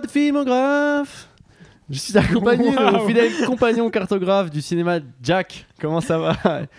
[0.00, 1.28] pod filmographe.
[1.88, 3.06] Je suis accompagné de mon Wow.
[3.06, 5.66] fidèle compagnon cartographe du cinéma, Jack.
[5.80, 6.36] Comment ça va?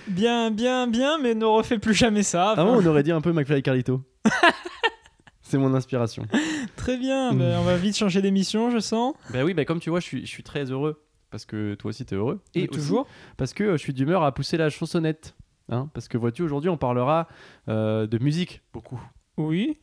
[0.08, 2.52] Bien, bien, bien, mais ne refais plus jamais ça.
[2.52, 4.02] Avant, Enfin, on aurait dit un peu McFly et Carlito.
[5.42, 6.26] C'est mon inspiration.
[6.76, 9.16] Très bien, ben, on va vite changer d'émission, je sens.
[9.32, 11.02] Bah oui, bah comme tu vois, je suis, je suis très heureux.
[11.32, 12.42] Parce que toi aussi, t'es heureux.
[12.54, 13.08] Et toujours.
[13.38, 15.36] parce que euh, je suis d'humeur à pousser la chansonnette.
[15.70, 17.28] Hein, parce que vois-tu, aujourd'hui, on parlera
[17.70, 19.00] euh, de musique beaucoup.
[19.38, 19.78] Oui.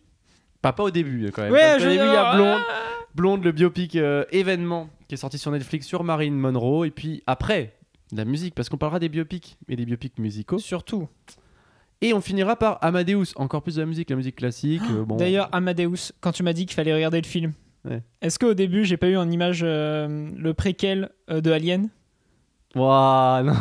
[0.64, 1.52] Pas, pas au début, quand même.
[1.52, 2.60] Ouais, je début, il y a Ah Blonde,
[3.14, 6.86] Blonde, le biopic euh, événement qui est sorti sur Netflix sur Marilyn Monroe.
[6.86, 7.74] Et puis après,
[8.12, 10.58] la musique, parce qu'on parlera des biopics et des biopics musicaux.
[10.58, 11.08] Surtout.
[12.00, 14.82] Et on finira par Amadeus, encore plus de la musique, la musique classique.
[14.90, 15.16] euh, bon.
[15.16, 17.52] D'ailleurs, Amadeus, quand tu m'as dit qu'il fallait regarder le film,
[17.84, 18.02] Ouais.
[18.22, 21.90] est-ce qu'au début, j'ai pas eu en image euh, le préquel euh, de Alien?
[22.74, 23.52] Ouah, non.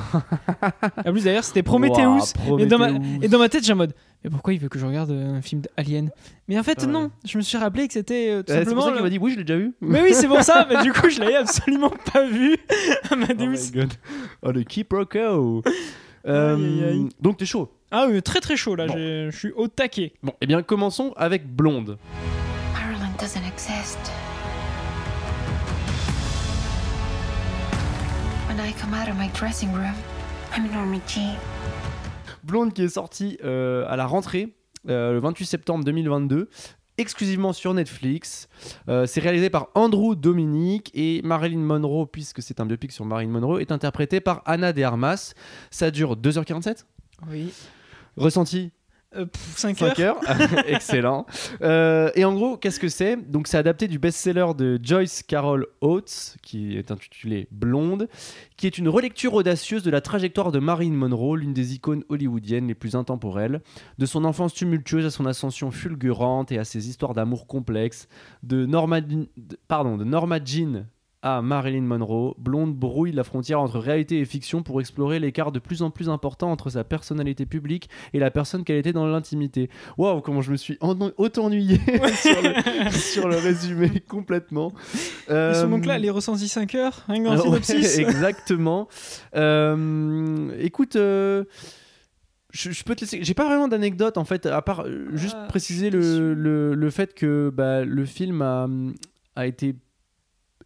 [1.05, 2.33] En plus, d'ailleurs, c'était Prometheus.
[2.59, 3.19] Et dans, ma, Prometheus.
[3.23, 3.93] et dans ma tête, j'ai en mode,
[4.23, 6.09] mais pourquoi il veut que je regarde euh, un film d'Alien?
[6.47, 6.91] Mais en fait, Ah ouais.
[6.91, 7.11] non.
[7.25, 8.81] Je me suis rappelé que c'était euh, tout Euh, c'est pour simplement.
[8.87, 9.73] ça qu'il m'a dit oui, je l'ai déjà vu.
[9.81, 10.65] Mais oui, c'est pour ça.
[10.69, 12.57] Mais du coup, je l'avais absolument pas vu.
[13.11, 13.71] Oh my Amadeus.
[13.73, 13.93] God.
[14.41, 14.63] Oh, le.
[16.25, 17.09] Euh, Aïe, aïe, aïe.
[17.19, 17.69] donc t'es chaud?
[17.91, 18.87] ah oui, très très chaud là.
[18.87, 18.93] Bon.
[18.95, 20.13] Je suis au taquet.
[20.23, 21.97] Bon, eh bien commençons avec Blonde.
[22.73, 23.99] Marilyn doesn't exist.
[28.53, 29.95] When I come out of my dressing room,
[30.55, 31.35] I'm Norma Jean.
[32.43, 34.53] Blonde qui est sortie euh, à la rentrée
[34.89, 36.49] euh, le 28 septembre 2022
[36.99, 38.47] exclusivement sur Netflix.
[38.89, 43.31] Euh, c'est réalisé par Andrew Dominic et Marilyn Monroe, puisque c'est un biopic sur Marilyn
[43.31, 45.33] Monroe, est interprété par Anna de Armas.
[45.71, 46.85] Ça dure 2h47.
[47.31, 47.51] Oui.
[48.17, 48.71] Ressenti?
[49.55, 50.17] 5 5 heures.
[50.29, 50.39] heures.
[50.67, 51.25] Excellent.
[51.61, 53.15] Euh, et en gros, qu'est-ce que c'est?
[53.15, 58.07] Donc, c'est adapté du best-seller de Joyce Carol Oates, qui est intitulé Blonde,
[58.57, 62.67] qui est une relecture audacieuse de la trajectoire de Marilyn Monroe, l'une des icônes hollywoodiennes
[62.67, 63.61] les plus intemporelles,
[63.97, 68.07] de son enfance tumultueuse à son ascension fulgurante et à ses histoires d'amour complexes,
[68.43, 69.27] de Norma, de-
[69.67, 70.85] pardon, de Norma Jean
[71.23, 75.57] à Marilyn Monroe, Blonde brouille la frontière entre réalité et fiction pour explorer l'écart de
[75.59, 79.69] plus en plus important entre sa personnalité publique et la personne qu'elle était dans l'intimité.
[79.97, 81.77] Waouh, comment je me suis en- autant ennuyé
[82.21, 84.73] sur, le, sur le résumé complètement.
[85.29, 87.03] Ils Euh, sont donc là, les ressentis 5 heures.
[87.07, 87.97] Un grand ouais, synopsis.
[87.97, 88.87] exactement.
[89.35, 90.95] Euh, écoute.
[90.95, 91.45] euh,
[92.51, 93.23] je, je peux te laisser.
[93.23, 96.35] J'ai pas vraiment d'anecdote en fait, à part euh, juste Ah, préciser le,
[96.75, 98.67] le fait que bah, le film a,
[99.35, 99.73] a été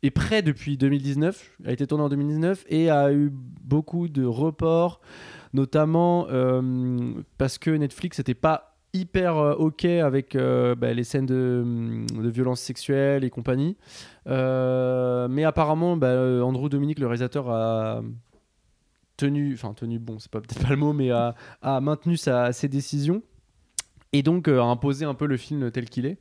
[0.04, 5.02] est prêt depuis 2019, a été tourné en 2019 et a eu beaucoup de reports,
[5.54, 11.26] notamment euh, parce que Netflix n'était pas hyper euh, ok avec euh, bah, les scènes
[11.26, 13.78] de, de violence sexuelle et compagnie.
[14.26, 18.02] Mais apparemment, bah, Andrew Dominic, le réalisateur, a
[19.18, 22.54] tenu, enfin tenu bon, c'est pas peut-être pas le mot, mais a, a maintenu sa,
[22.54, 23.24] ses décisions
[24.14, 26.20] et donc a imposé un peu le film tel qu'il est.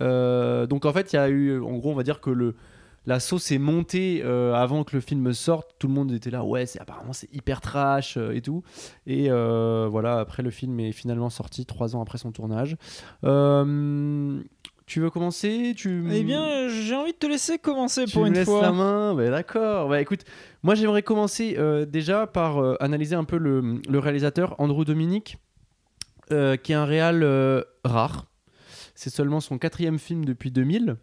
[0.00, 2.54] Donc en fait, il y a eu, en gros, on va dire que le
[3.06, 5.74] la sauce est montée euh, avant que le film sorte.
[5.78, 8.62] Tout le monde était là, ouais, c'est apparemment c'est hyper trash euh, et tout.
[9.06, 12.76] Et euh, voilà, après le film est finalement sorti trois ans après son tournage.
[14.86, 15.72] Tu veux commencer?
[15.76, 16.04] Tu...
[16.10, 18.60] Eh bien, j'ai envie de te laisser commencer tu pour me une laisses fois.
[18.60, 19.14] la main?
[19.14, 19.88] Bah, D'accord.
[19.88, 20.24] Bah, écoute,
[20.64, 21.56] moi j'aimerais commencer
[21.86, 25.38] déjà par analyser un peu le, le réalisateur Andrew Dominic,
[26.28, 27.24] qui est un réal
[27.84, 28.26] rare.
[28.96, 30.96] C'est seulement son quatrième film depuis 2000.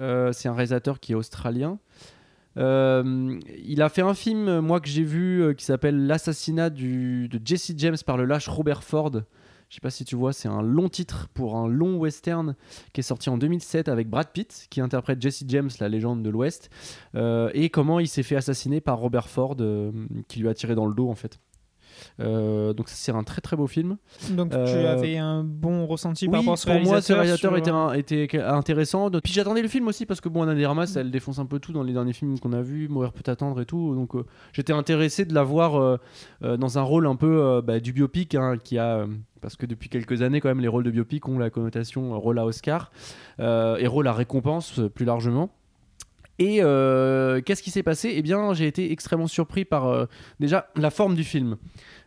[0.00, 1.78] Euh, c'est un réalisateur qui est australien.
[2.56, 7.28] Euh, il a fait un film, euh, moi, que j'ai vu, qui s'appelle L'assassinat de
[7.44, 9.12] Jesse James par le lâche Robert Ford.
[9.68, 12.56] Je sais pas si tu vois, c'est un long titre pour un long western
[12.94, 16.30] qui est sorti en 2007 avec Brad Pitt, qui interprète Jesse James, la légende de
[16.30, 16.70] l'Ouest,
[17.14, 19.58] et comment il s'est fait assassiner par Robert Ford,
[20.26, 21.38] qui lui a tiré dans le dos en fait.
[22.20, 23.96] Euh, donc ça c'est un très très beau film.
[24.30, 27.50] Donc, tu Euh, avais un bon ressenti par rapport à ce pour moi ce réalisateur.
[27.52, 29.10] sur- était, un- était intéressant.
[29.10, 31.58] Puis j'attendais le film aussi parce que bon, Anna de Armas, elle défonce un peu
[31.58, 33.94] tout dans les derniers films qu'on a vus, Mourir peut attendre et tout.
[33.94, 35.96] Donc euh, j'étais intéressé de la voir euh,
[36.42, 38.98] euh, dans un rôle un peu euh, bah, du biopic hein, qui a.
[38.98, 39.06] euh,
[39.40, 42.16] parce que depuis quelques années, quand même, les rôles de biopic ont la connotation euh,
[42.16, 42.90] rôle à Oscar
[43.38, 45.50] euh, et rôle à récompense euh, plus largement.
[46.38, 48.12] Et euh, qu'est-ce qui s'est passé?
[48.14, 50.06] Eh bien, j'ai été extrêmement surpris par euh,
[50.38, 51.56] déjà la forme du film.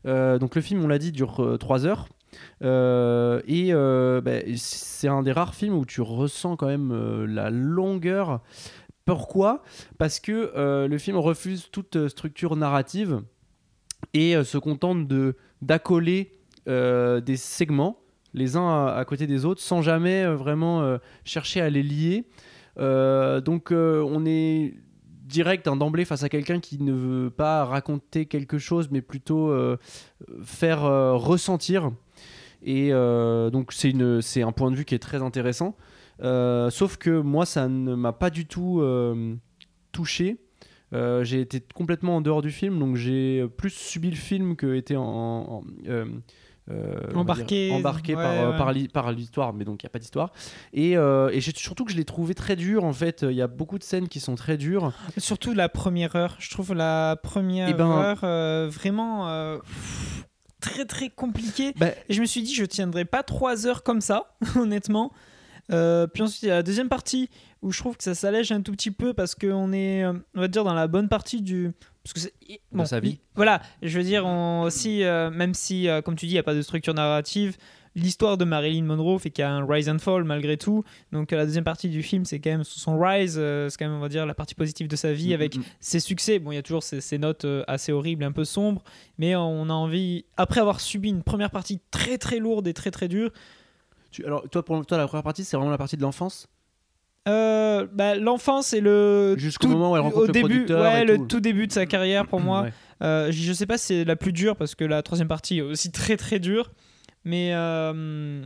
[0.05, 2.07] Euh, donc le film, on l'a dit, dure 3 heures.
[2.61, 8.41] Et bah, c'est un des rares films où tu ressens quand même la longueur.
[9.05, 9.63] Pourquoi?
[9.97, 13.21] Parce que le film refuse toute structure narrative
[14.13, 16.31] et se contente de d'accoler
[16.65, 17.99] des segments
[18.33, 22.23] les uns à, côté des autres sans jamais vraiment chercher à les lier.
[22.77, 24.75] Euh, donc euh, on est
[25.25, 29.49] direct hein, d'emblée face à quelqu'un qui ne veut pas raconter quelque chose mais plutôt
[29.49, 29.77] euh,
[30.43, 31.91] faire ressentir
[32.63, 35.75] et donc c'est un point de vue qui est très intéressant
[36.19, 38.83] sauf que moi, ça ne m'a pas du tout
[39.91, 40.37] touché.
[40.91, 44.95] J'ai été complètement en dehors du film, donc j'ai plus subi le film que été
[47.15, 48.57] Embarqué, dire, embarqué ouais, par, euh, ouais.
[48.57, 50.31] par l'hi- par l'histoire, mais donc il n'y a pas d'histoire.
[50.73, 53.23] Et, euh, et surtout que je l'ai trouvé très dur en fait.
[53.27, 54.93] Il y a beaucoup de scènes qui sont très dures.
[55.17, 56.35] Surtout la première heure.
[56.39, 59.57] Je trouve la première Eh ben- heure euh, vraiment euh,
[60.59, 61.73] très très compliquée.
[61.77, 65.11] Bah, Et je me suis dit, je tiendrai pas trois heures comme ça, honnêtement.
[65.71, 67.29] Euh, puis ensuite, il y a la deuxième partie
[67.61, 70.41] où je trouve que ça s'allège un tout petit peu parce qu'on est, euh, on
[70.41, 71.71] va dire, dans la bonne partie du.
[72.03, 72.33] Parce que c'est-
[72.85, 73.09] sa vie.
[73.11, 76.39] il- Voilà, je veux dire, on, euh, même si, euh, comme tu dis, il n'y
[76.39, 77.57] a pas de structure narrative,
[77.95, 80.83] l'histoire de Marilyn Monroe fait qu'il y a un rise and fall malgré tout.
[81.11, 83.97] Donc, euh, la deuxième partie du film, c'est quand même son rise, c'est quand même,
[83.97, 85.63] on va dire, la partie positive de sa vie Mm, avec mm, mm.
[85.79, 86.39] ses succès.
[86.39, 88.83] Bon, il y a toujours ces, ces notes assez horribles, un peu sombres,
[89.19, 92.89] mais on a envie, après avoir subi une première partie très très lourde et très
[92.91, 93.31] très dure,
[94.11, 96.47] Tu- alors toi, pour toi, la première partie, c'est vraiment la partie de l'enfance?
[97.27, 100.81] Euh, bah, l'enfance et le Jusqu'au tout- moment où elle rencontre au le début, producteur
[100.81, 101.39] ouais, et le tout.
[101.39, 102.63] début de sa carrière pour moi.
[102.63, 102.73] Ouais.
[103.03, 105.61] Euh, je sais pas si c'est la plus dure parce que la troisième partie est
[105.61, 106.71] aussi très très dure,
[107.23, 108.43] mais euh,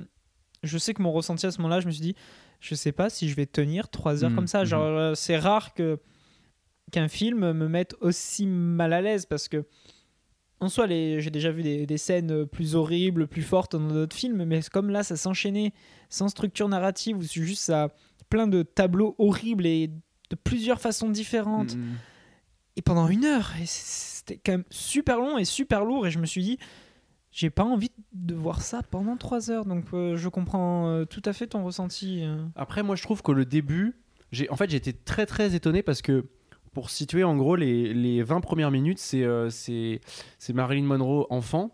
[0.63, 2.15] je sais que mon ressenti à ce moment-là, je me suis dit,
[2.59, 4.59] je sais pas si je vais tenir trois heures Mhm, comme ça.
[4.61, 4.65] mhm.
[4.65, 5.99] Genre, euh, c'est rare que
[6.91, 9.63] qu'un film me mette aussi mal à l'aise parce que
[10.59, 14.15] en soi, les- j'ai déjà vu des, des scènes plus horribles, plus fortes dans d'autres
[14.15, 15.73] films, mais comme là, ça s'enchaînait
[16.09, 17.89] sans structure narrative, c'est juste ça,
[18.29, 21.95] plein de tableaux horribles et de plusieurs façons différentes Mm,
[22.77, 23.51] et pendant une heure.
[23.65, 26.07] C'était quand même super long et super lourd.
[26.07, 26.57] Et je me suis dit,
[27.31, 29.65] j'ai pas envie de voir ça pendant trois heures.
[29.65, 32.21] Donc euh, je comprends euh, tout à fait ton ressenti.
[32.23, 32.43] euh.
[32.55, 33.95] Après, moi, je trouve que le début,
[34.31, 36.25] j'ai, en fait, été très très étonné parce que
[36.73, 40.01] pour situer en gros les, les 20 premières minutes, c'est, c'est,
[40.39, 41.71] c'est Marilyn Monroe enfant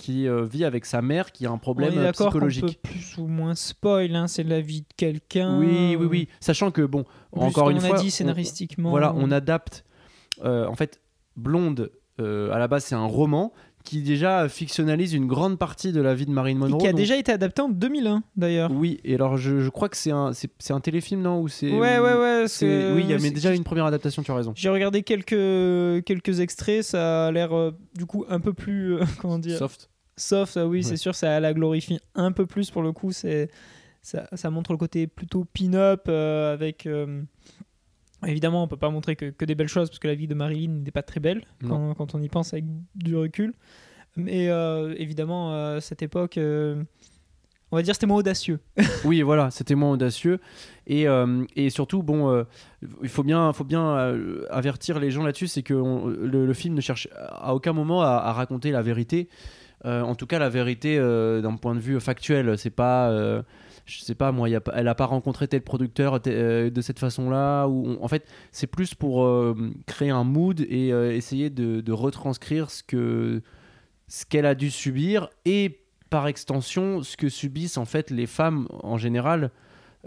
[0.00, 2.80] qui euh, vit avec sa mère qui a un problème On est euh, psychologique.
[2.82, 4.16] peut plus ou moins spoil.
[4.16, 5.58] hein, c'est la vie de quelqu'un.
[5.58, 6.28] Oui, oui, oui.
[6.40, 8.90] Sachant que bon, plus, encore comme une on fois, a dit on- scénaristiquement.
[8.90, 9.84] voilà, on adapte.
[10.44, 11.00] euh, en fait,
[11.36, 13.52] Blonde, euh, à la base, c'est un roman
[13.82, 16.78] qui déjà fictionnalise une grande partie de la vie de Marilyn Et Monroe.
[16.78, 18.70] qui a donc- déjà été adapté en 2001 d'ailleurs.
[18.70, 21.70] Oui, et alors je, je crois que c'est un, c'est, un téléfilm, non Ou c'est,
[21.72, 22.44] Ouais, ouais, ouais.
[22.46, 24.52] c'est- Oui, il y a mais déjà une première adaptation, tu as raison.
[24.54, 28.96] J'ai regardé quelques, quelques extraits, ça a l'air euh, du coup un peu plus.
[28.96, 29.88] euh, comment dire Soft.
[30.20, 30.82] Soft, ah oui, Ouais.
[30.84, 33.12] c'est sûr, ça la glorifie un peu plus pour le coup.
[33.12, 33.50] C'est
[34.02, 36.86] ça, ça montre le côté plutôt pin-up euh, avec.
[36.86, 37.22] euh,
[38.26, 40.34] Évidemment, on peut pas montrer que, que des belles choses parce que la vie de
[40.34, 43.54] Marilyn n'est pas très belle quand, quand on y pense avec du recul.
[44.14, 46.82] Mais euh, évidemment, euh, cette époque, euh,
[47.72, 48.60] on va dire, c'était moins audacieux.
[49.06, 50.38] Oui, voilà, c'était moins audacieux.
[50.86, 52.44] Et, euh, et surtout, bon, euh,
[53.02, 56.52] il faut bien, faut bien euh, avertir les gens là-dessus, c'est que on- le, le
[56.52, 59.30] film ne cherche à aucun moment à, à raconter la vérité.
[59.84, 63.42] Euh, en tout cas, la vérité euh, d'un point de vue factuel, c'est pas, euh,
[63.86, 67.66] je sais pas, moi, elle a pas rencontré tel producteur te- de cette façon-là.
[67.66, 69.26] Ou en fait, c'est plus pour
[69.86, 73.42] créer un mood et essayer de, de retranscrire ce que
[74.08, 78.66] ce qu'elle a dû subir et par extension ce que subissent en fait les femmes
[78.82, 79.52] en général.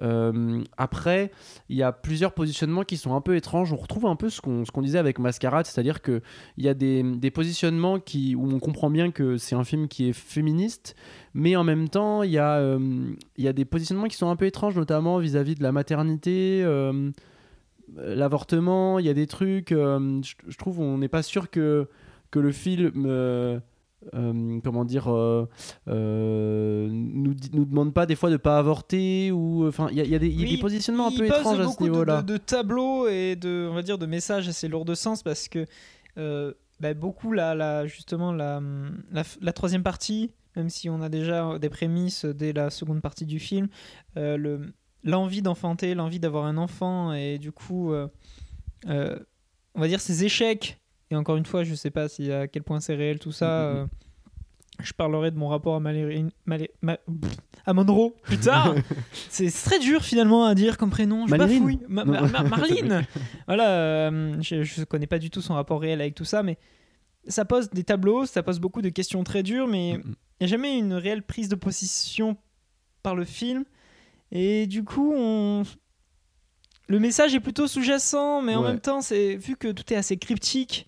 [0.01, 1.31] Euh, après,
[1.69, 3.73] il y a plusieurs positionnements qui sont un peu étranges.
[3.73, 6.21] On retrouve un peu ce qu'on disait avec Mascarade, c'est-à-dire qu'il
[6.57, 10.95] y a des, positionnements où on comprend bien que c'est un film qui est féministe,
[11.33, 12.79] mais en même temps, il y, a, euh,
[13.37, 16.61] des positionnements qui sont un peu étranges, notamment vis-à-vis de la maternité.
[16.63, 17.11] euh,
[17.95, 21.87] L'avortement, il y a des trucs, je, trouve, on n'est pas sûr que
[22.33, 23.61] le film
[24.13, 25.47] euh, comment dire, euh,
[25.87, 30.03] euh, nous, nous demande pas des fois de pas avorter ou enfin il y, a-
[30.03, 31.83] il y a des, y a Oui, des positionnements un peu étranges à ce de-
[31.83, 32.21] niveau-là.
[32.21, 35.47] De, de tableaux et de, on va dire, de messages assez lourds de sens parce
[35.47, 35.65] que
[36.17, 38.61] euh, bah, beaucoup, la- justement, la,
[39.11, 43.25] la, la troisième partie, même si on a déjà des prémices dès la seconde partie
[43.25, 43.67] du film,
[44.15, 47.93] le- l'envie d'enfanter, l'envie d'avoir un enfant et du coup,
[48.85, 50.79] on va dire ses échecs.
[51.13, 53.45] Et encore une fois, je sais pas si à quel point c'est réel tout ça.
[53.71, 53.77] Mhm.
[53.77, 53.85] euh,
[54.81, 56.97] je parlerai de mon rapport à Malérine, Malé- Ma-
[57.67, 58.73] à Monroe plus tard.
[59.29, 61.27] c'est très dur finalement à dire comme prénom.
[61.27, 61.79] Je Malérine bafouille.
[61.87, 62.11] Ma- Non.
[62.13, 63.05] Ma- Ma- Marline.
[63.47, 66.57] voilà, euh, je, je connais pas du tout son rapport réel avec tout ça, mais
[67.27, 69.97] ça pose des tableaux, ça pose beaucoup de questions très dures, mais il
[70.41, 72.35] n'y a jamais une réelle prise de position
[73.03, 73.65] par le film.
[74.31, 75.61] Et du coup, on...
[76.87, 80.17] le message est plutôt sous-jacent, mais en même temps, c'est vu que tout est assez
[80.17, 80.87] cryptique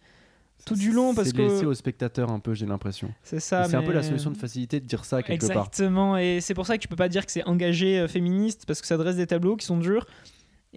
[0.65, 3.11] tout du long, parce c'est que laissé au spectateur un peu, j'ai l'impression.
[3.23, 3.63] c'est ça.
[3.65, 5.49] C'est un peu la solution de facilité de dire ça quelque part.
[5.67, 8.65] Exactement, et c'est pour ça que tu peux pas dire que c'est engagé euh, féministe,
[8.65, 10.05] parce que ça dresse des tableaux qui sont durs.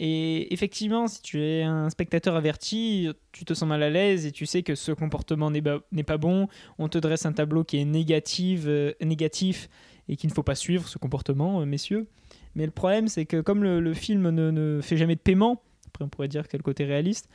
[0.00, 4.30] Et effectivement, si tu es un spectateur averti, tu te sens mal à l'aise et
[4.33, 6.47] tu sais que ce comportement n'est ba- pas bon.
[6.78, 9.68] On te dresse un tableau qui est négatif, euh, négatif
[10.09, 12.07] et qu'il ne faut pas suivre ce comportement, euh, messieurs.
[12.54, 15.62] Mais le problème, c'est que comme le, le film ne, ne fait jamais de paiement,
[15.88, 17.28] après on pourrait dire que c'est le côté réaliste,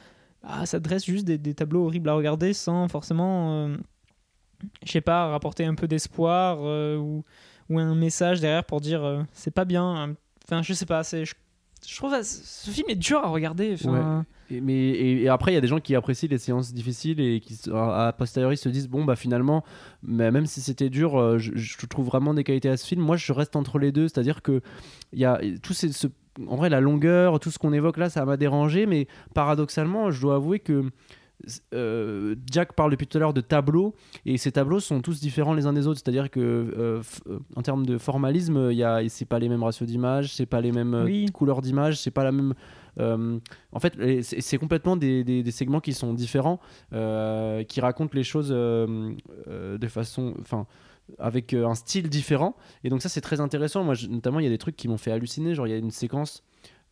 [0.44, 3.78] ah, ça dresse juste des, des tableaux horribles à regarder sans forcément, euh,
[4.86, 7.24] je sais pas, rapporter un peu d'espoir euh, ou,
[7.70, 10.16] ou un message derrière pour dire euh, c'est pas bien.
[10.46, 11.26] Enfin, je sais pas, c'est.
[11.26, 11.36] Je,
[11.88, 13.76] je trouve que ce film est dur à regarder.
[14.50, 17.40] Et, mais, et, après, il y a des gens qui apprécient les séances difficiles et
[17.40, 19.64] qui, à, à posteriori, se disent bon, bah finalement,
[20.02, 23.02] mais même si c'était dur, euh, je, trouve vraiment des qualités à ce film.
[23.02, 24.62] Moi, je reste entre les deux, c'est-à-dire que
[25.14, 26.08] y a tout ces, ce,
[26.48, 30.22] en vrai, la longueur, tout ce qu'on évoque là, ça m'a dérangé, mais paradoxalement, je
[30.22, 30.84] dois avouer que
[31.74, 35.54] euh, Jack parle depuis tout à l'heure de tableaux et ces tableaux sont tous différents
[35.54, 38.78] les uns des autres c'est à dire que euh, euh, en termes de formalisme il
[38.78, 41.26] y c'est pas les mêmes ratios d'images c'est pas les mêmes Oui.
[41.34, 42.54] couleurs d'images c'est pas la même
[43.00, 43.40] euh,
[43.74, 46.62] en fait c'est complètement des, des- des segments qui sont différents
[46.92, 50.66] qui racontent les choses de façon enfin
[51.20, 52.56] avec euh, un style différent.
[52.84, 53.84] Et donc ça c'est très intéressant.
[53.84, 55.56] Moi notamment il y a des trucs qui m'ont fait halluciner.
[55.56, 56.44] Genre il y a une séquence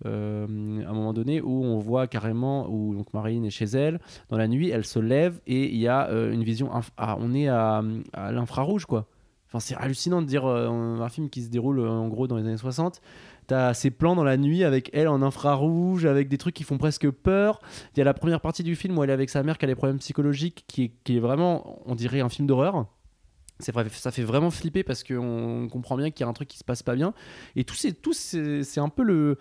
[0.05, 0.45] euh,
[0.85, 3.99] à un moment donné où on voit carrément où donc Marine est chez elle.
[4.29, 7.33] Dans la nuit elle se lève et il y a euh, une vision ah, on
[7.33, 9.07] est à, l'infrarouge quoi.
[9.47, 12.57] Enfin c'est hallucinant de dire un film qui se déroule en gros dans les années
[12.57, 13.01] 60
[13.47, 16.77] T'as ces plans dans la nuit avec elle en infrarouge, avec des trucs qui font
[16.77, 17.59] presque peur.
[17.93, 19.65] Il y a la première partie du film où elle est avec sa mère qui
[19.65, 22.85] a des problèmes psychologiques, qui est, qui est vraiment, on dirait, un film d'horreur.
[23.61, 26.63] Ça fait vraiment flipper parce qu'on comprend bien qu'il y a un truc qui se
[26.63, 27.13] passe pas bien.
[27.55, 29.37] Et tout, c'est, tout c'est, un peu le.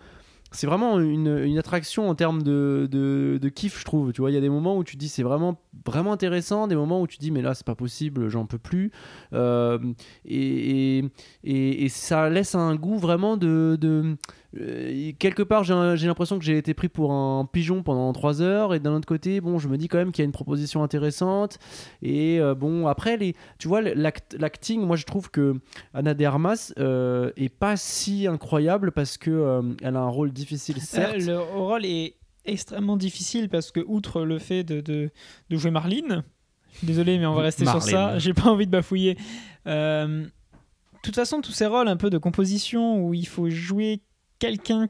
[0.53, 4.11] C'est vraiment une, attraction en termes de, de, kiff, je trouve.
[4.11, 6.75] Tu vois, il y a des moments où tu dis c'est vraiment, vraiment intéressant, des
[6.75, 8.91] moments où tu dis mais là c'est pas possible, j'en peux plus.
[9.33, 9.79] Euh,
[10.25, 11.05] et,
[11.43, 14.17] et, ça laisse un goût vraiment de
[14.59, 18.73] euh, quelque part, j'ai l'impression que j'ai été pris pour un pigeon pendant trois heures,
[18.73, 20.83] et d'un autre côté, bon, je me dis quand même qu'il y a une proposition
[20.83, 21.59] intéressante.
[22.01, 25.55] Et euh, bon, après, les, tu vois, l'act- l'acting, moi je trouve que
[25.93, 30.31] Anna de Armas euh, est pas si incroyable parce que euh, elle a un rôle
[30.31, 31.15] difficile, certes.
[31.15, 32.15] Euh, le rôle est
[32.45, 35.11] extrêmement difficile parce que, outre le fait de, de,
[35.49, 36.23] de jouer Marlene,
[36.73, 39.17] je suis désolé, mais on va rester sur ça, j'ai pas envie de bafouiller.
[39.67, 44.01] Euh, de toute façon, tous ces rôles un peu de composition où il faut jouer
[44.41, 44.89] quelqu'un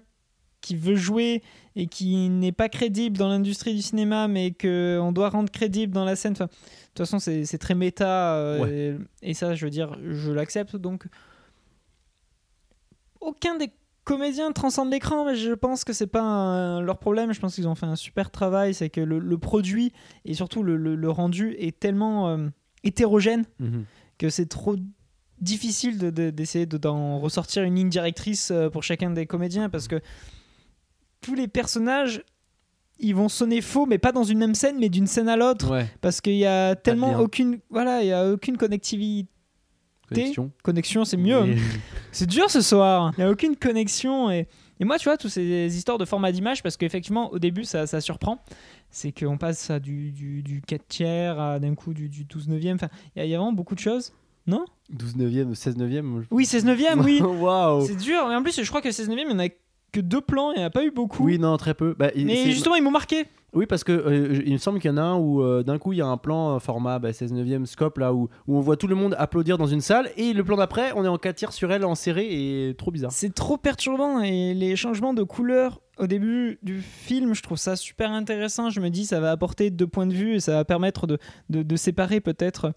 [0.62, 1.42] qui veut jouer
[1.76, 6.06] et qui n'est pas crédible dans l'industrie du cinéma, mais qu'on doit rendre crédible dans
[6.06, 6.34] la scène.
[6.34, 6.52] Enfin, de
[6.94, 8.36] toute façon, c'est très méta.
[8.38, 10.76] euh, et, et ça, je veux dire, je l'accepte.
[10.76, 11.06] Donc,
[13.20, 13.72] aucun des
[14.04, 17.34] comédiens transcende l'écran, mais je pense que c'est pas un- leur problème.
[17.34, 18.74] Je pense qu'ils ont fait un super travail.
[18.74, 19.94] C'est que le, le produit
[20.26, 22.48] et surtout le, le- le rendu est tellement euh,
[22.84, 23.86] hétérogène Mhm.
[24.18, 24.76] que c'est trop
[25.42, 29.70] difficile de- de- d'essayer de, d'en ressortir une ligne directrice euh, pour chacun des comédiens
[29.70, 30.00] parce que
[31.22, 32.24] tous les personnages
[33.00, 35.72] ils vont sonner faux mais pas dans une même scène mais d'une scène à l'autre
[35.72, 39.28] Ouais, parce qu'il y a tellement aucune voilà il y a aucune connectivité
[40.08, 40.52] connexion.
[40.64, 41.56] connexion c'est mieux Mais-
[42.12, 43.12] c'est dur ce soir.
[43.18, 44.30] Il n'y a aucune connexion.
[44.30, 44.48] Et,
[44.82, 47.88] et moi, tu vois, toutes ces histoires de format d'image, parce qu'effectivement, au début, ça,
[47.88, 48.44] ça surprend.
[48.90, 52.50] C'est qu'on passe à du, du, du 4 tiers à d'un coup du, du 12
[52.50, 52.76] neuvième.
[52.76, 54.12] Enfin, il y, y a vraiment beaucoup de choses.
[54.48, 56.26] Non 12 neuvième, 16 neuvième.
[56.32, 57.22] Oui, 16 neuvième, oui.
[57.40, 57.86] Waouh.
[57.86, 58.26] C'est dur.
[58.28, 59.50] Mais en plus, je crois que 16 neuvième, il n'y en a
[59.94, 60.52] que deux plans.
[60.52, 61.24] Il n'y en a pas eu beaucoup.
[61.24, 61.96] Oui, non, très peu.
[61.98, 63.26] Bah, il- mais justement, ils m'ont marqué.
[63.54, 65.78] Oui, parce que euh, il me semble qu'il y en a un où euh, d'un
[65.78, 68.56] coup il y a un plan euh, format bah, 16 neuvième scope là où, où
[68.56, 71.10] on voit tout le monde applaudir dans une salle et le plan d'après on est
[71.10, 72.30] en 4 tiers sur elle en serré
[72.70, 73.12] et trop bizarre.
[73.12, 77.76] C'est trop perturbant et les changements de couleur au début du film, je trouve ça
[77.76, 78.70] super intéressant.
[78.70, 81.18] Je me dis, ça va apporter deux points de vue et ça va permettre de,
[81.50, 82.72] de, de séparer peut-être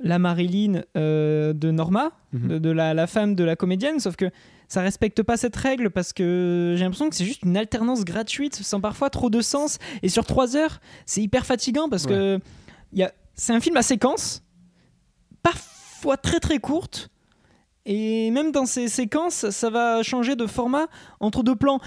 [0.00, 2.48] la Marilyn euh, de Norma, Mhm.
[2.48, 4.30] de, de la, la femme de la comédienne, sauf que
[4.68, 8.54] ça respecte pas cette règle parce que j'ai l'impression que c'est juste une alternance gratuite
[8.56, 9.78] sans parfois trop de sens.
[10.02, 12.38] Et sur trois heures, c'est hyper fatigant parce que
[12.92, 14.42] y a- c'est un film à séquence,
[15.42, 17.10] parfois très très courte.
[17.88, 20.86] Et même dans ces séquences, ça va changer de format
[21.20, 21.80] entre deux plans.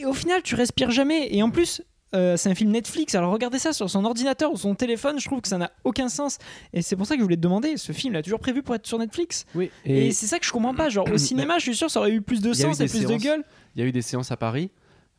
[0.00, 1.28] Et au final, tu respires jamais.
[1.34, 1.82] Et en plus,
[2.14, 3.14] euh, c'est un film Netflix.
[3.14, 6.08] Alors regardez ça sur son ordinateur ou son téléphone, je trouve que ça n'a aucun
[6.08, 6.38] sens.
[6.72, 8.62] Et c'est pour ça que je voulais te demander, ce film, il a toujours prévu
[8.62, 9.44] pour être sur Netflix.
[9.54, 10.88] Oui, Et, et c'est ça que je comprends pas.
[10.88, 12.70] Genre au cinéma, je suis sûr, ça aurait eu plus de Il y a eu
[12.70, 13.44] sens et des plus de gueule.
[13.74, 14.70] il y a eu des séances à Paris,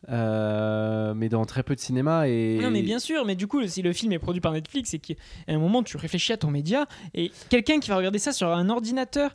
[0.10, 2.60] euh, mais dans très peu de cinéma et.
[2.62, 5.00] Non mais bien sûr, mais du coup si le film est produit par Netflix et
[5.00, 5.14] qu'à
[5.48, 8.70] un moment tu réfléchis à ton média et quelqu'un qui va regarder ça sur un
[8.70, 9.34] ordinateur,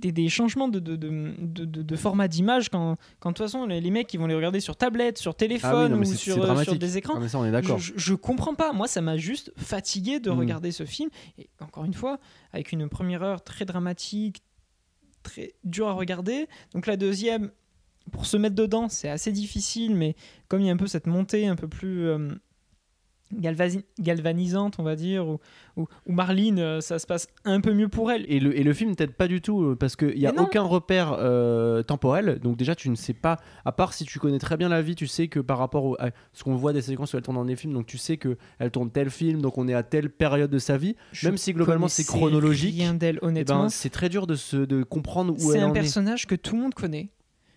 [0.00, 3.46] des, des changements de, de, de, de- de- de format d'image quand, quand de toute
[3.46, 5.96] façon les, les mecs ils vont les regarder sur tablette, sur Ah oui, téléphone non,
[5.98, 7.14] mais ou sur, euh, sur des écrans.
[7.16, 10.38] Ah, mais ça on est Je, comprends pas, moi ça m'a juste fatigué de Mm.
[10.38, 12.18] regarder ce film et encore une fois
[12.52, 14.42] avec une première heure très dramatique,
[15.22, 16.46] très dur à regarder.
[16.74, 17.50] Donc la deuxième,
[18.12, 20.14] pour se mettre dedans, c'est assez difficile, mais
[20.48, 22.28] comme il y a un peu cette montée un peu plus euh,
[24.00, 25.38] galvanisante, on va dire, ou,
[25.76, 28.24] ou, ou Marlene, euh, ça se passe un peu mieux pour elle.
[28.28, 30.62] Et le, et le film t'aide pas du tout euh, parce qu'il n'y a aucun
[30.62, 32.38] repère euh, temporel.
[32.40, 34.94] Donc, déjà, tu ne sais pas, à part si tu connais très bien la vie,
[34.94, 37.36] tu sais que par rapport au- à ce qu'on voit des séquences où elle tourne
[37.36, 40.10] dans des films, donc tu sais qu'elle tourne tel film, donc on est à telle
[40.10, 40.96] période de sa vie.
[41.12, 44.82] Je Même si globalement c'est chronologique, Rien eh ben, c'est très dur de, se, de
[44.82, 45.74] comprendre où c'est elle un en est.
[45.74, 47.10] personnage que tout le monde connaît.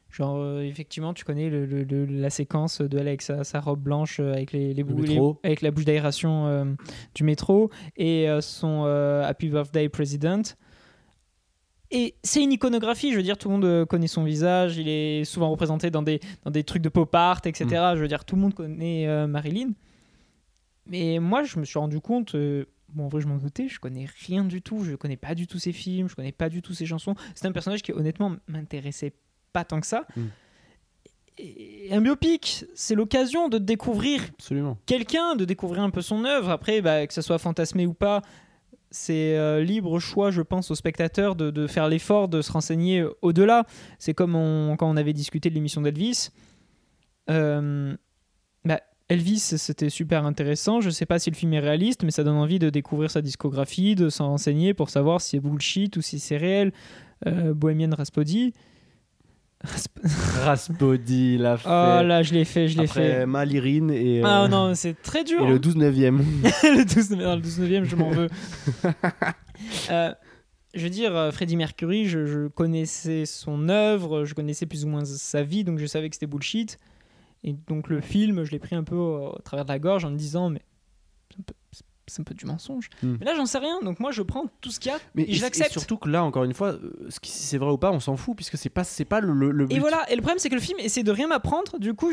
[0.09, 3.59] Genre, euh, effectivement, tu connais le- le- le- la séquence de elle avec sa, sa
[3.59, 6.65] robe blanche euh, avec, les, les les- avec la bouche d'aération euh,
[7.13, 10.41] du métro et son Happy Birthday President.
[11.91, 15.23] Et c'est une iconographie, je veux dire, tout le monde connaît son visage, il est
[15.23, 17.65] souvent représenté dans des, dans des trucs de pop art, etc.
[17.65, 17.95] Mm.
[17.95, 19.69] Je veux dire, tout le monde connaît Marilyn.
[20.85, 22.35] Mais moi, je me suis rendu compte,
[22.89, 25.47] bon, en vrai, je m'en doutais, je connais rien du tout, je connais pas du
[25.47, 27.15] tout ses films, je connais pas du tout ses chansons.
[27.35, 29.13] C'est un personnage qui, honnêtement, m'intéressait
[29.57, 30.05] pas tant que ça.
[30.15, 30.21] Mm.
[31.39, 34.21] Et un biopic, c'est l'occasion de découvrir
[34.85, 36.49] quelqu'un, de découvrir un peu son œuvre.
[36.49, 38.21] Après, bah, que ce soit fantasmé ou pas,
[38.89, 43.05] c'est euh, libre choix, je pense, au spectateur de, de faire l'effort de se renseigner
[43.21, 43.65] au-delà.
[43.99, 46.29] C'est comme on- quand on avait discuté de l'émission d'Elvis.
[47.29, 47.95] Euh,
[48.65, 50.81] bah, Elvis, c'était super intéressant.
[50.81, 53.21] Je sais pas si le film est réaliste, mais ça donne envie de découvrir sa
[53.21, 56.71] discographie, de s'en renseigner pour savoir si c'est bullshit ou si c'est réel.
[57.27, 58.53] Euh, Bohemian Rhapsody.
[59.65, 60.03] Rasp-
[60.43, 61.67] Raspody l'a fait.
[61.67, 63.25] Oh là, je l'ai fait, je l'ai Après fait.
[63.25, 65.43] Malirine et, Ah euh, non, c'est très dur.
[65.43, 66.17] et le 12 9e.
[66.63, 68.27] le 12 dans le 12 e je m'en veux.
[69.89, 70.13] Euh,
[70.75, 74.87] je veux dire, euh, Freddie Mercury, je, je connaissais son œuvre, je connaissais plus ou
[74.87, 76.77] moins sa vie, donc je savais que c'était bullshit.
[77.43, 80.05] Et donc le film, je l'ai pris un peu au, au travers de la gorge
[80.05, 80.61] en me disant, mais
[82.07, 82.89] c'est un peu du mensonge.
[83.03, 83.15] Hmm.
[83.19, 85.23] Mais là, j'en sais rien, donc moi, je prends tout ce qu'il y a Mais
[85.27, 85.71] et je l'accepte.
[85.71, 87.99] surtout que là, encore une fois, euh, ce qui- si c'est vrai ou pas, on
[87.99, 89.75] s'en fout puisque c'est pas, c'est pas le, le, le but.
[89.75, 92.11] Et voilà, et le problème, c'est que le film essaie de rien m'apprendre, du coup,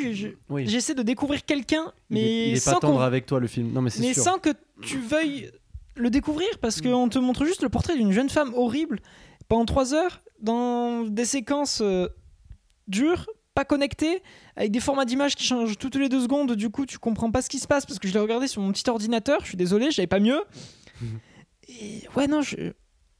[0.50, 0.66] Oui.
[0.66, 3.46] j'essaie de découvrir quelqu'un, Il est- mais, il est, sans pas tendre avec toi le
[3.46, 3.72] film.
[3.72, 4.22] Non mais c'est mais sûr.
[4.24, 4.50] sans que
[4.82, 5.50] tu veuilles
[5.96, 9.00] le découvrir parce qu'on te montre juste le portrait d'une jeune femme horrible
[9.48, 12.09] pendant trois heures dans des séquences euh,
[12.88, 14.23] dures, pas connectées,
[14.57, 16.53] avec des formats d'images qui changent toutes les deux secondes.
[16.57, 18.61] Du coup, tu comprends pas ce qui se passe parce que je l'ai regardé sur
[18.62, 19.40] mon petit ordinateur.
[19.43, 20.40] Je suis désolé, j'avais pas mieux.
[21.69, 22.73] Et ouais, non, je-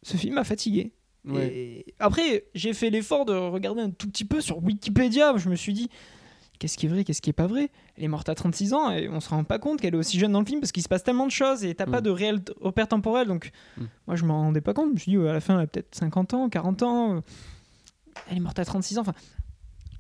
[0.03, 0.92] ce film m'a fatigué.
[1.25, 1.47] Ouais.
[1.47, 5.35] Et après, j'ai fait l'effort de regarder un tout petit peu sur Wikipédia.
[5.38, 5.88] Je me suis dit,
[6.59, 7.70] qu'est-ce qui est vrai, qu'est-ce qui est pas vrai?
[7.97, 10.18] Elle est morte à 36 ans et on se rend pas compte qu'elle est aussi
[10.18, 12.05] jeune dans le film parce qu'il se passe tellement de choses et t'as pas Mm.
[12.05, 13.27] de réel repère temporel.
[13.27, 13.85] Donc, Mm.
[14.07, 14.88] moi, je m'en rendais pas compte.
[14.88, 17.16] Je me suis dit, à la fin, elle a peut-être 50 ans, 40 ans.
[17.16, 17.20] euh,
[18.31, 19.01] Elle est morte à 36 ans.
[19.01, 19.14] Enfin,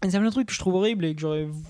[0.02, 1.62] c'est un truc que je trouve horrible et que j'aurais vou-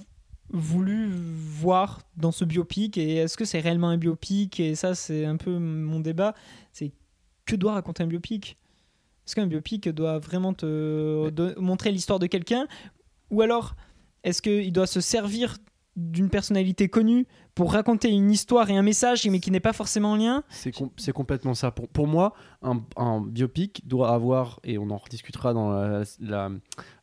[0.50, 2.98] voulu voir dans ce biopic.
[2.98, 4.60] Et est-ce que c'est réellement un biopic?
[4.60, 6.34] Et ça, c'est un peu mon débat.
[6.72, 6.92] C'est
[7.44, 8.56] que doit raconter un biopic?
[9.26, 12.66] Est-ce qu'un biopic doit vraiment te montrer l'histoire de quelqu'un?
[13.30, 13.74] Ou alors,
[14.22, 15.56] est-ce qu'il doit se servir
[15.96, 20.12] d'une personnalité connue pour raconter une histoire et un message, mais qui n'est pas forcément
[20.12, 21.70] en lien C'est com- c'est complètement ça.
[21.70, 26.50] Pour, pour moi, un, un biopic doit avoir, et on en rediscutera dans la, la-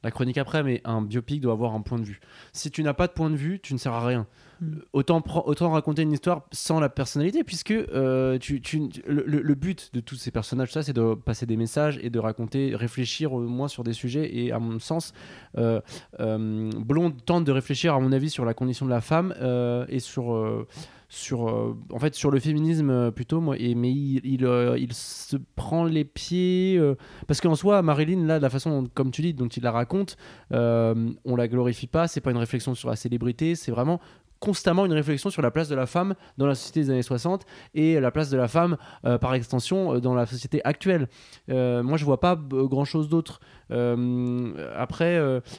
[0.03, 2.19] la chronique après, mais un biopic doit avoir un point de vue.
[2.51, 4.27] Si tu n'as pas de point de vue, tu ne sers à rien.
[4.61, 4.75] Hmm.
[4.93, 10.01] Autant, autant raconter une histoire sans la personnalité, puisque euh, tu, tu- le, but de
[10.01, 13.67] tous ces personnages, ça, c'est de passer des messages et de raconter, réfléchir au moins
[13.67, 14.37] sur des sujets.
[14.37, 15.13] Et à mon sens,
[15.57, 15.81] euh,
[16.19, 19.83] euh, Blonde tente de réfléchir, à mon avis, sur la condition de la femme euh,
[19.89, 20.67] et sur,
[21.09, 23.41] sur, en fait, sur le féminisme plutôt.
[23.41, 26.79] Moi, et, mais il, il, se prend les pieds
[27.27, 30.17] parce qu'en soi, Marilyn, là, la façon, dont- comme tu dis, dont il la raconte,
[30.51, 32.07] on la glorifie pas.
[32.07, 33.55] C'est pas une réflexion sur la célébrité.
[33.55, 33.99] C'est vraiment
[34.41, 37.45] constamment une réflexion sur la place de la femme dans la société des années 60
[37.75, 38.75] et la place de la femme
[39.05, 41.07] euh, par extension euh, dans la société actuelle.
[41.49, 43.39] Euh, moi je vois pas grand chose d'autre.
[43.71, 45.17] Euh, après,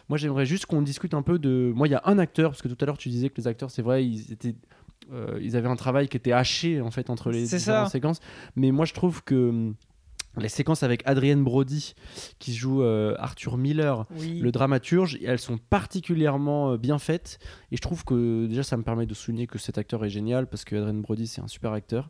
[0.09, 1.73] moi j'aimerais juste qu'on discute un peu de.
[1.75, 3.47] Moi il y a un acteur, parce que tout à l'heure tu disais que les
[3.47, 4.57] acteurs c'est vrai, ils étaient.
[5.40, 7.90] ils avaient un travail qui était haché en fait entre les différentes ça.
[7.90, 8.21] séquences,
[8.57, 9.75] mais moi je trouve que hum,
[10.38, 11.95] les séquences avec Adrienne Brody
[12.38, 14.38] qui joue euh, Arthur Miller, Oui.
[14.40, 17.38] le dramaturge, elles sont particulièrement euh, bien faites.
[17.71, 20.47] Et je trouve que déjà, ça me permet de souligner que cet acteur est génial
[20.47, 22.09] parce que Adrien Brody, c'est un super acteur.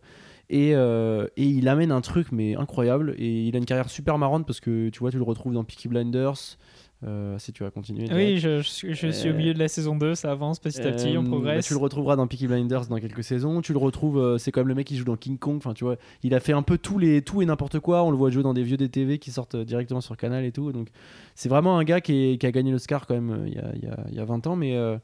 [0.50, 3.14] Et, euh, et il amène un truc, mais incroyable.
[3.18, 5.64] Et il a une carrière super marrante parce que tu vois, tu le retrouves dans
[5.64, 6.58] Peaky Blinders.
[7.04, 8.06] Euh, si tu vas continuer.
[8.12, 10.60] Oui, je, je suis- je suis au Euh, milieu de la saison 2, ça avance
[10.60, 11.56] petit à petit, on Euh, progresse.
[11.56, 13.60] bah, tu le retrouveras dans Peaky Blinders dans quelques saisons.
[13.60, 15.56] Tu le retrouves, c'est quand même le mec qui joue dans King Kong.
[15.56, 18.04] Enfin, tu vois, il a fait un peu tous les, tout et n'importe quoi.
[18.04, 20.70] On le voit jouer dans des vieux DTV qui sortent directement sur Canal et tout.
[20.70, 20.88] Donc,
[21.34, 23.72] c'est vraiment un gars qui, est- qui a gagné l'Oscar quand même il y, a,
[23.74, 24.54] il y a- il y a 20 ans.
[24.54, 24.96] Mais euh,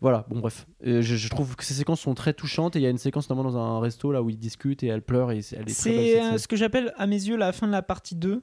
[0.00, 0.66] voilà, bon, bref.
[0.86, 2.76] Euh, je, je trouve que ces séquences sont très touchantes.
[2.76, 4.86] Et il y a une séquence notamment dans un resto là où ils discutent et
[4.86, 5.32] elle pleure.
[5.32, 8.14] Et elle est C'est ce que j'appelle à mes yeux la fin de la partie
[8.14, 8.42] 2.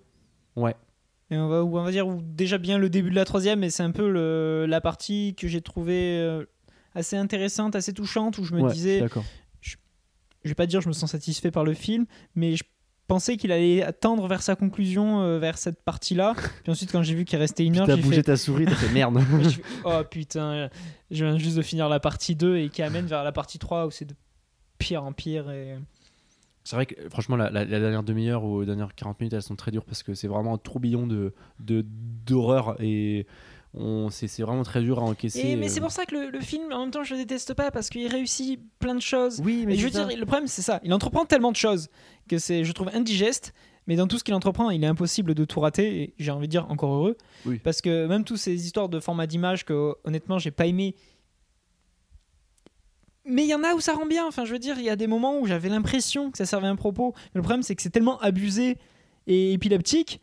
[0.55, 0.75] Ouais.
[1.33, 3.83] Et on va, on va dire déjà bien le début de la troisième, mais c'est
[3.83, 6.45] un peu le- la partie que j'ai trouvée euh,
[6.93, 8.99] assez intéressante, assez touchante, où je me Ouais, disais,
[9.61, 9.75] je,
[10.43, 12.63] je vais pas dire je me sens satisfait par le film, mais je
[13.07, 16.35] pensais qu'il allait tendre vers sa conclusion, euh, vers cette partie-là.
[16.63, 18.75] Puis ensuite, quand j'ai vu qu'il restait une heure, j'ai bougé fait, ta souris, t'as
[18.75, 19.19] fait merde.
[19.85, 20.69] oh putain,
[21.09, 23.87] je viens juste de finir la partie 2 et qui amène vers la partie 3
[23.87, 24.15] où c'est de
[24.77, 25.49] pire en pire.
[25.49, 25.77] Et...
[26.63, 29.41] C'est vrai que franchement, la, la- la dernière demi-heure ou les dernières 40 minutes, elles
[29.41, 31.85] sont très dures parce que c'est vraiment un tourbillon de de-
[32.25, 33.27] d'horreur et
[33.75, 35.39] on c'est vraiment très dur à encaisser.
[35.39, 35.69] Et- mais euh.
[35.69, 37.89] c'est pour ça que le, le film, en même temps, je le déteste pas parce
[37.89, 39.41] qu'il réussit plein de choses.
[39.43, 40.79] Oui, mais je veux dire, le problème, c'est ça.
[40.83, 41.89] Il entreprend tellement de choses
[42.29, 43.53] que c'est, je trouve, indigeste.
[43.85, 46.01] Mais dans tout ce qu'il entreprend, il est impossible de tout rater.
[46.03, 47.17] Et j'ai envie de dire encore heureux.
[47.45, 47.59] Oui.
[47.61, 50.95] Parce que même toutes ces histoires de format d'image que, honnêtement, j'ai pas aimé.
[53.25, 54.25] Mais il y en a où ça rend bien.
[54.27, 56.67] Enfin, je veux dire, il y a des moments où j'avais l'impression que ça servait
[56.67, 57.13] un propos.
[57.15, 58.77] Mais le problème, c'est que c'est tellement abusé
[59.27, 60.19] et épileptique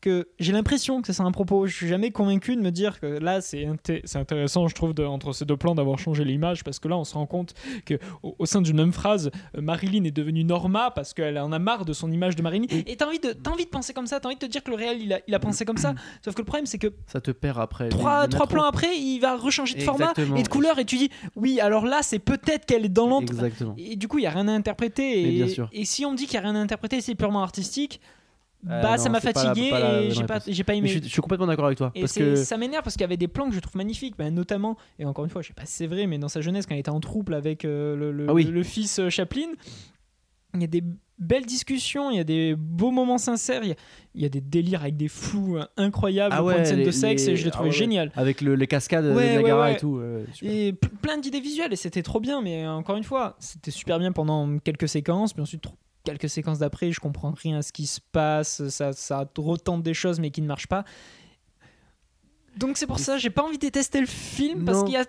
[0.00, 1.66] que j'ai l'impression que ça à un propos.
[1.66, 4.94] Je suis jamais convaincu de me dire que là, c'est inté- c'est intéressant, je trouve,
[4.94, 7.54] de- entre ces deux plans d'avoir changé l'image parce que là, on se rend compte
[7.84, 11.52] que au, au sein d'une même phrase, euh, Marilyn est devenue Norma parce qu'elle en
[11.52, 12.66] a marre de son image de Marilyn.
[12.86, 14.62] Et t'as envie de, t'as envie de penser comme ça, t'as envie de te dire
[14.62, 15.94] que le réel, il a, il a pensé comme ça.
[16.24, 17.88] Sauf que le problème, c'est que ça te perd après.
[17.90, 21.10] Trois, trois plans après, il va rechanger de format et de couleur et tu dis,
[21.36, 23.32] oui, alors là, c'est peut-être qu'elle est dans l'entre.
[23.32, 23.74] Exactement.
[23.76, 25.22] Et du coup, il y a rien à interpréter.
[25.28, 25.68] Et, bien sûr.
[25.72, 28.00] et si on me dit qu'il y a rien à interpréter, c'est purement artistique.
[28.68, 30.74] Euh, bah, non, ça m'a c'est pas la- fatigué pas et j'ai pas, j'ai pas
[30.74, 30.86] aimé.
[30.88, 33.00] je, suis, je suis complètement d'accord avec toi Et parce que ça m'énerve parce qu'il
[33.02, 35.48] y avait des plans que je trouve magnifiques, Ben, notamment, et encore une fois, je
[35.48, 37.64] sais pas si c'est vrai, mais dans sa jeunesse, quand il était en trouble avec
[37.64, 38.44] euh, le, le- Ah oui.
[38.44, 39.46] le- le fils euh, Chaplin,
[40.54, 40.82] il y a des
[41.18, 43.76] belles discussions, il y a des beaux moments sincères, il y a,
[44.14, 46.90] il y a des délires avec des flous incroyables Ah ouais, de scène les- de
[46.90, 47.74] sexe, les- et je l'ai ah trouvé ouais.
[47.76, 48.10] génial.
[48.14, 50.02] avec le- les cascades Ouais, de Niagara et tout.
[50.42, 54.12] Et plein d'idées visuelles, et c'était trop bien, mais encore une fois, c'était super bien
[54.12, 55.62] pendant quelques séquences, puis ensuite
[56.04, 59.94] quelques séquences d'après, je comprends rien à ce qui se passe, ça, ça retente des
[59.94, 60.84] choses, mais qui ne marchent pas.
[62.56, 65.06] Donc c'est pour ça, j'ai pas envie de détester le film, parce qu'il y a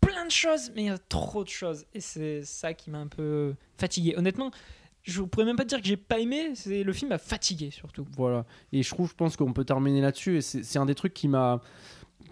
[0.00, 2.98] plein de choses, mais il y a trop de choses, et c'est ça qui m'a
[2.98, 4.14] un peu fatigué.
[4.16, 4.50] Honnêtement,
[5.02, 8.06] je pourrais même pas dire que j'ai pas aimé, c'est le film m'a fatigué surtout.
[8.16, 8.44] Voilà.
[8.72, 10.38] Et je trouve, je pense qu'on peut terminer là-dessus.
[10.38, 11.60] Et c'est un des trucs qui m'a.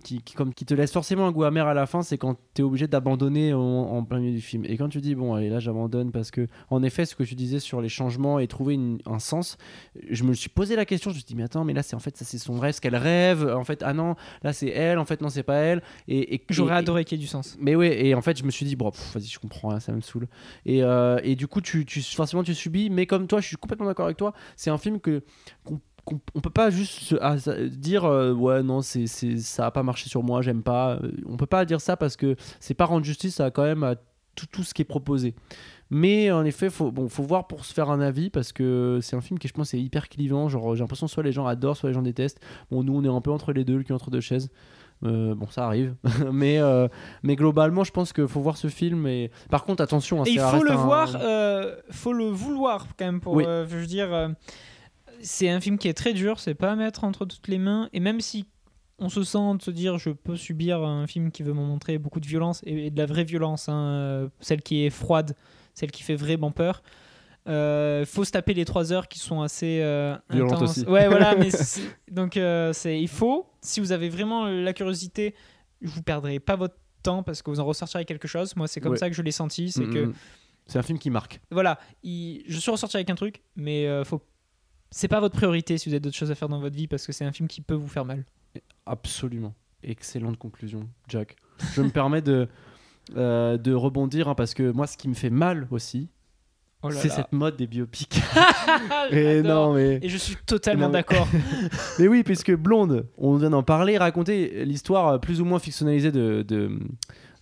[0.05, 2.37] Qui, qui- comme, qui te laisse forcément un goût amer à la fin, c'est quand
[2.55, 4.65] tu es obligé d'abandonner en, en plein milieu du film.
[4.67, 7.35] Et quand tu dis, bon, allez, là, j'abandonne parce que, en effet, ce que tu
[7.35, 9.59] disais sur les changements et trouver une- un sens,
[10.09, 11.97] je me suis posé la question, je me suis dit, mais attends, mais là, c'est
[11.97, 13.47] en fait, ça, c'est son rêve, ce qu'elle rêve.
[13.55, 15.83] En fait, ah non, là, c'est elle, en fait, non, c'est pas elle.
[16.07, 17.57] Et, et- J'aurais adoré qu'il y ait du sens.
[17.61, 19.93] mais ouais, et en fait, je me suis dit, bon, vas-y, je comprends, hein, ça
[19.93, 20.29] me saoule.
[20.65, 23.57] Et, euh, et du coup, tu, tu, forcément, tu subis, mais comme toi, je suis
[23.57, 25.23] complètement d'accord avec toi, c'est un film que
[25.65, 25.81] qu'on-
[26.35, 27.37] on peut pas juste se- ah,
[27.69, 31.37] dire euh, ouais non c'est ça a pas marché sur moi j'aime pas Euh, on
[31.37, 33.95] peut pas dire ça parce que c'est pas rendre justice à quand même à
[34.35, 35.35] tout, tout ce qui est proposé
[35.91, 39.17] mais en effet faut bon faut voir pour se faire un avis parce que c'est
[39.17, 41.77] un film qui je pense est hyper clivant genre j'ai l'impression soit les gens adorent
[41.77, 42.41] soit les gens détestent
[42.71, 44.51] bon nous on est un peu entre les deux le cul entre deux chaises
[45.05, 45.95] Euh, bon ça arrive
[46.33, 46.89] mais euh,
[47.23, 50.33] mais globalement je pense qu'il faut voir ce film et par contre attention hein, Et
[50.33, 53.35] il faut le un- voir, euh, faut le vouloir quand même pour.
[53.35, 53.45] Oui.
[53.45, 54.09] je veux dire,
[55.21, 57.89] c'est un film qui est très dur, c'est pas à mettre entre toutes les mains.
[57.93, 58.47] Et même si
[58.99, 61.99] on se sent de se dire, je peux subir un film qui veut me montrer
[61.99, 65.37] beaucoup de violence et, de la vraie violence, hein, euh, celle qui est froide,
[65.75, 66.83] celle qui fait vraiment peur.
[67.49, 70.63] Euh, faut se taper les trois heures qui sont assez euh, intenses.
[70.63, 70.85] aussi.
[70.85, 71.35] Ouais, voilà.
[71.35, 71.49] mais
[72.11, 73.47] donc euh, c'est il faut.
[73.63, 75.35] Si vous avez vraiment la curiosité,
[75.81, 78.55] vous perdrez pas votre temps parce que vous en ressortirez quelque chose.
[78.57, 78.99] Moi, c'est comme Ouais.
[78.99, 79.71] ça que je l'ai senti.
[79.71, 80.15] C'est que mm.
[80.67, 84.05] c'est un film qui marque voilà, il- je suis ressorti avec un truc, mais euh,
[84.05, 84.21] faut...
[84.91, 87.07] c'est pas votre priorité si vous avez d'autres choses à faire dans votre vie parce
[87.07, 88.25] que c'est un film qui peut vous faire mal.
[88.87, 89.55] Absolument.
[89.83, 91.37] Excellente conclusion, Jack.
[91.75, 92.49] Je me permets de,
[93.17, 96.09] euh, de rebondir hein, parce que moi, ce qui me fait mal aussi,
[96.83, 98.21] Oh c'est cette mode des biopics.
[99.11, 101.27] Et non, mais, Et je suis totalement d'accord.
[101.99, 106.13] mais oui, puisque Blonde, on vient d'en parler, raconter l'histoire euh, plus ou moins fictionnalisée
[106.13, 106.79] de, de,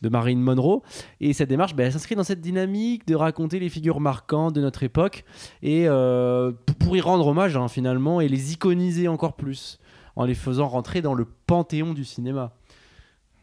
[0.03, 0.83] de Marilyn Monroe.
[1.21, 4.61] Et cette démarche, ben, elle s'inscrit dans cette dynamique de raconter les figures marquantes de
[4.61, 5.25] notre époque
[5.63, 9.79] et euh, pour y rendre hommage hein, finalement et les iconiser encore plus
[10.17, 12.53] en les faisant rentrer dans le panthéon du cinéma.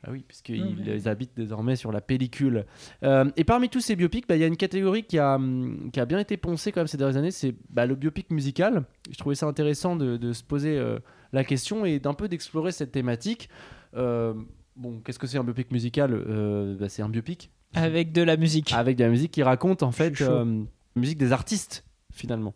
[0.06, 2.66] Ah oui, puisqu'ils les habitent désormais sur la pellicule.
[3.04, 5.92] Euh, et parmi tous ces biopics, bah, il y a une catégorie qui a, hum,
[5.94, 8.84] qui a bien été poncée quand même ces dernières années, c'est bah, le biopic musical.
[9.10, 11.00] Je trouvais ça intéressant de, de se poser euh,
[11.32, 13.50] la question et d'un peu d'explorer cette thématique.
[13.96, 14.34] Euh,
[14.76, 18.38] bon, qu'est-ce que c'est un biopic musical Euh, bah, C'est un biopic Avec de la
[18.38, 18.74] musique.
[18.78, 20.26] avec de la musique qui raconte en fait chaud.
[20.26, 20.64] euh,
[20.96, 22.54] la musique des artistes finalement.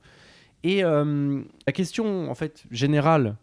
[0.64, 3.36] Et euh, la question en fait générale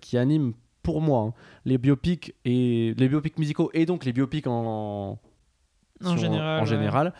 [0.00, 4.46] qui anime pour moi hein, les biopics et les biopics musicaux et donc les biopics
[4.46, 5.18] en
[6.02, 6.58] en général.
[6.58, 6.66] en ouais.
[6.66, 7.12] général,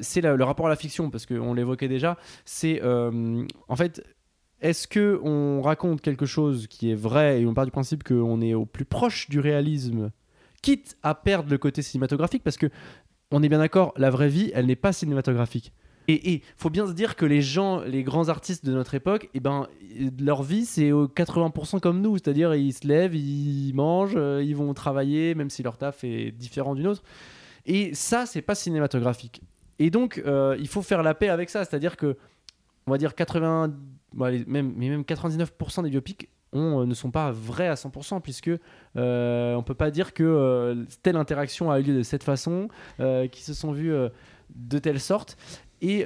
[0.00, 2.16] c'est la- le rapport à la fiction parce qu'on l'évoquait déjà.
[2.44, 4.02] C'est en fait
[4.60, 8.40] est-ce que on raconte quelque chose qui est vrai et on part du principe qu'on
[8.40, 10.10] est au plus proche du réalisme,
[10.62, 12.68] quitte à perdre le côté cinématographique parce que
[13.30, 15.72] on est bien d'accord, la vraie vie, elle n'est pas cinématographique.
[16.10, 19.28] Et il faut bien se dire que les gens, les grands artistes de notre époque,
[19.34, 19.66] eh ben,
[20.18, 22.16] leur vie, c'est au 80% comme nous.
[22.16, 26.30] C'est-à-dire, ils se lèvent, ils mangent, euh, ils vont travailler, même si leur taf est
[26.30, 27.02] différent d'une autre.
[27.66, 29.42] Et ça, c'est pas cinématographique.
[29.78, 31.66] Et donc, euh, il faut faire la paix avec ça.
[31.66, 32.16] C'est-à-dire que,
[32.86, 33.74] on va dire 80,
[34.14, 38.20] bon, allez, même, mais même 99% des biopics euh, ne sont pas vrais à 100%,
[38.20, 38.50] puisque
[38.96, 42.68] euh, on peut pas dire que euh, telle interaction a eu lieu de cette façon,
[43.00, 44.08] euh, qui se sont vus euh,
[44.54, 45.36] de telle sorte.
[45.80, 46.04] Et,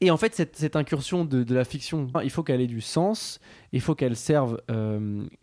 [0.00, 3.38] et en fait, cette, incursion de, la fiction, il faut qu'elle ait du sens,
[3.72, 4.62] il faut qu'elle serve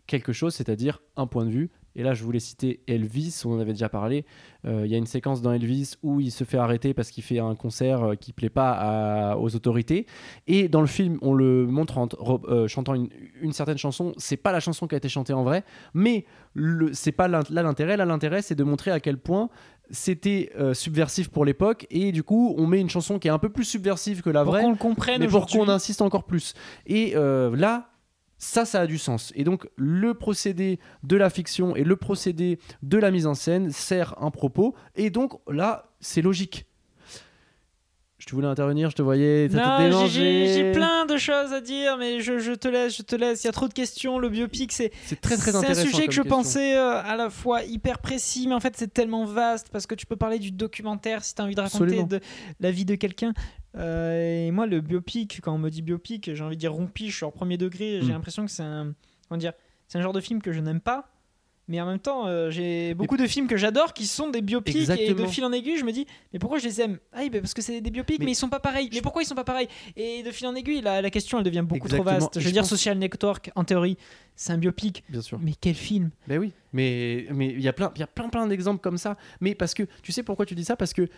[0.08, 1.70] quelque chose, c'est-à-dire un point de vue.
[1.96, 4.24] Et là, je voulais citer Elvis, on en avait déjà parlé.
[4.66, 7.24] Euh, Il y a une séquence dans Elvis où il se fait arrêter parce qu'il
[7.24, 10.06] fait un concert euh, qui plaît pas à- aux autorités.
[10.46, 12.08] Et dans le film, on le montre en,
[12.48, 13.08] euh, chantant une,
[13.40, 14.12] une certaine chanson.
[14.18, 16.26] C'est pas la chanson qui a été chantée en vrai, mais
[16.92, 17.96] c'est pas là l'intérêt.
[17.96, 19.48] Là, l'intérêt, c'est de montrer à quel point
[19.90, 21.86] c'était euh, subversif pour l'époque.
[21.90, 24.42] Et du coup, on met une chanson qui est un peu plus subversive que la
[24.42, 26.54] Pour vraie qu'on le comprenne mais pour qu'on insiste encore plus.
[26.86, 27.88] Et euh, là,
[28.38, 29.32] ça, ça a du sens.
[29.34, 33.70] Et donc, le procédé de la fiction et le procédé de la mise en scène
[33.70, 34.74] sert un propos.
[34.94, 36.66] Et donc, là, c'est logique.
[38.26, 41.96] Je te voulais intervenir, je te voyais, ça Non, j'ai- plein de choses à dire,
[41.96, 43.44] mais je, je te laisse, je te laisse.
[43.44, 44.18] Il y a trop de questions.
[44.18, 46.24] Le biopic, c'est très très c'est un sujet que je question.
[46.24, 49.94] pensais euh, à la fois hyper précis, mais en fait c'est tellement vaste parce que
[49.94, 52.06] tu peux parler du documentaire si tu as envie de raconter Absolument.
[52.08, 52.18] de
[52.58, 53.32] la vie de quelqu'un.
[53.76, 57.10] Euh, et moi, le biopic, quand on me dit biopic, j'ai envie de dire rompi,
[57.10, 58.00] je suis en premier degré.
[58.00, 58.12] J'ai Mm.
[58.12, 58.92] l'impression que c'est un,
[59.28, 59.52] comment dire,
[59.86, 61.08] c'est un genre de film que je n'aime pas.
[61.68, 64.88] Mais en même temps, euh, j'ai beaucoup de films que j'adore qui sont des biopics
[64.88, 66.98] et de fil en aiguille, je me dis, mais pourquoi je les aime?
[67.12, 68.88] Ah oui, bah parce que c'est des biopics, mais, Mais- ils sont pas pareils.
[68.92, 69.66] Mais pourquoi ils sont pas pareils?
[69.96, 72.36] Et de fil en aiguille, la, la question elle devient beaucoup trop vaste.
[72.36, 73.96] Et Je veux dire, pense- Social Network, en théorie,
[74.36, 75.02] c'est un biopic.
[75.08, 75.40] Bien sûr.
[75.42, 76.10] Mais quel film?
[76.28, 78.98] Ben oui, mais mais il y a plein il y a plein plein d'exemples comme
[78.98, 79.16] ça.
[79.40, 80.76] Mais parce que tu sais pourquoi tu dis ça?
[80.76, 81.08] Parce que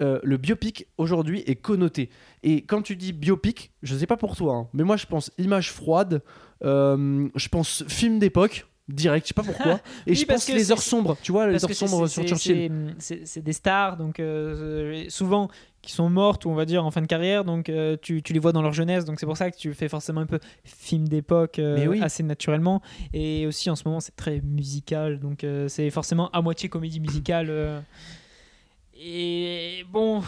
[0.00, 2.08] euh, le biopic aujourd'hui est connoté.
[2.42, 5.30] Et quand tu dis biopic, je sais pas pour toi, hein, mais moi je pense
[5.36, 6.22] image froide,
[6.64, 9.80] euh, je pense film d'époque direct, je sais pas pourquoi.
[10.06, 12.94] Et Oui, je pense que les heures sombres, tu vois, les heures sombres sur Churchill.
[12.98, 15.48] c'est- des stars, donc euh, souvent
[15.82, 18.32] qui sont mortes, ou on va dire en fin de carrière, donc euh, tu, tu
[18.32, 20.40] les vois dans leur jeunesse, donc c'est pour ça que tu fais forcément un peu
[20.64, 22.00] film d'époque euh, oui.
[22.02, 22.82] assez naturellement.
[23.12, 27.82] Et aussi en ce moment, c'est très musical, donc c'est forcément à moitié comédie musicale.
[29.00, 30.22] et bon,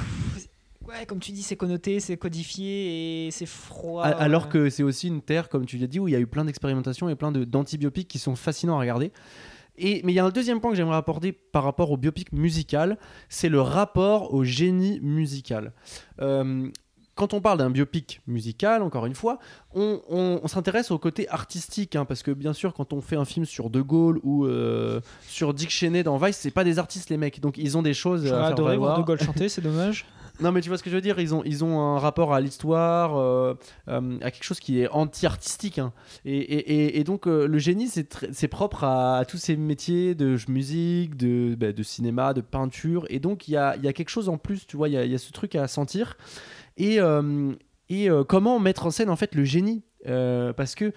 [0.90, 4.04] ouais, comme tu dis, c'est connoté, c'est codifié et c'est froid.
[4.04, 6.20] A- Alors que c'est aussi une terre, comme tu l'as dit, où il y a
[6.20, 9.12] eu plein d'expérimentations et plein de- d'antibiopics qui sont fascinants à regarder.
[9.78, 12.32] Et, mais il y a un deuxième point que j'aimerais apporter par rapport au biopic
[12.32, 12.98] musical,
[13.28, 15.72] c'est le rapport au génie musical.
[16.20, 16.68] Euh,
[17.14, 19.38] quand on parle d'un biopic musical, encore une fois,
[19.74, 23.16] on, on- on s'intéresse au côté artistique, hein, parce que bien sûr, quand on fait
[23.16, 26.78] un film sur De Gaulle ou euh, sur Dick Cheney dans Vice, c'est pas des
[26.78, 28.98] artistes les mecs, donc ils ont des choses J'aurais à faire adoré voir.
[28.98, 30.04] De Gaulle chanter, c'est dommage.
[30.42, 32.32] Non, mais tu vois ce que je veux dire, ils ont, ils ont un rapport
[32.32, 33.54] à l'histoire, euh,
[33.88, 35.78] euh, à quelque chose qui est anti-artistique.
[35.78, 35.92] hein.
[36.24, 41.16] Et, et- et- donc, euh, le génie, c'est propre à, tous ces métiers de musique,
[41.16, 43.04] de, bah, de cinéma, de peinture.
[43.10, 45.14] Et donc, il y a, y a quelque chose en plus, tu vois, il y
[45.14, 46.16] a, ce truc à sentir.
[46.78, 46.98] Et,
[47.90, 49.82] et comment mettre en scène, en fait, le génie?
[50.06, 50.92] Parce que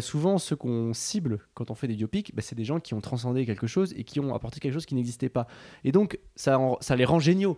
[0.00, 3.00] souvent ceux qu'on cible quand on fait des biopics, bah, c'est des gens qui ont
[3.00, 5.46] transcendé quelque chose et qui ont apporté quelque chose qui n'existait pas.
[5.84, 7.56] Et donc ça, ça les rend géniaux.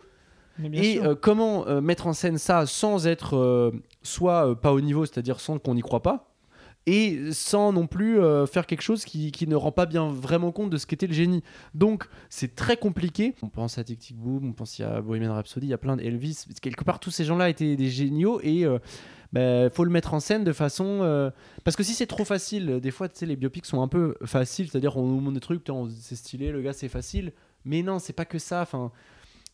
[0.73, 3.71] Et euh, comment euh, mettre en scène ça sans être euh,
[4.03, 6.33] soit pas au niveau, c'est-à-dire sans qu'on n'y croit pas,
[6.87, 8.19] et sans non plus
[8.51, 11.15] faire quelque chose qui, qui ne rend pas bien vraiment compte de ce qu'était le
[11.15, 11.45] génie.
[11.75, 13.35] Donc c'est très compliqué.
[13.43, 15.97] On pense à Tic Tic Boom, on pense à Bohemian Rhapsody, il y a plein
[15.97, 16.45] d'Elvis.
[16.61, 18.79] Quelque part, tous ces gens-là étaient des géniaux et euh,
[19.33, 21.03] bah, faut le mettre en scène de façon.
[21.03, 21.31] euh,
[21.63, 24.17] Parce que si c'est trop facile, des fois, tu sais, les biopics sont un peu
[24.25, 25.63] faciles, c'est-à-dire on nous montre des trucs,
[26.01, 27.33] c'est stylé, le gars c'est facile.
[27.65, 28.61] Mais non, c'est pas que ça.
[28.63, 28.91] Enfin,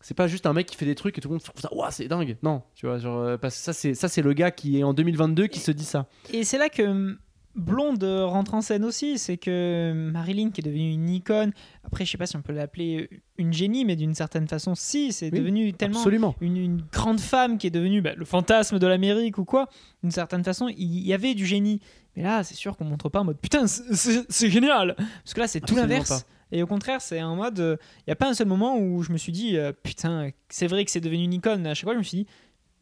[0.00, 1.72] c'est pas juste un mec qui fait des trucs et tout le monde trouve ça,
[1.74, 2.36] Ouah, c'est dingue.
[2.42, 4.82] Non, tu vois, genre, euh, parce que ça, c'est ça, c'est le gars qui est
[4.84, 6.06] en 2022 qui se dit ça.
[6.32, 7.18] Et c'est là que hum,
[7.56, 11.50] Blonde rentre en scène aussi, c'est que Marilyn qui est devenue une icône,
[11.82, 15.10] après je sais pas si on peut l'appeler une génie, mais d'une certaine façon si,
[15.12, 16.36] c'est Oui, devenu tellement Absolument.
[16.40, 19.68] une, une grande femme qui est devenue bah, le fantasme de l'Amérique ou quoi,
[20.04, 21.80] d'une certaine façon il y avait du génie.
[22.14, 25.48] Mais là c'est sûr qu'on montre pas en mode putain c'est- génial, parce que là
[25.48, 26.24] c'est tout l'inverse.
[26.52, 27.58] Et au contraire, c'est en mode.
[27.58, 30.66] Il n'y a pas un seul moment où je me suis dit, euh, putain, c'est
[30.66, 31.66] vrai que c'est devenu une icône.
[31.66, 32.26] À chaque fois, je me suis dit,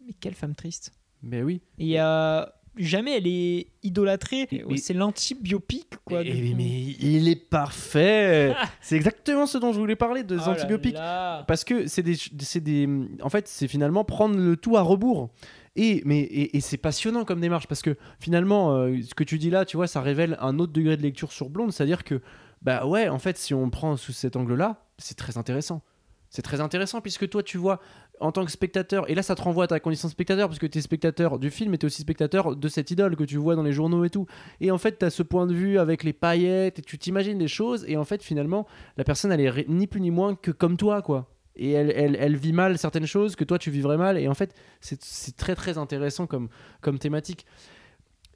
[0.07, 0.93] mais quelle femme triste.
[1.23, 1.61] Mais oui.
[1.79, 4.49] Et a jamais elle est idolâtrée.
[4.53, 6.23] Mais- c'est l'anti-biopic, quoi.
[6.23, 8.55] Et- mais il est parfait.
[8.81, 11.45] c'est exactement ce dont je voulais parler de Oh.
[11.47, 12.17] Parce que c'est des,
[12.61, 12.89] des,
[13.23, 15.31] en fait, c'est finalement prendre le tout à rebours.
[15.79, 19.39] Et mais et, et c'est passionnant comme démarche parce que finalement, euh, ce que tu
[19.39, 22.21] dis là, tu vois, ça révèle un autre degré de lecture sur Blonde, c'est-à-dire que
[22.67, 25.83] bah ouais, en fait, si on prend sous cet angle-là, c'est très intéressant.
[26.31, 27.81] C'est très intéressant puisque toi, tu vois
[28.19, 30.59] en tant que spectateur, et là ça te renvoie à ta condition de spectateur, parce
[30.59, 33.23] que tu es spectateur du film et tu es aussi spectateur de cette idole que
[33.23, 34.27] tu vois dans les journaux et tout.
[34.61, 37.39] Et en fait, tu as ce point de vue avec les paillettes, et tu t'imagines
[37.39, 40.51] des choses, et en fait, finalement, la personne, elle est ni plus ni moins que
[40.51, 41.31] comme toi, quoi.
[41.55, 44.35] Et elle, elle, elle vit mal certaines choses que toi, tu vivrais mal, et en
[44.35, 46.49] fait, c'est c'est très très intéressant comme,
[46.81, 47.47] comme thématique.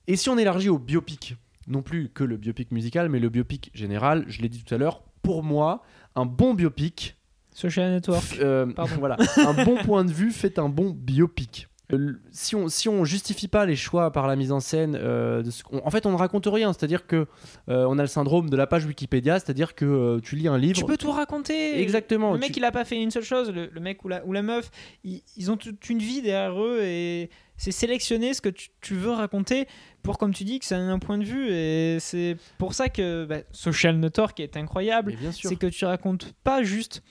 [0.07, 1.37] Et si on élargit au biopic,
[1.71, 4.79] non plus que le biopic musical, mais le biopic général, je l'ai dit tout à
[4.79, 5.83] l'heure, pour moi,
[6.17, 7.17] un bon biopic,
[7.55, 8.39] Social Network.
[8.41, 8.67] euh,
[8.99, 11.67] voilà, un bon point de vue fait un bon biopic.
[11.93, 15.43] Euh, Si on, si on justifie pas les choix par la mise en scène, euh,
[15.43, 16.73] de ce qu'on- en fait on ne raconte rien.
[16.73, 17.27] C'est-à-dire que
[17.69, 20.79] euh, on a le syndrome de la page Wikipédia, c'est-à-dire que tu lis un livre.
[20.79, 21.81] Tu peux tout raconter.
[21.83, 22.33] Exactement.
[22.35, 23.51] Le mec, tu- il a pas fait une seule chose.
[23.51, 24.71] Le, le mec ou la, ou la meuf,
[25.03, 27.29] ils, ils ont toute une vie derrière eux et
[27.63, 29.67] c'est sélectionner ce que tu, tu veux raconter
[30.03, 31.51] pour, comme tu dis, que ça ait un point de vue.
[31.53, 35.13] Et c'est pour ça que bah, Social Network est incroyable.
[35.51, 37.03] C'est que tu racontes pas juste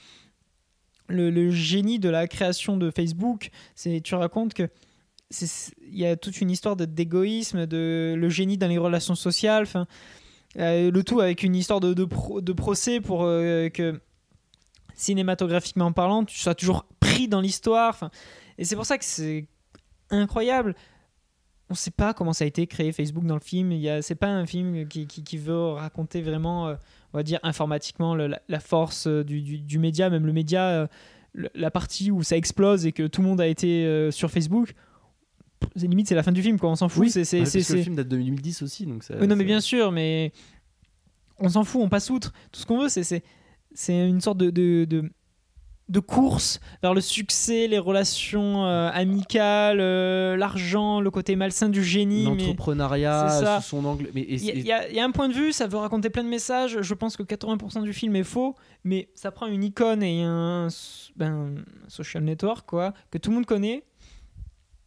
[1.07, 3.49] le, le génie de la création de Facebook.
[3.75, 4.69] C'est tu racontes que
[5.29, 9.15] c'est- il y a toute une histoire de- d'égoïsme, de le génie dans les relations
[9.15, 9.63] sociales.
[9.63, 9.85] Enfin,
[10.57, 13.99] euh, le tout avec une histoire de, de, pro- de procès pour euh, que
[14.95, 17.89] cinématographiquement parlant, tu sois toujours pris dans l'histoire.
[17.91, 18.09] Enfin,
[18.57, 19.47] et c'est pour ça que c'est
[20.09, 20.75] incroyable.
[21.69, 23.71] On ne sait pas comment ça a été créé Facebook dans le film.
[23.71, 26.75] Il y a, c'est pas un film qui, qui, qui veut raconter vraiment, euh,
[27.13, 30.33] on va dire informatiquement, le- la, la force euh, du, du, du média, même le
[30.33, 30.87] média, euh,
[31.33, 34.31] le- la partie où ça explose et que tout le monde a été euh, sur
[34.31, 34.73] Facebook.
[35.75, 36.71] C'est limite, c'est la fin du film, quoi.
[36.71, 37.03] On s'en fout.
[37.03, 37.45] Oui, c'est, c'est,
[37.75, 40.31] le film date de 2010 aussi, donc ça- oui, non, mais bien sûr, mais
[41.37, 42.31] on s'en fout, on passe outre.
[42.51, 43.23] Tout ce qu'on veut, c'est, c'est,
[43.75, 45.11] c'est une sorte de, de, de,
[45.89, 51.83] de course vers le succès, les relations euh, amicales, euh, l'argent, le côté malsain du
[51.83, 52.25] génie.
[52.25, 54.09] l'entrepreneuriat son angle.
[54.13, 56.81] Il y, a- y y un point de vue, ça veut raconter plein de messages.
[56.81, 60.67] Je pense que 80% du film est faux, mais ça prend une icône et un,
[61.15, 63.83] ben, un social network quoi, que tout le monde connaît.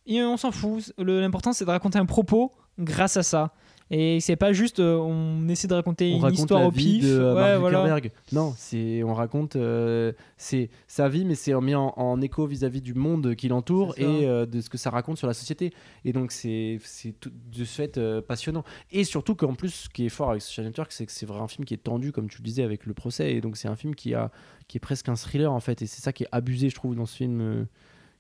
[0.06, 0.92] Et on s'en fout.
[0.98, 3.52] L'important, c'est de raconter un propos grâce à ça.
[3.90, 6.70] Et c'est pas juste euh, on essaie de raconter on une raconte histoire la au
[6.70, 7.04] vie pif.
[7.04, 8.00] de euh, Ouais, voilà.
[8.32, 12.80] Non, c'est on raconte euh, c'est sa vie, mais c'est mis en, en écho vis-à-vis
[12.80, 15.72] du monde qui l'entoure et euh, de ce que ça raconte sur la société.
[16.04, 18.64] Et donc c'est c'est tout de ce fait passionnant.
[18.90, 21.44] Et surtout qu'en plus, ce qui est fort avec Social Network, c'est que c'est vraiment
[21.44, 23.32] un film qui est tendu, comme tu le disais, avec le procès.
[23.32, 24.30] Et donc c'est un film qui a
[24.68, 25.82] qui est presque un thriller en fait.
[25.82, 27.66] Et c'est ça qui est abusé, je trouve, dans ce film.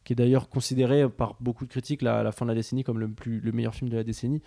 [0.04, 2.82] qui est d'ailleurs considéré par beaucoup de critiques là, à la fin de la décennie
[2.82, 4.42] comme le, plus, le meilleur film de la décennie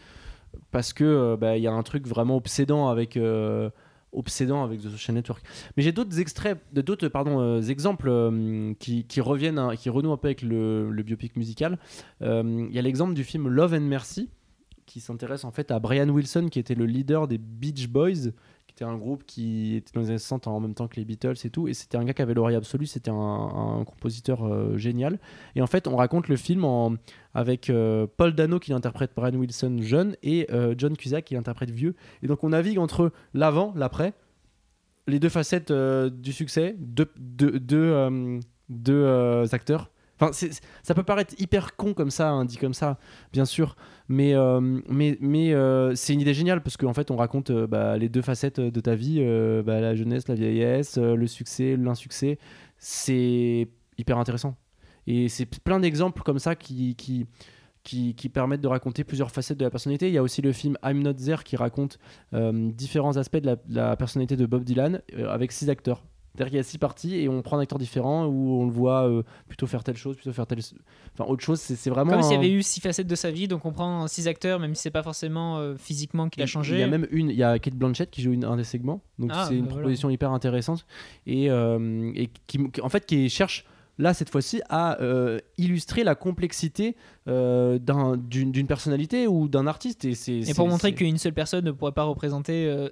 [0.71, 3.69] parce que euh, bah, il y a un truc vraiment obsédant avec euh,
[4.11, 5.43] obsédant avec The Social Network.
[5.75, 8.09] Mais j'ai d'autres extraits, d'autres pardon euh, exemples
[8.79, 11.77] qui, reviennent, hein, qui renouent un peu avec le, biopic musical.
[12.21, 14.29] Il y a l'exemple du film Love and Mercy
[14.85, 18.29] qui s'intéresse en fait à Brian Wilson qui était le leader des Beach Boys
[18.75, 21.35] était un groupe qui était dans les années 60 en même temps que les Beatles
[21.45, 25.17] et tout et c'était un gars qui avait l'oreille absolue c'était un, compositeur euh, génial.
[25.55, 26.65] Et en fait on raconte le film
[27.33, 31.71] avec euh, Paul Dano qui interprète Brian Wilson jeune et euh, John Cusack qui l'interprète
[31.71, 31.95] vieux.
[32.21, 34.13] Et donc on navigue entre l'avant l'après
[35.07, 37.11] les deux facettes du succès deux,
[38.67, 40.31] deux, acteurs Enfin,
[40.83, 42.97] ça peut paraître hyper con comme ça, hein, dit comme ça,
[43.33, 43.75] bien sûr,
[44.07, 47.67] mais, euh, mais, mais euh, c'est une idée géniale parce qu'en fait, on raconte euh,
[47.67, 49.19] bah, les deux facettes de ta vie,
[49.65, 52.37] bah, la jeunesse, la vieillesse, le succès, l'insuccès.
[52.77, 54.55] C'est hyper intéressant.
[55.07, 57.27] Et c'est plein d'exemples comme ça qui, qui,
[57.83, 60.07] qui, permettent de raconter plusieurs facettes de la personnalité.
[60.07, 61.99] Il y a aussi le film I'm Not There qui raconte
[62.31, 66.03] différents aspects de la, personnalité de Bob Dylan avec six acteurs.
[66.35, 68.71] C'est-à-dire qu'il y a six parties et on prend un acteur différent où on le
[68.71, 70.59] voit euh, plutôt faire telle chose, plutôt faire telle.
[71.13, 72.11] Enfin, autre chose, c'est vraiment.
[72.11, 74.59] Comme s'il y avait eu six facettes de sa vie, donc on prend six acteurs,
[74.59, 76.75] même si c'est pas forcément euh, physiquement qu'il a changé.
[76.75, 78.63] Il y a même une, il y a Kate Blanchett qui joue une- un des
[78.63, 79.81] segments, donc Ah, c'est une bah voilà.
[79.83, 80.85] proposition hyper intéressante
[81.25, 83.65] et, euh, et qui, en fait qui cherche
[83.97, 86.97] là cette fois-ci à euh, illustrer la complexité
[87.29, 90.11] euh, d'un- d'une personnalité ou d'un artiste et
[90.49, 92.89] Et pour montrer qu'une seule personne ne pourrait pas représenter euh,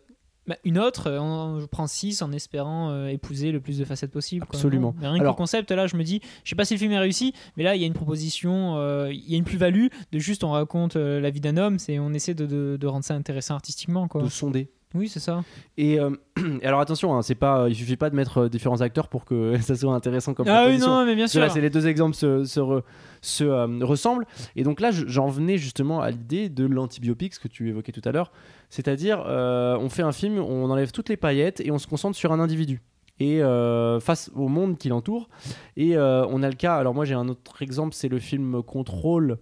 [0.48, 3.86] bah, une autre, euh, on, je prends 6 en espérant euh, épouser le plus de
[3.86, 4.46] facettes possible.
[4.50, 4.94] Absolument.
[5.00, 6.92] Rien Alors- que le concept, là, je me dis, je sais pas si le film
[6.92, 9.88] est réussi, mais là, il y a une proposition, euh, il y a une plus-value
[10.12, 12.88] de juste on raconte euh, la vie d'un homme, c'est on essaie de, de- de
[12.88, 14.08] rendre ça intéressant artistiquement.
[14.08, 14.22] Quoi.
[14.24, 14.70] de sonder.
[14.96, 15.44] Oui, c'est ça.
[15.78, 16.12] Et, euh,
[16.62, 19.26] et alors attention, hein, c'est pas, il suffit pas de mettre euh, différents acteurs pour
[19.26, 21.40] que ça soit intéressant comme Ah oui, non, mais bien sûr.
[21.42, 22.84] Là, c'est les deux exemples se, se, re-
[23.22, 24.26] se, euh, ressemblent.
[24.56, 27.92] Et donc là, je- j'en venais justement à l'idée de l'antibiopic, ce que tu évoquais
[27.92, 28.32] tout à l'heure.
[28.70, 32.16] C'est-à-dire, euh, on fait un film, on enlève toutes les paillettes et on se concentre
[32.18, 32.82] sur un individu.
[33.20, 35.30] Et euh, face au monde qui l'entoure.
[35.78, 38.62] Et euh, on a le cas, alors moi j'ai un autre exemple, c'est le film
[38.64, 39.38] Control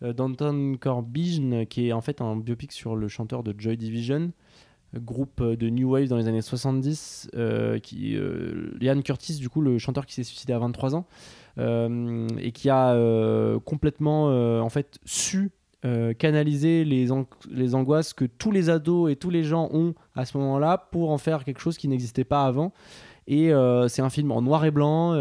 [0.00, 4.32] d'Anton Corbijn, qui est en fait un biopic sur le chanteur de Joy Division.
[4.98, 9.60] Groupe de New Wave dans les années 70, euh, qui, euh, Ian Curtis, du coup,
[9.60, 11.06] le chanteur qui s'est suicidé à 23 ans,
[11.58, 14.26] euh, et qui a euh, complètement
[14.60, 15.50] en fait su
[16.16, 17.08] canaliser les,
[17.50, 21.10] les angoisses que tous les ados et tous les gens ont à ce moment-là pour
[21.10, 22.72] en faire quelque chose qui n'existait pas avant.
[23.26, 23.50] Et
[23.88, 25.16] c'est un film en noir et blanc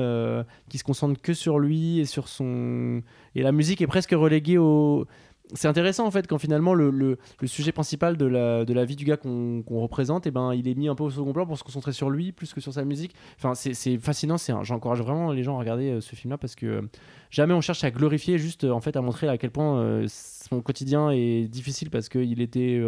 [0.70, 3.02] qui se concentre que sur lui et sur son.
[3.34, 5.08] Et la musique est presque reléguée au.
[5.54, 9.64] C'est intéressant en fait quand finalement le, sujet principal de la, vie du gars qu'on
[9.68, 12.10] représente, et ben, il est mis un peu au second plan pour se concentrer sur
[12.10, 13.14] lui plus que sur sa musique.
[13.38, 14.38] Enfin, c'est fascinant.
[14.64, 16.82] J'encourage vraiment les gens à regarder euh, ce film-là parce que euh,
[17.30, 20.62] jamais on cherche à glorifier, juste euh, en fait à montrer à quel point son
[20.62, 22.82] quotidien est difficile parce qu'il était.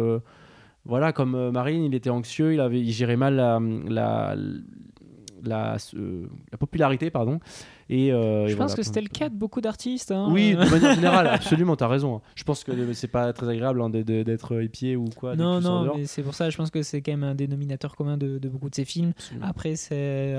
[0.84, 3.36] voilà, comme Marine, il était anxieux, il, gérait mal
[3.88, 4.36] la,
[5.48, 7.40] la, euh, la popularité, pardon.
[7.88, 8.76] Et, euh, et Je pense voilà.
[8.76, 10.10] que c'était le cas de beaucoup d'artistes.
[10.12, 10.28] hein.
[10.30, 12.20] Oui, Euh, de manière générale, absolument, t'as raison.
[12.34, 15.36] Je pense que c'est pas très agréable hein, d'être épié ou quoi.
[15.36, 18.16] non, non, mais c'est pour ça, je pense que c'est quand même un dénominateur commun
[18.16, 19.12] de, de beaucoup de ces films.
[19.16, 19.46] Absolument.
[19.46, 20.36] Après, c'est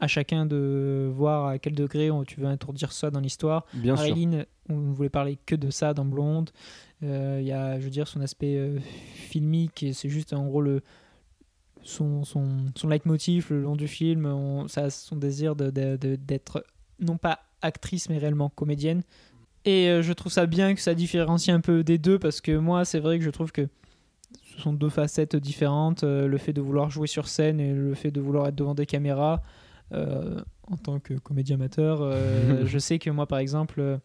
[0.00, 3.66] à chacun de voir à quel degré on- tu veux introduire ça dans l'histoire.
[3.74, 3.96] Bien
[4.70, 6.50] on ne voulait parler que de ça dans Blonde.
[7.02, 8.78] Euh, Il y a, je veux dire, son aspect euh,
[9.14, 10.82] filmique, et c'est juste en gros le,
[11.82, 14.26] son, son, son leitmotiv le long du film.
[14.26, 16.64] On, ça son désir de- de- de- d'être
[17.00, 19.02] non pas actrice, mais réellement comédienne.
[19.64, 22.56] Et euh, je trouve ça bien que ça différencie un peu des deux, parce que
[22.56, 23.68] moi, c'est vrai que je trouve que
[24.54, 26.04] ce sont deux facettes différentes.
[26.04, 28.74] euh, le fait de vouloir jouer sur scène et le fait de vouloir être devant
[28.74, 29.42] des caméras.
[29.92, 33.98] Euh, en tant que comédien amateur, euh, je sais que moi, par exemple,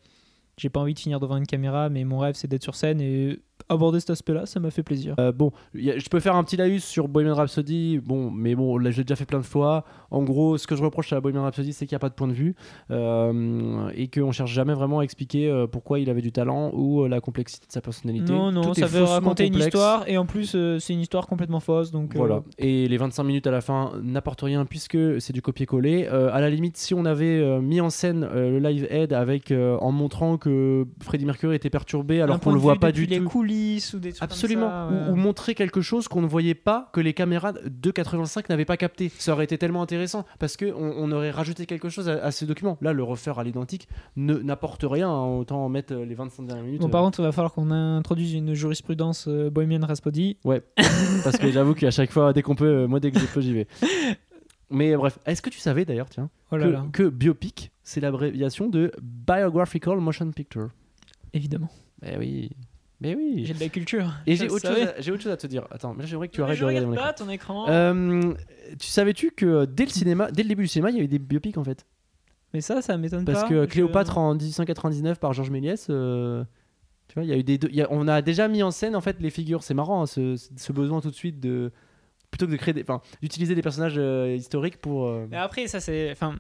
[0.57, 3.01] j'ai pas envie de finir devant une caméra, mais mon rêve, c'est d'être sur scène
[3.01, 3.39] et
[3.69, 5.15] aborder cet aspect-là, ça m'a fait plaisir.
[5.19, 8.77] Euh, bon, a- je peux faire un petit laïus sur Bohemian Rhapsody, bon, mais bon,
[8.77, 9.83] là j'ai déjà fait plein de fois.
[10.11, 12.13] En gros, ce que je reproche à Bohemian Rhapsody, c'est qu'il n'y a pas de
[12.13, 12.55] point de vue
[12.91, 17.01] euh, et qu'on cherche jamais vraiment à expliquer euh, pourquoi il avait du talent ou
[17.03, 18.31] euh, la complexité de sa personnalité.
[18.31, 21.59] Non, non, Tout ça veut raconter une histoire et en plus, c'est une histoire complètement
[21.59, 21.91] fausse.
[21.91, 22.43] Donc, Voilà.
[22.57, 26.07] Et les 25 minutes à la fin n'apportent rien puisque c'est du copier-coller.
[26.07, 30.37] À la limite, si on avait mis en scène le live aid avec en montrant
[30.37, 33.23] que Freddie Mercury était perturbé alors qu'on point le voit pas du tout.
[33.25, 33.52] coulisses
[33.93, 34.69] ou des trucs Absolument.
[34.69, 35.21] comme ça, ou, ou ouais.
[35.21, 39.11] montrer quelque chose qu'on ne voyait pas, que les caméras de 85 n'avaient pas capté.
[39.17, 42.45] Ça aurait été tellement intéressant parce qu'on on aurait rajouté quelque chose à, à ce
[42.45, 42.77] document.
[42.81, 45.09] Là, le refaire à l'identique ne- n'apporte rien.
[45.09, 45.25] hein.
[45.37, 46.81] Autant mettre euh, les 25 dernières minutes.
[46.81, 50.37] Bon, par euh, contre, il va falloir qu'on introduise une jurisprudence euh, Bohemian Rhapsody.
[51.23, 53.41] parce que j'avoue qu'à chaque fois, dès qu'on peut, euh, moi, dès que je peux,
[53.41, 53.67] j'y vais.
[54.69, 57.99] Mais bref, est-ce que tu savais d'ailleurs, tiens, Oh là que, là, que biopic, c'est
[58.01, 60.69] l'abréviation de Biographical Motion Picture?
[61.33, 61.69] Évidemment.
[62.05, 62.51] Eh oui.
[63.03, 63.43] Mais oui.
[63.45, 64.11] J'ai de la culture.
[64.25, 65.67] Et j'ai autre, chose à, j'ai autre chose à te dire.
[65.69, 67.63] Attends, mais j'aimerais que tu mais arrêtes je de regarder regarde mon écran.
[67.65, 67.69] pas ton écran.
[67.69, 68.33] Euh,
[68.79, 71.19] tu savais-tu que dès le cinéma, dès le début du cinéma, il y avait des
[71.19, 71.85] biopics en fait?
[72.53, 73.33] Mais ça, ça m'étonne pas.
[73.33, 76.43] Parce que Je- Cléopâtre en 1899 par Georges Méliès, euh,
[77.07, 78.95] tu vois, il y a eu des, y a- on a déjà mis en scène
[78.95, 79.63] en fait les figures.
[79.63, 81.71] C'est marrant hein, ce, ce besoin tout de suite de
[82.31, 85.07] plutôt que de créer, enfin, d'utiliser des personnages euh, historiques pour.
[85.07, 86.11] euh, Mais après, ça, c'est.
[86.11, 86.35] Enfin.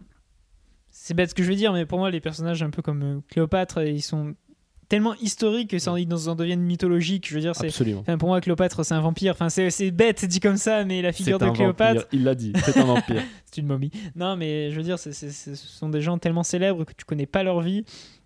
[0.95, 3.01] C'est bête ce que je vais dire, mais pour moi, les personnages un peu comme
[3.01, 4.35] euh, Cléopâtre, ils sont
[4.93, 7.27] tellement historiques que ça, ils en deviennent mythologiques.
[7.27, 7.71] Je veux dire, c'est.
[8.19, 9.33] Pour moi, Cléopâtre, c'est un vampire.
[9.33, 12.53] Enfin, c'est bête dit comme ça, mais la figure de Cléopâtre, vampire, Il l'a dit.
[12.63, 13.23] C'est un vampire.
[13.45, 13.89] c'est une momie.
[14.15, 17.41] Non, mais je veux dire, ce sont des gens tellement célèbres que tu connais pas
[17.41, 17.85] leur vie.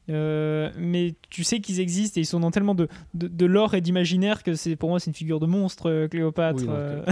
[0.10, 3.74] euh, mais tu sais qu'ils existent et ils sont dans tellement de, de, de lore
[3.74, 6.60] et d'imaginaire que c'est pour moi c'est une figure de monstre euh, Cléopâtre.
[6.62, 7.04] Oui, non, euh.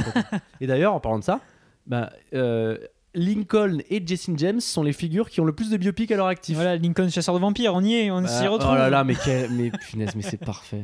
[0.61, 1.39] et d'ailleurs, en parlant de ça,
[1.87, 2.77] bah, euh,
[3.15, 6.27] Lincoln et Jesse James sont les figures qui ont le plus de biopics à leur
[6.27, 6.55] actif.
[6.55, 8.71] Voilà, Lincoln chasseur de vampires, on y est, on Bah, s'y retrouve.
[8.73, 10.83] Oh là là, mais, quel- mais punaise, mais c'est parfait.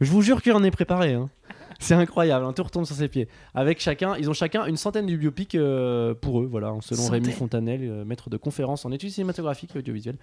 [0.00, 1.14] Je vous jure qu'il en est préparé.
[1.14, 1.28] hein.
[1.78, 3.28] C'est incroyable, hein, tout retombe sur ses pieds.
[3.54, 7.08] Avec chacun, ils ont chacun une centaine de biopics euh, pour eux, voilà, selon.
[7.08, 10.16] Rémi Fontanel, euh, maître de conférences en études cinématographiques et audiovisuelles.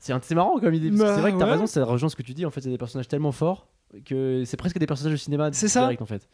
[0.00, 1.52] C'est marrant comme idée, Bah, c'est vrai que t'as ouais.
[1.52, 2.44] raison, ça rejoint ce que tu dis.
[2.44, 3.68] En fait, c'est des personnages tellement forts
[4.04, 5.80] que c'est presque des personnages de cinéma C'est ça.
[5.82, 6.28] direct en fait.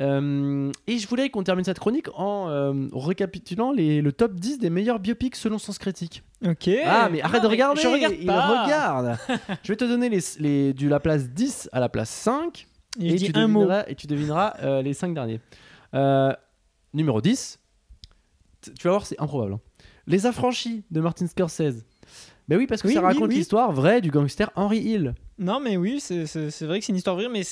[0.00, 4.58] Euh, et je voulais qu'on termine cette chronique en euh, récapitulant les, le top 10
[4.58, 6.22] des meilleurs biopics selon Sens Critique.
[6.46, 6.70] Ok.
[6.84, 8.64] Ah, mais arrête de regarder Je regarde Il pas.
[8.64, 9.18] regarde
[9.62, 12.66] Je vais te donner les, les, du la place 10 à la place 5
[13.00, 13.60] Et je et, dis tu un mot.
[13.60, 15.40] devineras, et tu devineras euh, les 5 derniers.
[15.94, 16.32] Euh,
[16.94, 17.58] numéro 10,
[18.62, 19.54] t- tu vas voir, c'est improbable.
[19.54, 19.60] hein.
[20.06, 21.84] Les Affranchis de Martin Scorsese.
[22.48, 23.36] Ben oui, parce que Oui, ça oui, raconte oui.
[23.36, 25.14] l'histoire vraie du gangster Henry Hill.
[25.42, 26.24] Non, mais oui, c'est
[26.62, 27.42] vrai que c'est une histoire vraie, mais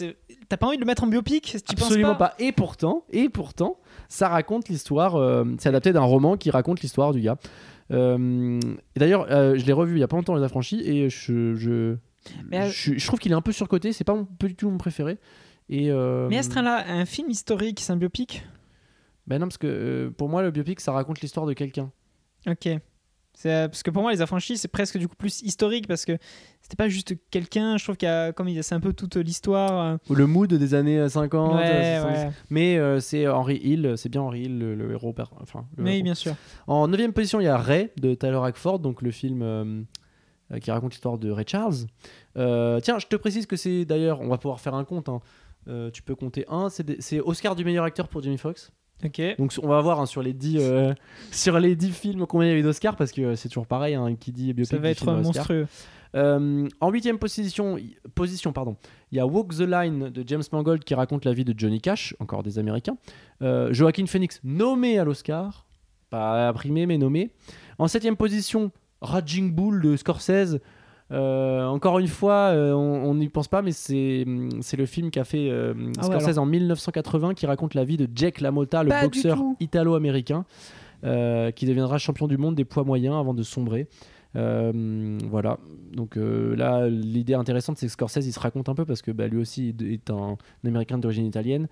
[0.49, 2.34] t'as pas envie de le mettre en biopic Absolument pas.
[2.38, 3.78] Et pourtant, et pourtant,
[4.09, 5.16] ça raconte l'histoire.
[5.16, 7.36] euh, c'est adapté d'un roman qui raconte l'histoire du gars.
[7.91, 8.61] Euh,
[8.97, 11.97] d'ailleurs, euh, je l'ai revu il y a pas longtemps les Affranchis et je je,
[12.51, 13.93] Mais, euh, je, je trouve qu'il est un peu surcoté.
[13.93, 15.18] C'est pas mon- pas du tout mon préféré.
[15.68, 15.91] Et
[16.28, 18.45] Mais à ce train-là, un film historique, c'est un biopic?
[19.26, 21.91] Ben non, parce que pour moi, le biopic, ça raconte l'histoire de quelqu'un.
[22.49, 22.68] Ok.
[23.47, 26.18] Euh, parce que pour moi, Les Affranchis, c'est presque du coup plus historique parce que
[26.61, 27.76] c'était pas juste quelqu'un.
[27.78, 29.80] Je trouve qu'il y a, comme il y a, c'est un peu toute l'histoire.
[29.95, 31.55] euh, Ou le mood des années 50.
[31.55, 32.18] ouais, 70.
[32.26, 32.30] ouais.
[32.51, 35.14] Mais euh, c'est Henry Hill, c'est bien Henry Hill, le, le héros.
[35.41, 36.05] Enfin, le Mais héros.
[36.05, 36.34] bien sûr.
[36.66, 39.82] En neuvième position, il y a Ray de Tyler Hackford, donc le film euh,
[40.53, 41.74] euh, qui raconte l'histoire de Ray Charles.
[42.36, 45.09] Euh, tiens, je te précise que c'est d'ailleurs, on va pouvoir faire un compte.
[45.09, 45.20] hein.
[45.68, 48.70] Euh, tu peux compter un, c'est Oscar du meilleur acteur pour Jamie Foxx.
[49.38, 50.94] Donc on va voir hein, sur les 10 euh,
[51.30, 53.66] sur les 10 films combien il y a eu d'Oscar parce que euh, c'est toujours
[53.66, 55.22] pareil hein, qui dit biopic Ça va être Oscar.
[55.22, 55.66] monstrueux.
[56.16, 57.78] Euh, en huitième position,
[58.14, 58.76] position pardon,
[59.12, 61.80] il y a Walk the Line de James Mangold qui raconte la vie de Johnny
[61.80, 62.96] Cash, encore des Américains.
[63.42, 65.66] Euh, Joaquin Phoenix nommé à l'Oscar,
[66.11, 67.30] pas primé mais nommé.
[67.78, 70.59] En septième position, Raging Bull de Scorsese.
[71.12, 74.24] Euh, encore une fois, euh, on n'y pense pas, mais c'est
[74.61, 77.96] c'est le film qu'a fait euh, Ah ouais, Scorsese en 1980 qui raconte la vie
[77.96, 80.44] de Jake LaMotta, le Pas boxeur italo-américain,
[81.02, 83.88] qui deviendra champion du monde des poids moyens avant de sombrer.
[84.34, 85.58] Voilà.
[85.92, 89.26] Donc là, l'idée intéressante, c'est que Scorsese, il se raconte un peu parce que bah,
[89.26, 91.66] lui aussi est un, un Américain d'origine italienne.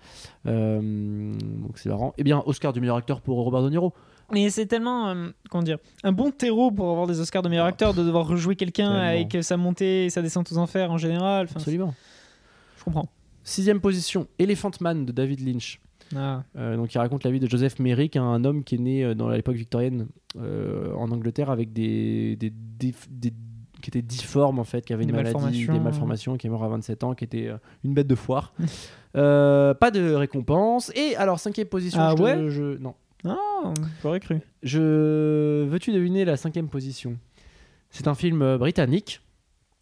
[0.45, 2.13] Donc c'est marrant.
[2.17, 3.93] Eh bien, Oscar du meilleur acteur pour Robert De Niro.
[4.31, 7.65] Mais c'est tellement, euh, comment dire, un bon terreau pour avoir des Oscars de meilleur
[7.65, 11.45] acteur, de devoir rejouer quelqu'un avec sa montée et sa descente aux enfers en général.
[11.45, 11.93] Enfin, Absolument.
[12.77, 13.07] je comprends.
[13.43, 15.79] Sixième position, Elephant Man de David Lynch.
[16.15, 16.43] Ah.
[16.57, 19.13] Euh, donc, il raconte la vie de Joseph Merrick, un homme qui est né euh,
[19.15, 20.07] dans l'époque victorienne
[20.39, 23.33] euh, en Angleterre avec des, des, des- des-
[23.81, 25.73] qui était difforme en fait, qui avait une Des maladie, malformations.
[25.73, 28.53] des malformations, qui est mort à 27 ans, qui était euh, une bête de foire.
[29.15, 30.91] Euh, pas de récompense.
[30.95, 31.99] Et alors cinquième position.
[31.99, 32.49] Ah je te- ouais?
[32.51, 32.93] je- non.
[33.25, 34.39] Ah, j'aurais cru.
[34.63, 37.17] Je veux-tu deviner la cinquième position?
[37.89, 39.21] C'est un film euh, britannique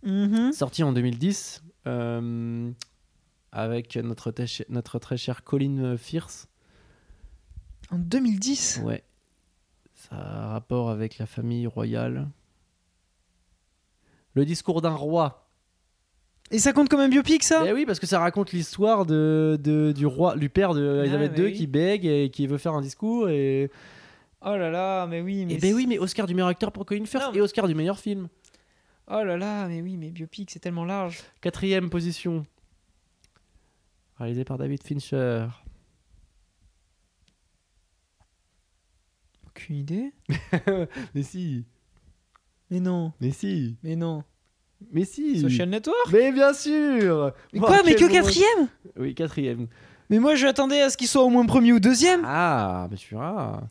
[0.04, 0.52] Mhm.
[0.54, 2.72] sorti en 2010 euh,
[3.52, 4.34] avec notre,
[4.70, 6.48] notre très cher Colin Firth.
[7.92, 9.04] En 2010 Ouais.
[9.94, 12.30] Ça a rapport avec la famille royale.
[14.36, 15.47] Le discours d'un roi.
[16.52, 19.60] Et ça compte comme un biopic, ça Eh oui, parce que ça raconte l'histoire de,
[19.62, 21.54] de- du roi, du père de Elisabeth mais II oui.
[21.54, 23.30] qui bègue et qui veut faire un discours.
[23.30, 23.70] Et,
[24.46, 25.46] Oh là là, mais oui.
[25.46, 27.68] Mais et ben oui, mais Oscar du meilleur acteur pour Colin Firth Non, et Oscar
[27.68, 28.30] du meilleur film.
[29.10, 31.24] Oh là là, mais oui, mais biopic, c'est tellement large.
[31.42, 32.46] Quatrième position.
[34.20, 35.48] Réalisé par David Fincher.
[39.48, 40.12] Aucune idée.
[41.16, 41.66] Mais si,
[42.70, 44.24] Mais non, mais si, mais non.
[44.92, 45.40] Mais si.
[45.40, 48.68] Social Network Mais bien sûr Mais quoi, mais que quatrième
[49.00, 49.68] Oui, quatrième.
[50.10, 52.22] Mais moi, j'attendais à ce qu'il soit au moins premier ou deuxième.
[52.26, 53.20] Ah, bien sûr.
[53.22, 53.62] ah.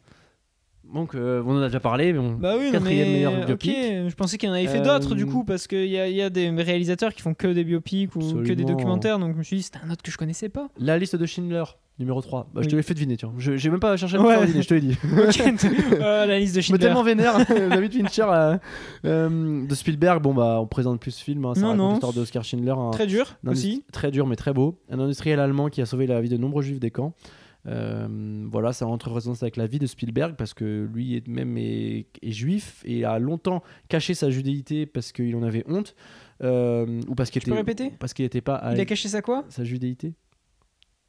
[0.93, 2.33] Donc, euh, on en a déjà parlé, mais on...
[2.35, 3.75] Bah oui, non, quatrième mais meilleur biopic.
[3.75, 6.09] je pensais qu'il y en avait fait Euh, d'autres du coup, parce qu'il y a,
[6.09, 9.33] il y a des réalisateurs qui font que des biopics ou que des documentaires, donc
[9.33, 10.69] je me suis dit c'était un autre que je connaissais pas.
[10.79, 11.65] La liste de Schindler,
[11.99, 12.51] numéro 3.
[12.53, 12.71] Bah, Je Oui.
[12.73, 13.33] te l'ai fait deviner, tiens.
[13.39, 14.33] Je- J'ai même pas cherché à Ouais.
[14.35, 14.99] faire deviner, je te l'ai dit.
[15.13, 15.65] Ok.
[16.01, 16.87] Euh, la liste de Je me Schindler.
[16.87, 17.37] tellement vénère,
[17.71, 18.59] David Fincher euh,
[19.05, 20.23] euh, de Spielberg.
[20.23, 21.45] Bon, bah, on présente plus ce film.
[21.45, 21.91] hein, ça Non, raconte non.
[21.93, 22.75] l'histoire d'Oscar Schindler.
[22.77, 23.67] un- Très dur un aussi.
[23.69, 24.79] industri- Très dur, mais très beau.
[24.91, 27.15] Un industriel allemand qui a sauvé la vie de nombreux juifs des camps.
[27.69, 31.27] Euh, voilà, ça entre en résonance avec la vie de Spielberg parce que lui est
[31.27, 35.97] même est, est juif et a longtemps caché sa judéité parce qu'il en avait honte
[36.45, 37.93] euh, ou parce qu'il Tu peux était répéter?
[37.99, 39.45] parce qu'il n'était pas à Il a caché ça quoi?
[39.49, 40.15] Sa judéité.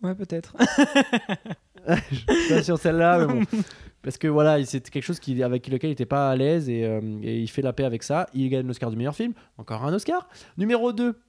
[0.01, 0.55] Ouais, peut-être.
[1.87, 3.45] Je suis pas sur celle-là, mais bon.
[4.03, 6.85] Parce que voilà, c'est quelque chose qui, avec lequel il n'était pas à l'aise et,
[6.85, 8.27] euh, et il fait la paix avec ça.
[8.33, 9.33] Il gagne l'Oscar du meilleur film.
[9.57, 10.29] Encore un Oscar.
[10.57, 11.19] Numéro 2.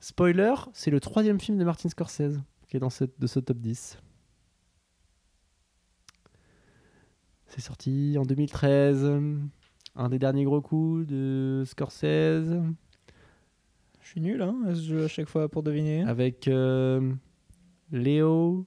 [0.00, 3.58] Spoiler, c'est le troisième film de Martin Scorsese qui est dans ce, de ce top
[3.58, 3.98] 10.
[7.46, 9.12] C'est sorti en 2013.
[9.94, 12.62] Un des derniers gros coups de Scorsese
[14.00, 14.56] Je suis nul hein,
[15.04, 16.02] à chaque fois pour deviner.
[16.04, 17.12] avec euh,
[17.92, 18.66] Léo.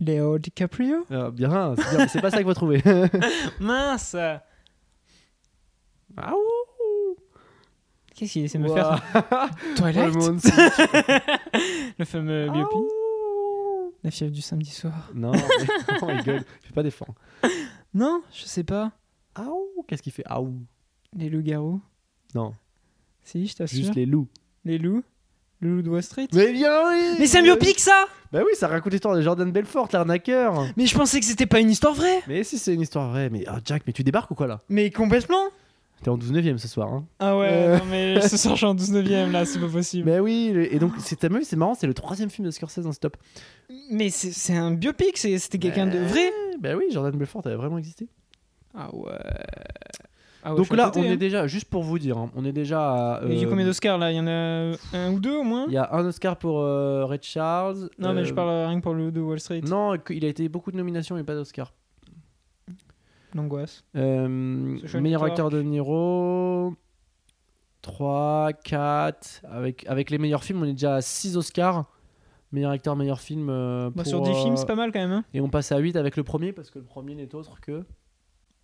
[0.00, 1.04] Léo DiCaprio?
[1.10, 2.82] Ah, bien, c'est bien, mais c'est pas ça qu'il faut trouver.
[3.60, 4.14] Mince
[6.16, 6.34] Ah.
[8.14, 9.00] Qu'est-ce qu'il essaie de me faire?
[9.76, 10.14] Twilight
[11.98, 12.72] le fameux biopic.
[12.76, 13.92] Aouh.
[14.04, 15.10] La fièvre du samedi soir.
[15.14, 16.44] Non, mais- non, il gueule.
[16.62, 17.14] Fais pas d'effort.
[17.94, 18.92] Non, je sais pas.
[19.34, 20.24] Aouh, qu'est-ce qu'il fait?
[20.26, 20.60] Aouh.
[21.14, 21.80] Les loups-garous?
[22.34, 22.54] Non,
[23.22, 23.78] Si, je t'assure.
[23.78, 24.28] juste les loups.
[24.64, 25.02] Les loups?
[25.60, 28.52] Le loup de Wall Street Mais bien oui Mais c'est un biopic ça Bah oui,
[28.54, 30.66] ça raconte l'histoire de Jordan Belfort, l'arnaqueur.
[30.76, 33.28] Mais je pensais que c'était pas une histoire vraie Mais si c'est une histoire vraie,
[33.30, 34.60] mais ah, Jack, mais tu débarques ou quoi là?
[34.68, 35.42] Mais complètement
[36.00, 37.78] T'es en 12 9 ce soir, hein Ah ouais, Euh.
[37.78, 40.08] non mais ce soir je suis en 12 9 là, c'est pas possible.
[40.08, 43.00] Mais oui, et donc c'est c'est marrant, c'est le troisième film de Scorsese dans ce
[43.00, 43.16] top.
[43.90, 47.78] Mais c'est un biopic, c'est- c'était quelqu'un de vrai Bah oui, Jordan Belfort avait vraiment
[47.78, 48.06] existé.
[48.76, 49.10] Ah ouais.
[50.44, 51.12] Ah ouais, donc là, côté, on hein.
[51.12, 53.24] est déjà, juste pour vous dire, hein, on est déjà à.
[53.24, 54.12] Il y a eu euh, combien d'Oscars là?
[54.12, 55.64] Il y en a un ou deux au moins?
[55.66, 57.90] Il y a un Oscar pour euh, Red Charles.
[57.98, 59.62] Non mais je euh, parle rien que pour le de Wall Street.
[59.62, 61.72] Non, il a été beaucoup de nominations et pas d'Oscar.
[63.34, 63.84] l'angoisse.
[63.96, 64.28] Euh,
[65.00, 66.74] meilleur acteur de Niro.
[67.82, 69.42] 3, 4.
[69.50, 71.84] Avec, avec les meilleurs films, on est déjà à 6 Oscars.
[72.52, 73.48] Meilleur acteur, meilleur film.
[73.50, 75.12] euh, Bah, pour, sur 10 films, euh, c'est pas mal quand même.
[75.12, 75.24] Hein.
[75.34, 77.84] Et on passe à 8 avec le premier parce que le premier n'est autre que.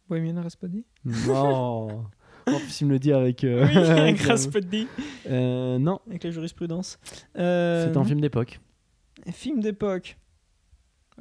[0.08, 0.84] Bohemian Rhapsody?
[1.26, 2.04] Non
[2.46, 3.42] En plus, il me le dit avec.
[3.42, 4.86] euh, Oui, avec avec, euh, Rhapsody,
[5.28, 6.98] euh, non, avec la jurisprudence.
[7.38, 8.60] Euh, c'est un film d'époque
[9.32, 10.18] film d'époque.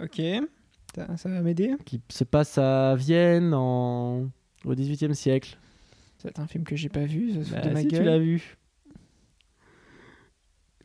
[0.02, 0.22] Ok,
[0.96, 1.76] ça, ça va m'aider?
[1.86, 4.30] qui se passe à Vienne en...
[4.66, 5.58] au 18e siècle.
[6.18, 8.04] C'est un film que j'ai pas vu, ça se fout Bah, de ma si, tu
[8.04, 8.58] l'as vu.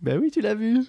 [0.01, 0.80] Bah oui, tu l'as vu.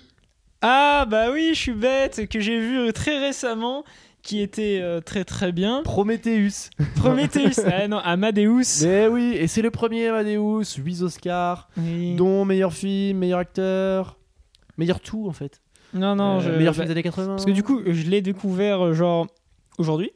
[0.62, 3.84] Ah bah oui, je suis bête, que j'ai vu très récemment,
[4.22, 5.82] qui était euh, très très bien.
[5.84, 6.70] Prometheus.
[6.96, 8.84] Prometheus, ah non, Amadeus.
[8.84, 12.16] Mais oui, et c'est le premier Amadeus, 8 Oscars, Oui.
[12.16, 14.18] dont meilleur film, meilleur acteur,
[14.78, 15.62] meilleur tout en fait.
[15.94, 16.50] Non, non, Euh, je...
[16.52, 17.28] meilleur bah, film des années 80.
[17.28, 19.28] Parce que du coup, je l'ai découvert euh, genre
[19.78, 20.12] aujourd'hui.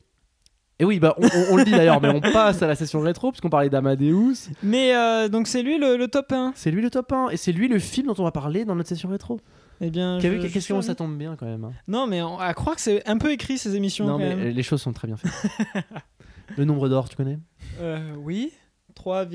[0.80, 2.99] Et oui, bah on, on- on le dit d'ailleurs, mais on passe à la session
[2.99, 4.49] rétro, parce qu'on parlait d'Amadeus.
[4.64, 6.51] Mais euh, donc c'est lui le, le top 1.
[6.56, 8.76] C'est lui le top 1, et c'est lui le film dont on va parler dans
[8.76, 9.39] notre session rétro.
[9.86, 11.64] Eh bien, T'as je- vu je qu'est-ce que ça tombe bien quand même.
[11.66, 11.74] hein.
[11.88, 14.36] Non, mais on- à croire que c'est un peu écrit ces émissions Non, quand mais
[14.36, 14.48] même.
[14.48, 15.32] euh, les choses sont très bien faites.
[16.58, 17.40] le nombre d'or, tu connais?
[17.80, 18.52] Euh, oui.
[18.96, 19.26] 3,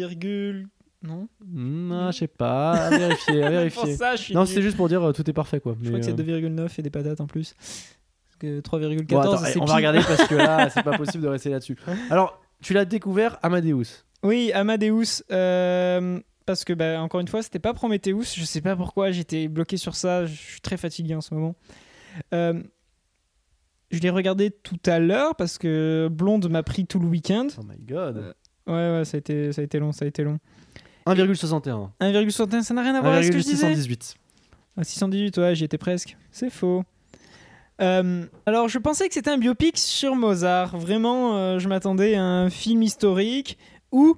[1.02, 1.28] non?
[1.44, 3.96] Hmm, ah, Je sais pas, à vérifier, à Pour vérifier.
[3.96, 4.48] ça, je suis Non, nul.
[4.48, 5.76] c'est juste pour dire euh, tout est parfait quoi.
[5.82, 7.54] Je crois que c'est 2,9 et des patates en plus.
[7.54, 11.22] Parce que 3,14 Bon, attends, c'est on va regarder parce que là, c'est pas possible
[11.24, 11.76] de rester là-dessus.
[12.10, 14.04] Alors, tu l'as découvert Amadeus.
[14.24, 15.22] Oui, Amadeus.
[15.30, 16.18] euh,
[16.48, 18.34] parce que, bah, encore une fois, c'était pas Prometheus.
[18.34, 20.24] Je sais pas pourquoi, j'étais bloqué sur ça.
[20.24, 21.54] Je suis très fatigué en ce moment.
[22.32, 22.62] Euh,
[23.90, 27.48] je l'ai regardé tout à l'heure parce que Blonde m'a pris tout le week-end.
[27.58, 28.34] Oh my god.
[28.66, 30.38] Ouais, ouais, ça a été, ça a été long, ça a été long.
[31.06, 31.90] 1,61.
[32.00, 33.66] 1,61, ça n'a rien à voir avec ce que je disais.
[33.66, 34.16] 1,618.
[34.78, 36.16] Ah, 618, ouais, j'y étais presque.
[36.30, 36.82] C'est faux.
[37.82, 40.78] Euh, alors, je pensais que c'était un biopic sur Mozart.
[40.78, 43.58] Vraiment, euh, je m'attendais à un film historique
[43.92, 44.16] ou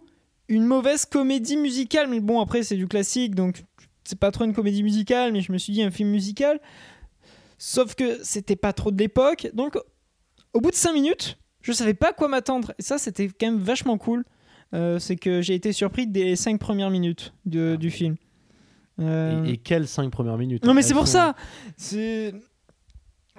[0.50, 2.08] une mauvaise comédie musicale.
[2.10, 3.64] Mais bon, après, c'est du classique, donc
[4.04, 6.60] c'est pas trop une comédie musicale, mais je me suis dit un film musical.
[7.56, 9.48] Sauf que c'était pas trop de l'époque.
[9.54, 9.78] Donc,
[10.52, 12.72] au bout de 5 minutes, je savais pas à quoi m'attendre.
[12.78, 14.24] Et ça, c'était quand même vachement cool.
[14.72, 18.16] Euh, c'est que j'ai été surpris des 5 premières minutes de- Ah, du film.
[19.00, 21.36] Euh, Et, et quelles 5 premières minutes non mais Elles c'est pour sont- ça.
[21.76, 22.34] C'est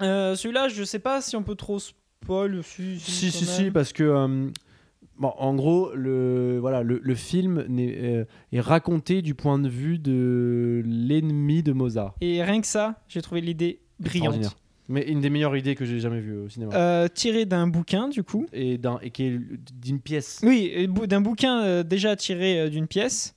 [0.00, 2.62] Euh, celui-là, je sais pas si on peut trop spoil.
[2.64, 4.50] Si Si, si, parce que.
[5.22, 10.00] Bon, en gros, le, voilà, le, le film euh, est raconté du point de vue
[10.00, 12.16] de l'ennemi de Mozart.
[12.20, 14.56] Et rien que ça, j'ai trouvé l'idée brillante.
[14.88, 16.74] Mais une des meilleures idées que j'ai jamais vues au cinéma.
[16.74, 18.46] Euh, tiré d'un bouquin, du coup.
[18.52, 19.38] Et, d'un- et qui est
[19.80, 20.40] d'une pièce.
[20.42, 23.36] Oui, d'un bouquin euh, déjà tiré euh, d'une pièce.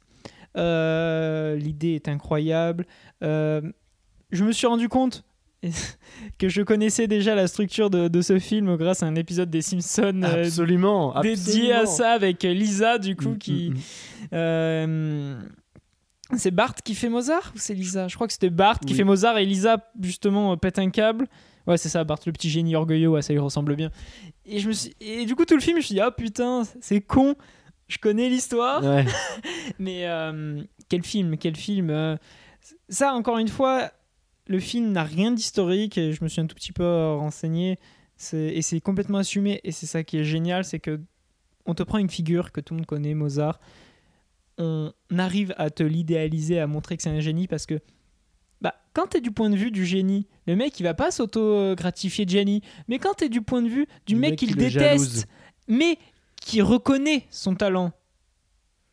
[0.56, 2.88] L'idée est incroyable.
[3.22, 5.24] Je me suis rendu compte
[6.38, 9.62] que je connaissais déjà la structure de, de ce film grâce à un épisode des
[9.62, 13.70] Simpsons euh, Absolument, dédié à ça avec Lisa, du coup, Mm, qui.
[13.70, 13.80] mm, mm.
[14.34, 15.40] Euh,
[16.36, 18.08] c'est Bart qui fait Mozart ou c'est Lisa?
[18.08, 21.28] Je crois que c'était Bart qui fait Mozart et Lisa justement euh, pète un câble.
[21.68, 23.90] Ouais, c'est ça, Bart, le petit génie orgueilleux, ouais, ça lui ressemble bien.
[24.46, 24.94] Et, je me suis...
[25.00, 27.36] et du coup, tout le film, je me suis dit, ah putain, c'est con,
[27.88, 28.84] je connais l'histoire.
[28.84, 29.06] Ouais.
[29.80, 32.18] Mais euh, quel film, quel film.
[32.90, 33.92] Ça, encore une fois,
[34.48, 37.80] le film n'a rien d'historique et je me suis un tout petit peu euh, renseigné.
[38.18, 39.60] C'est- Et c'est complètement assumé.
[39.64, 41.00] Et c'est ça qui est génial, c'est que
[41.66, 43.60] on te prend une figure que tout le monde connaît, Mozart.
[44.58, 47.80] On arrive à te l'idéaliser, à montrer que c'est un génie parce que
[48.62, 51.12] bah, quand tu es du point de vue du génie, le mec il va pas
[51.12, 52.62] s'auto-gratifier de génie.
[52.88, 54.70] Mais quand tu es du point de vue du mec, mec qui qui le le
[54.70, 55.26] déteste, jalouse.
[55.68, 55.98] mais
[56.40, 57.92] qui reconnaît son talent,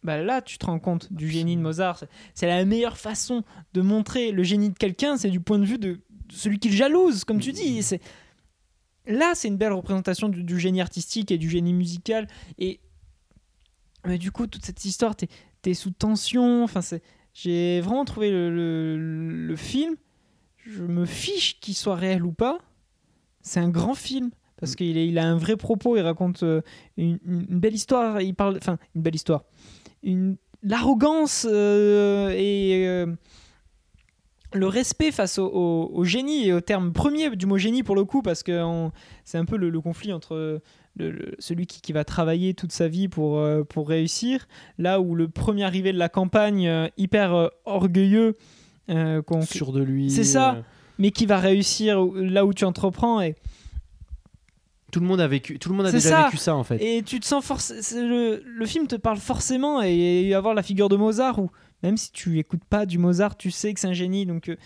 [0.02, 2.04] bah là tu te rends compte du génie de Mozart.
[2.34, 5.78] C'est- la meilleure façon de montrer le génie de quelqu'un, c'est du point de vue
[5.78, 6.00] de
[6.30, 7.82] celui qui le jalouse, comme tu dis.
[7.82, 8.00] C'est
[9.06, 12.26] là c'est une belle représentation du, du génie artistique et du génie musical.
[12.58, 12.80] Et
[14.06, 15.28] mais du coup toute cette histoire, t'es
[15.64, 16.64] es sous tension.
[16.64, 17.02] Enfin c'est
[17.34, 19.96] j'ai vraiment trouvé le, le- le film.
[20.66, 22.58] Je me fiche qu'il soit réel ou pas.
[23.40, 25.96] C'est un grand film parce qu'il est- il a un vrai propos.
[25.96, 26.60] Il raconte euh,
[26.96, 28.20] une- une belle histoire.
[28.20, 29.44] Il parle, enfin, une belle histoire.
[30.02, 33.06] Une l'arrogance euh, et euh,
[34.54, 37.96] le respect face au, au- au génie et au terme premier du mot génie pour
[37.96, 38.88] le coup parce que
[39.24, 40.60] c'est un peu le, le conflit entre
[40.96, 44.46] le- le- celui qui, qui va travailler toute sa vie pour, euh, pour réussir
[44.78, 48.36] là où le premier arrivé de la campagne hyper orgueilleux
[49.42, 50.10] Sûr de lui.
[50.10, 50.62] C'est ça.
[50.98, 53.34] mais qui va réussir là où tu entreprends et,
[54.92, 55.58] Tout le monde a vécu.
[55.58, 56.24] Tout le monde a déjà ça.
[56.26, 56.76] vécu ça en fait.
[56.80, 57.80] Et tu te sens forcément.
[58.08, 61.50] Le, le film te parle forcément et, et avoir la figure de Mozart où
[61.82, 64.26] même si tu écoutes pas du Mozart, tu sais que c'est un génie.
[64.26, 64.56] Donc euh,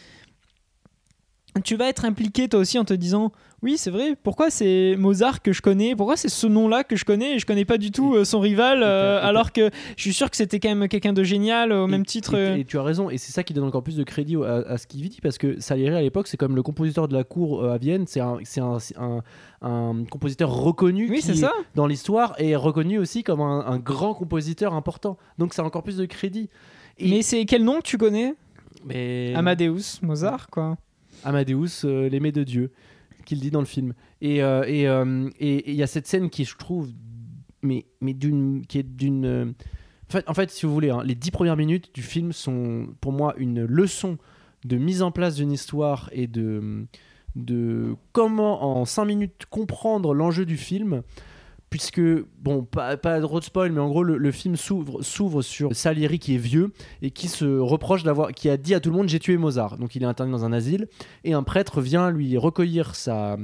[1.64, 3.33] tu vas être impliqué toi aussi en te disant
[3.63, 4.17] oui c'est vrai.
[4.23, 5.97] Pourquoi c'est Mozart que je connais?
[5.97, 8.25] Pourquoi c'est ce nom là que je connais et je connais pas du tout euh,
[8.25, 11.73] son rival euh, alors que je suis sûr que c'était quand même quelqu'un de génial
[11.73, 13.65] au Et- même titre euh, Et, et tu as raison, et c'est ça qui donne
[13.65, 16.29] encore plus de crédit au- à, à ce qu'il dit, parce que Salieri à l'époque,
[16.29, 18.97] c'est comme le compositeur de la cour euh, à Vienne, c'est un, c'est un, c'est
[18.99, 19.23] un-
[19.63, 21.51] un compositeur reconnu oui qui, ça.
[21.75, 25.17] dans l'histoire et reconnu aussi comme un, grand compositeur important.
[25.39, 26.51] Donc ça a encore plus de crédit.
[26.99, 28.35] Et- mais c'est quel nom que tu connais?
[28.85, 30.77] Mais Amadeus Mozart quoi.
[31.25, 32.71] Amadeus, euh, l'aimé de Dieu,
[33.27, 33.93] qu'il dit dans le film.
[34.22, 36.89] Et euh, et euh, et- et il y a cette scène qui, je trouve,
[37.62, 39.24] mais, mais d'une, qui est d'une.
[39.27, 39.45] euh,
[40.09, 42.87] En fait, en fait, si vous voulez, hein, les dix premières minutes du film sont
[43.01, 44.16] pour moi une leçon
[44.64, 46.87] de mise en place d'une histoire et de,
[47.35, 51.03] de comment en cinq minutes comprendre l'enjeu du film.
[51.69, 52.01] Puisque,
[52.39, 56.19] bon, pas, pas de spoil, mais en gros, le, le film s'ouvre, s'ouvre sur Salieri
[56.21, 59.09] qui est vieux et qui se reproche d'avoir, qui a dit à tout le monde
[59.09, 59.77] j'ai tué Mozart.
[59.77, 60.87] Donc il est interné dans un asile
[61.25, 63.37] et un prêtre vient lui recueillir sa,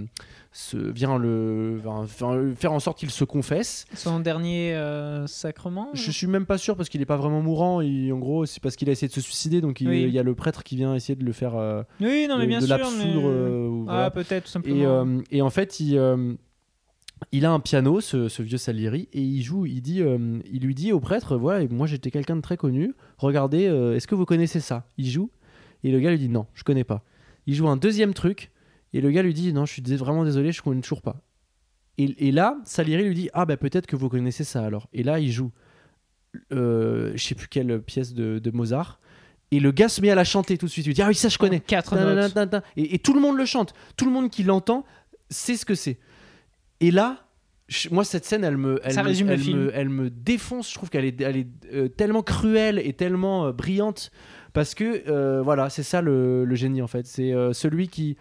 [0.53, 3.87] se, vient le, enfin, faire en sorte qu'il se confesse.
[3.95, 7.81] son dernier euh, sacrement Je suis même pas sûr parce qu'il est pas vraiment mourant.
[7.81, 10.03] Il, en gros, c'est parce qu'il a essayé de se suicider, donc il, Oui.
[10.05, 12.45] il y a le prêtre qui vient essayer de le faire euh, oui non mais
[12.45, 13.13] de, bien de sûr mais...
[13.17, 14.05] euh, voilà.
[14.05, 15.99] ah peut-être tout simplement Et, euh, et en fait, il,
[17.31, 19.67] il a un piano, ce, ce vieux Salieri, et il joue.
[19.67, 22.95] Il dit, euh, il lui dit au prêtre, voilà, moi j'étais quelqu'un de très connu.
[23.19, 24.89] Regardez, euh, est-ce que vous connaissez ça?
[24.99, 25.31] Il joue,
[25.85, 27.05] et le gars lui dit non, je connais pas.
[27.47, 28.51] Il joue un deuxième truc,
[28.93, 31.23] et le gars lui dit non, je suis vraiment désolé, je connais toujours pas.
[31.99, 34.89] Et, et là, Salieri lui dit ah bah peut-être que vous connaissez ça alors.
[34.93, 35.53] Et là, il joue,
[36.53, 38.99] euh, je sais plus quelle pièce de, de Mozart.
[39.51, 40.87] Et le gars se met à la chanter tout de suite.
[40.87, 41.61] Il dit ah oui ça je connais.
[41.61, 41.95] quatre.
[42.77, 43.75] Et, et tout le monde le chante.
[43.99, 44.87] Tout le monde qui l'entend
[45.29, 45.99] sait ce que c'est.
[46.83, 47.25] Et là,
[47.91, 49.59] moi, cette scène, elle me, elle Ça me, résume le elle film.
[49.59, 50.69] me, elle me défonce.
[50.69, 54.11] Je trouve qu'elle est, elle est euh, tellement cruelle et tellement euh, brillante.
[54.53, 57.07] Parce que, euh, voilà, c'est ça le, le génie, en fait.
[57.07, 58.19] C'est celui qui,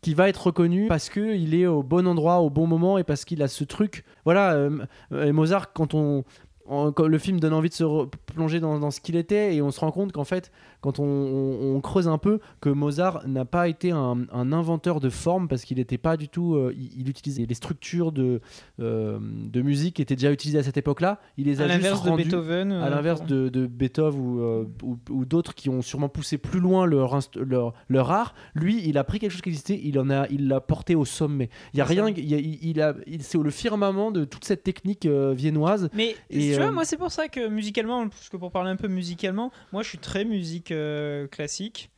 [0.00, 3.26] qui va être reconnu parce qu'il est au bon endroit, au bon moment et parce
[3.26, 4.04] qu'il a ce truc.
[4.24, 4.70] Voilà,
[5.10, 6.24] Mozart, quand on.
[6.66, 9.70] quand le film donne envie de se plonger dans, dans ce qu'il était et on
[9.70, 10.50] se rend compte qu'en fait
[10.84, 15.00] quand on, on- on creuse un peu que Mozart n'a pas été un, un inventeur
[15.00, 18.40] de forme parce qu'il n'était pas du tout euh, il, il utilisait les structures de,
[18.80, 21.68] euh, de musique qui étaient déjà utilisées à cette époque là il les a à
[21.68, 25.70] l'inverse de Beethoven à euh, l'inverse pour- de, de Beethoven ou, ou, ou d'autres qui
[25.70, 29.30] ont sûrement poussé plus loin leur, inst- leur, leur art, lui, il a pris quelque
[29.30, 31.48] chose qui existait, il en a, il l'a porté au sommet.
[31.72, 34.24] Il y a rien, il, y a- il, il a, il- c'est le firmament de
[34.24, 35.88] toute cette technique viennoise.
[35.94, 38.76] Mais Et, tu vois, moi c'est pour ça que musicalement, parce que pour parler un
[38.76, 41.90] peu musicalement, moi je suis très musique euh, classique.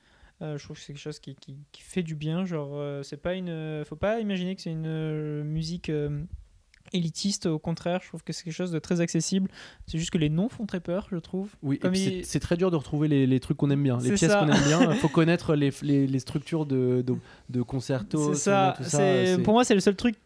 [0.43, 2.45] Euh, je trouve que c'est quelque chose qui, qui, qui fait du bien.
[2.45, 5.91] Genre, euh, c'est pas une, faut pas imaginer que c'est une musique
[6.93, 7.47] élitiste.
[7.47, 9.51] Au contraire, je trouve que c'est quelque chose de très accessible.
[9.87, 11.51] C'est juste que les noms font très peur, je trouve.
[11.63, 14.35] Oui, il- c'est, très dur de retrouver les, les trucs qu'on aime bien, les pièces
[14.35, 14.93] qu'on aime bien.
[14.93, 17.15] Il faut connaître les, les, les structures de, de,
[17.51, 18.75] de concerto, C'est ça.
[18.77, 19.03] tout ça.
[19.43, 20.17] Pour moi, c'est le seul truc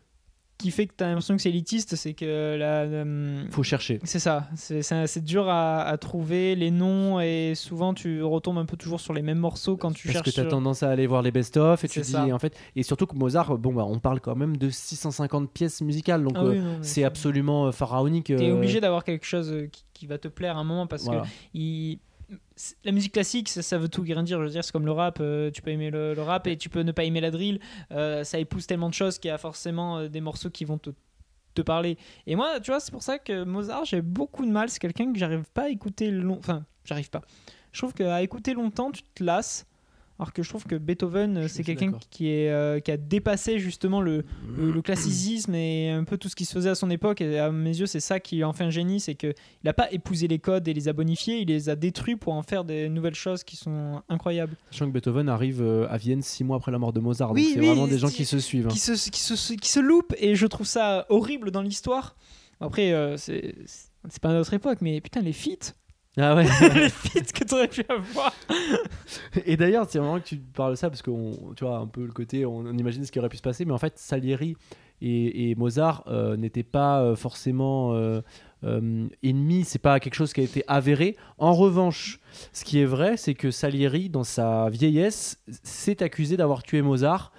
[0.60, 3.98] qui fait que tu as l'impression que c'est élitiste, c'est que la, euh, faut chercher.
[4.04, 8.76] C'est ça, c'est dur à, à trouver les noms et souvent tu retombes un peu
[8.76, 10.26] toujours sur les mêmes morceaux quand tu Parce cherches.
[10.26, 12.24] que tu as tendance à aller voir les best-of et tu dis ça.
[12.24, 15.80] en fait et surtout que Mozart bon bah on parle quand même de 650 pièces
[15.80, 19.54] musicales donc Ah oui, euh, c'est absolument euh, pharaonique T'es euh, obligé d'avoir quelque chose
[19.72, 21.22] qui, qui va te plaire à un moment parce voilà.
[21.22, 21.98] que il-
[22.84, 24.38] la musique classique, ça, veut tout rien dire.
[24.38, 25.18] Je veux dire, c'est comme le rap.
[25.20, 27.60] euh, tu peux aimer le, rap et tu peux ne pas aimer la drill.
[27.92, 30.78] Euh, ça épouse tellement de choses qu'il y a forcément euh, des morceaux qui vont
[30.78, 30.90] te,
[31.54, 31.96] te parler.
[32.26, 34.68] Et moi, tu vois, c'est pour ça que Mozart, j'ai beaucoup de mal.
[34.68, 36.38] C'est quelqu'un que j'arrive pas à écouter long.
[36.38, 37.22] Enfin, j'arrive pas.
[37.72, 39.66] Je trouve qu'à écouter longtemps, tu te lasses.
[40.20, 43.58] Alors que je trouve que Beethoven, euh, c'est quelqu'un qui, est, euh, qui a dépassé
[43.58, 44.22] justement le,
[44.54, 47.22] le, le classicisme et un peu tout ce qui se faisait à son époque.
[47.22, 49.32] Et à mes yeux, c'est ça qui en fait un génie, c'est qu'il
[49.64, 52.42] n'a pas épousé les codes et les a bonifiés, il les a détruits pour en
[52.42, 54.56] faire des nouvelles choses qui sont incroyables.
[54.70, 57.44] Sachant que Beethoven arrive euh, à Vienne six mois après la mort de Mozart, Oui,
[57.44, 58.66] donc c'est oui, vraiment des gens qui se suivent.
[58.66, 58.70] hein.
[58.70, 62.14] Qui, se, qui, se, qui se loupent et je trouve ça horrible dans l'histoire.
[62.60, 63.54] Après, euh, c'est
[64.10, 65.72] c'est pas notre époque, mais putain, les feats,
[66.20, 66.44] Ah ouais.
[66.74, 68.32] les feats que t'aurais pu avoir.
[69.46, 71.10] Et d'ailleurs, c'est vraiment que tu parles de ça parce que
[71.54, 73.64] tu vois un peu le côté, on, on imagine ce qui aurait pu se passer,
[73.64, 74.56] mais en fait, Salieri
[75.00, 78.20] et, et Mozart euh, n'étaient pas euh, forcément euh,
[78.64, 79.64] euh, ennemis.
[79.64, 81.16] C'est pas quelque chose qui a été avéré.
[81.38, 82.20] En revanche,
[82.52, 87.32] ce qui est vrai, c'est que Salieri, dans sa vieillesse, s'est accusé d'avoir tué Mozart,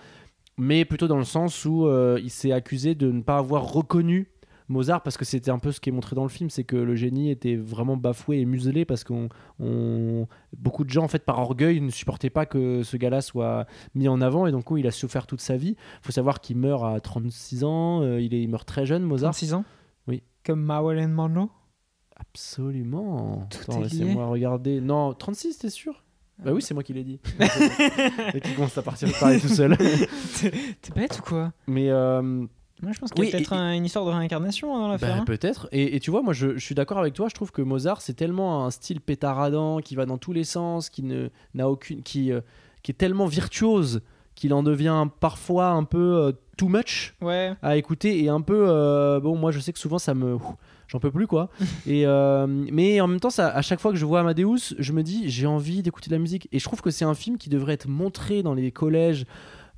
[0.58, 4.31] mais plutôt dans le sens où euh, il s'est accusé de ne pas avoir reconnu
[4.72, 6.76] Mozart parce que c'était un peu ce qui est montré dans le film, c'est que
[6.76, 11.24] le génie était vraiment bafoué et muselé parce qu'on on- beaucoup de gens en fait
[11.26, 14.78] par orgueil ne supportaient pas que ce gars-là soit mis en avant et donc coup,
[14.78, 15.76] il a souffert toute sa vie.
[15.78, 19.04] Il faut savoir qu'il meurt à 36 ans, euh, il, est, il meurt très jeune
[19.04, 19.32] Mozart.
[19.32, 19.66] 36 ans
[20.08, 20.24] Oui.
[20.46, 21.50] Comme Marilyn Monroe
[22.16, 23.48] Absolument.
[23.82, 24.80] Laissez-moi regarder.
[24.80, 26.04] Non, 36, t'es sûr?
[26.44, 27.20] Bah oui, c'est moi qui l'ai dit.
[28.34, 29.76] Et qui commence à partir de parler tout seul.
[29.78, 31.52] T'es bête ou quoi?
[31.68, 32.46] Mais euh,
[32.82, 34.80] Moi, je pense qu'il y a Oui, peut-être et- un- une histoire de réincarnation hein,
[34.80, 35.16] dans l'affaire.
[35.16, 35.26] bah, hein.
[35.26, 35.68] peut-être.
[35.72, 37.28] Et, et tu vois, moi, je, je suis d'accord avec toi.
[37.30, 40.90] Je trouve que Mozart, c'est tellement un style pétaradant qui va dans tous les sens,
[40.90, 42.42] qui ne n'a aucune, qui euh,
[42.84, 44.02] qui est tellement virtuose
[44.34, 47.54] qu'il en devient parfois un peu euh, too much Ouais.
[47.62, 49.36] à écouter et un peu euh, bon.
[49.36, 50.38] Moi, je sais que souvent ça me
[50.88, 51.50] J'en peux plus quoi.
[51.88, 54.92] et euh, mais en même temps, ça, à chaque fois que je vois Amadeus, je
[54.92, 56.50] me dis j'ai envie d'écouter de la musique.
[56.52, 59.26] Et je trouve que c'est un film qui devrait être montré dans les collèges.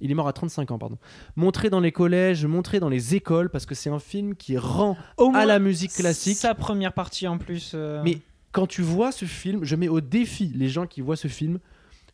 [0.01, 0.97] Il est mort à 35 ans, pardon.
[1.35, 4.97] Montré dans les collèges, montré dans les écoles, parce que c'est un film qui rend
[5.17, 6.37] Au à la musique classique.
[6.37, 7.71] Sa première partie en plus.
[7.75, 8.19] euh, Mais
[8.51, 11.59] quand tu vois ce film, je mets au défi les gens qui voient ce film,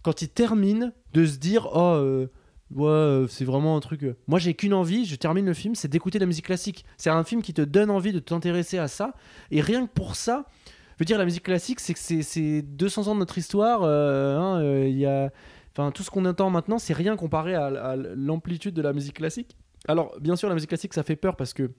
[0.04, 2.28] quand ils terminent, de se dire Oh, euh,
[2.76, 4.06] ouais, euh, c'est vraiment un truc.
[4.28, 6.86] Moi, j'ai qu'une envie, je termine le film, c'est d'écouter de la musique classique.
[6.98, 9.14] C'est un film qui te donne envie de t'intéresser à ça.
[9.52, 12.62] Et rien que pour ça, je veux dire, la musique classique, c'est que c'est- c'est
[12.62, 13.82] 200 ans de notre histoire.
[13.84, 15.32] euh, hein, euh, Il y a.
[15.74, 19.55] Tout ce qu'on entend maintenant, c'est rien comparé à, à l'amplitude de la musique classique.
[19.88, 21.72] Alors, bien sûr, la musique classique, ça fait peur parce que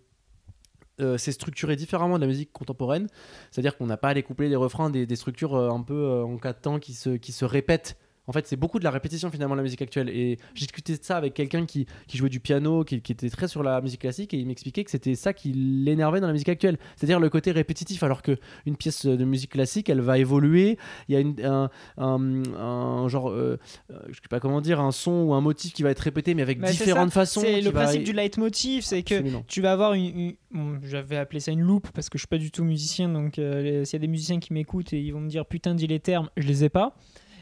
[1.00, 3.08] euh, c'est structuré différemment de la musique contemporaine.
[3.50, 6.36] C'est-à-dire qu'on n'a pas les couplets, les refrains, des, structures euh, un peu euh, en
[6.36, 7.96] quatre temps qui se, qui se répètent.
[8.30, 10.08] En fait, c'est beaucoup de la répétition finalement de la musique actuelle.
[10.08, 13.28] Et j'ai discuté de ça avec quelqu'un qui, qui jouait du piano, qui, qui était
[13.28, 16.32] très sur la musique classique, et il m'expliquait que c'était ça qui l'énervait dans la
[16.32, 16.78] musique actuelle.
[16.94, 20.78] C'est-à-dire le côté répétitif, alors que une pièce de musique classique, elle va évoluer.
[21.08, 23.58] Il y a une- un, un- un genre, euh,
[23.90, 26.34] euh, je sais pas comment dire, un son ou un motif qui va être répété,
[26.34, 27.40] mais avec différentes façons.
[27.40, 29.44] C'est le va- principe du leitmotiv, c'est que Absolument.
[29.48, 32.28] tu vas avoir une, une- bon, j'avais appelé ça une loupe parce que je suis
[32.28, 35.10] pas du tout musicien donc euh, s'il y a des musiciens qui m'écoutent et ils
[35.12, 36.94] vont me dire putain dis les termes je les ai pas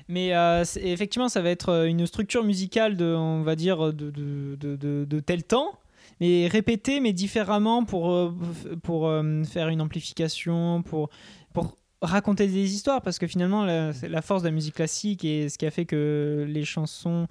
[0.09, 5.21] mais euh, effectivement ça va être euh, une structure musicale de on va dire de,
[5.21, 5.79] tel temps
[6.21, 8.35] mais répétée mais différemment pour euh,
[8.83, 9.13] pour
[9.47, 11.11] faire une amplification pour
[11.53, 13.03] pour raconter des histoires.
[13.03, 16.47] Parce que finalement la, force de la musique classique et ce qui a fait que
[16.49, 17.27] les chansons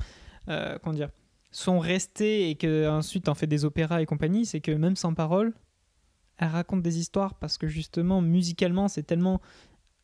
[0.48, 1.10] comment dire
[1.52, 5.14] sont restées et que ensuite en fait des opéras et compagnie, c'est que même sans
[5.14, 5.54] parole,
[6.38, 9.42] elle raconte des histoires parce que justement musicalement c'est tellement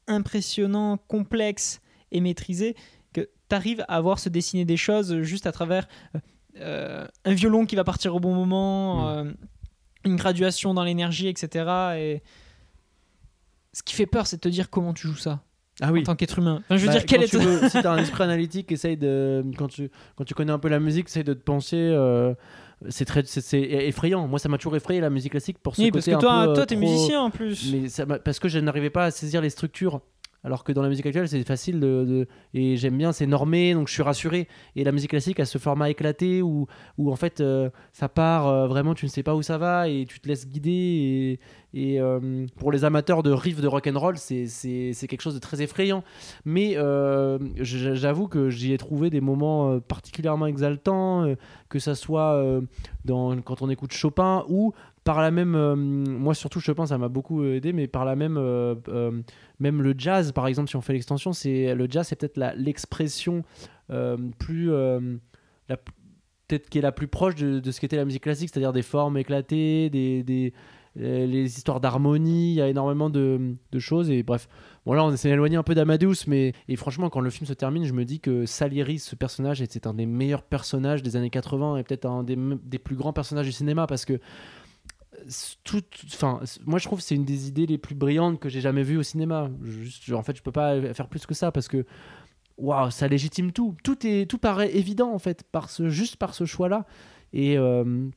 [0.07, 1.81] impressionnant, complexe
[2.13, 2.75] et maîtrisé
[3.11, 6.19] que tu arrives à voir se dessiner des choses juste à travers euh,
[6.61, 9.31] euh, un violon qui va partir au bon moment, euh,
[10.05, 11.65] une graduation dans l'énergie, etc.
[11.97, 12.21] Et
[13.73, 15.41] ce qui fait peur, c'est de te dire comment tu joues ça
[15.81, 16.01] Ah oui.
[16.01, 16.61] en tant qu'être humain.
[16.65, 18.71] Enfin, je veux Bah, dire, quel est tu veux- si tu as un esprit analytique,
[18.71, 21.77] essaye de quand tu quand tu connais un peu la musique, essaye de te penser.
[21.77, 22.33] euh,
[22.89, 24.27] c'est très c'est- effrayant.
[24.27, 26.19] Moi, ça m'a toujours effrayé la musique classique pour ce Oui, parce côté que un
[26.19, 27.71] toi, peu, euh, toi, t'es musicien en plus.
[27.73, 30.01] Mais ça parce que je n'arrivais pas à saisir les structures.
[30.45, 33.87] Alors que dans la musique actuelle, c'est facile de, et j'aime bien, c'est normé, donc
[33.87, 34.49] je suis rassuré.
[34.75, 36.67] Et la musique classique a ce format éclaté où,
[36.97, 39.87] où en fait euh, ça part euh, vraiment, tu ne sais pas où ça va
[39.87, 41.39] et tu te laisses guider.
[41.73, 45.39] Et, euh, pour les amateurs de riff de rock and roll, c'est quelque chose de
[45.39, 46.03] très effrayant.
[46.43, 46.75] Mais
[47.55, 51.35] j'avoue que j'y ai trouvé des moments particulièrement exaltants,
[51.69, 52.43] que ça soit
[53.07, 54.73] quand on écoute Chopin ou
[55.03, 58.37] par la même, euh, moi surtout Chopin, ça m'a beaucoup aidé, mais par la même,
[58.37, 59.21] euh, euh,
[59.59, 63.43] même le jazz, par exemple, si on fait l'extension, c'est le jazz, c'est peut-être l'expression
[64.39, 64.69] plus,
[66.47, 68.81] peut-être qui est la plus proche de, de ce qu'était la musique classique, c'est-à-dire des
[68.81, 70.53] formes éclatées, des, des-
[70.95, 74.47] les histoires d'harmonie, il y a énormément de, de choses et bref.
[74.85, 77.53] Bon là, on s'est éloigné un peu d'Amadeus, mais et franchement, quand le film se
[77.53, 81.15] termine, je me dis que Salieri, ce personnage, est- c'est un des meilleurs personnages des
[81.15, 84.19] années 80 et peut-être un des, des plus grands personnages du cinéma parce que
[85.63, 88.61] tout, enfin, moi je trouve que c'est une des idées les plus brillantes que j'ai
[88.61, 89.49] jamais vues au cinéma.
[89.61, 91.85] Juste, en fait, je peux pas faire plus que ça parce que
[92.57, 93.75] waouh, ça légitime tout.
[93.83, 96.85] Tout est, tout paraît évident en fait, par ce, juste par ce choix-là.
[97.33, 98.07] Et euh,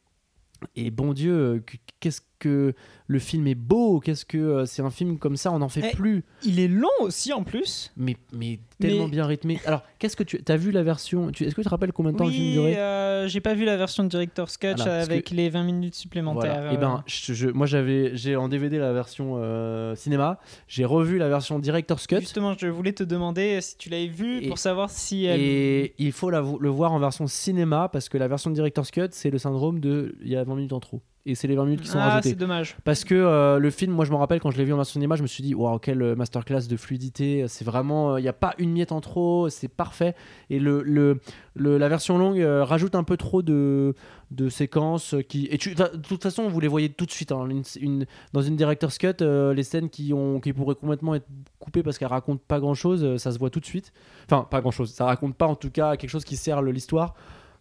[0.75, 2.75] et bon Dieu, euh, que- qu'est-ce que
[3.09, 5.91] le film est beau, qu'est-ce que euh, c'est un film comme ça, on n'en fait
[5.93, 6.25] Eh, plus.
[6.45, 7.93] Il est long aussi en plus.
[7.97, 9.59] Mais, mais tellement Mais- bien rythmé.
[9.65, 12.17] Alors, qu'est-ce que tu as vu la version Est-ce que tu te rappelles combien de
[12.19, 12.77] temps le film Oui, durait?
[12.79, 15.95] euh, j'ai pas vu la version de Director's Cut Voilà, parce avec les 20 minutes
[15.95, 16.55] supplémentaires.
[16.61, 16.73] Voilà.
[16.73, 16.81] Et euh.
[16.81, 21.29] ben, je- je- moi j'avais, j'ai en DVD la version euh, cinéma, j'ai revu la
[21.29, 22.21] version director's cut.
[22.21, 25.41] Justement, je voulais te demander si tu l'avais vu Et- pour savoir si elle.
[25.41, 29.09] Et il faut la le voir en version cinéma parce que la version director's cut,
[29.13, 31.01] c'est le syndrome de il y a 20 minutes en trop.
[31.29, 32.29] Et c'est les 20 minutes qui sont ah, rajoutées.
[32.31, 32.77] c'est dommage.
[32.85, 34.93] Parce que euh, le film, moi je me rappelle quand je l'ai vu en version
[34.93, 37.47] cinéma, je me suis dit, waouh, quelle euh, masterclass de fluidité.
[37.49, 40.15] C'est vraiment, il n'y a pas une miette en trop, c'est parfait.
[40.51, 41.19] Et le, le,
[41.55, 43.95] le- la version longue euh, rajoute un peu trop de,
[44.31, 45.49] de séquences qui.
[45.51, 47.33] Et tu, enfin, de toute façon, vous les voyez tout de suite.
[47.33, 47.49] hein.
[47.51, 51.27] Une- une- dans une director's cut, euh, les scènes qui, ont, qui pourraient complètement être
[51.59, 53.93] coupées parce qu'elles racontent pas grand chose, ça se voit tout de suite.
[54.31, 54.93] Enfin, pas grand chose.
[54.93, 57.15] Ça raconte pas en tout cas quelque chose qui sert l'histoire.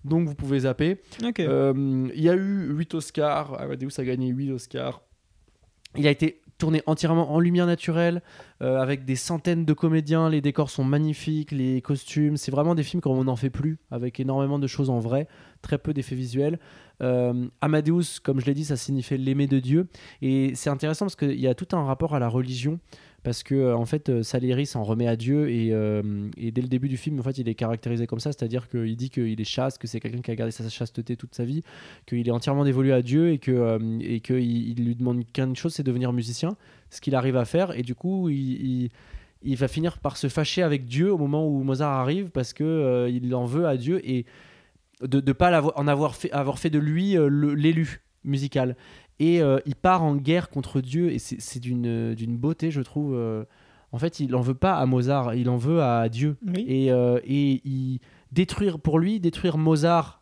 [0.06, 1.02] Donc vous pouvez zapper.
[1.40, 3.60] Euh, il y a eu 8 Oscars.
[3.60, 5.02] Amadeus a gagné 8 Oscars.
[5.98, 8.22] Il a été tourné entièrement en lumière naturelle,
[8.62, 10.30] euh, avec des centaines de comédiens.
[10.30, 12.38] Les décors sont magnifiques, les costumes.
[12.38, 15.28] C'est vraiment des films comme on n'en fait plus, avec énormément de choses en vrai,
[15.62, 16.60] très peu d'effets visuels.
[17.02, 19.88] Euh, Amadeus, comme je l'ai dit, ça signifie l'aimer de Dieu.
[20.22, 22.80] Et c'est intéressant parce qu'il y a tout un rapport à la religion
[23.26, 26.62] parce que euh, en fait euh, Salieri s'en remet à Dieu et, euh, et, dès
[26.62, 28.32] le début du film en fait il est caractérisé comme ça.
[28.32, 31.34] C'est-à-dire qu'il dit qu'il est chaste que c'est quelqu'un qui a gardé sa chasteté toute
[31.34, 31.64] sa vie
[32.06, 35.74] qu'il est entièrement dévolu à Dieu et que et qu'il il lui demande qu'une chose
[35.74, 36.56] c'est de devenir musicien
[36.92, 37.76] ce qu'il arrive à faire.
[37.76, 38.92] Et du coup il,
[39.42, 43.10] il, va finir par se fâcher avec Dieu au moment où Mozart arrive parce que
[43.12, 44.28] il en veut à Dieu et
[45.02, 47.18] de ne pas en avoir fait, avoir fait de lui
[47.56, 48.76] l'élu musical
[49.20, 53.46] et euh, il part en guerre contre Dieu et c'est d'une beauté je trouve euh.
[53.92, 57.20] en fait il en veut pas à Mozart il en veut à Dieu et, euh,
[57.24, 58.00] et il
[58.32, 60.22] détruire pour lui détruire Mozart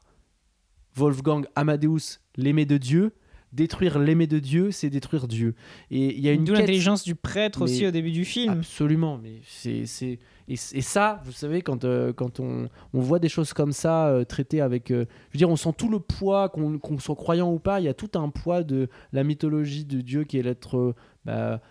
[0.96, 3.14] Wolfgang Amadeus l'aimé de Dieu
[3.52, 5.54] détruire l'aimé de Dieu, c'est détruire Dieu.
[5.92, 8.52] Et il y a une D'où l'intelligence du prêtre aussi au début du film.
[8.52, 10.18] Absolument, mais c'est
[10.48, 14.26] et, ça, vous savez, quand, euh, quand on, on, voit des choses comme ça euh,
[14.26, 14.92] traitées avec.
[14.92, 17.86] Euh, je veux dire, on sent tout le poids, qu'on soit croyant ou pas, il
[17.86, 20.96] y a tout un poids de la mythologie de Dieu qui est l'être.
[21.26, 21.62] Bah,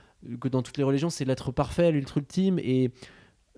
[0.41, 2.59] que dans toutes les religions, c'est l'être parfait, l'ultra ultime.
[2.61, 2.93] Et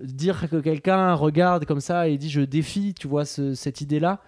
[0.01, 4.21] dire que quelqu'un regarde comme ça et dit je défie, tu vois, cette idée-là,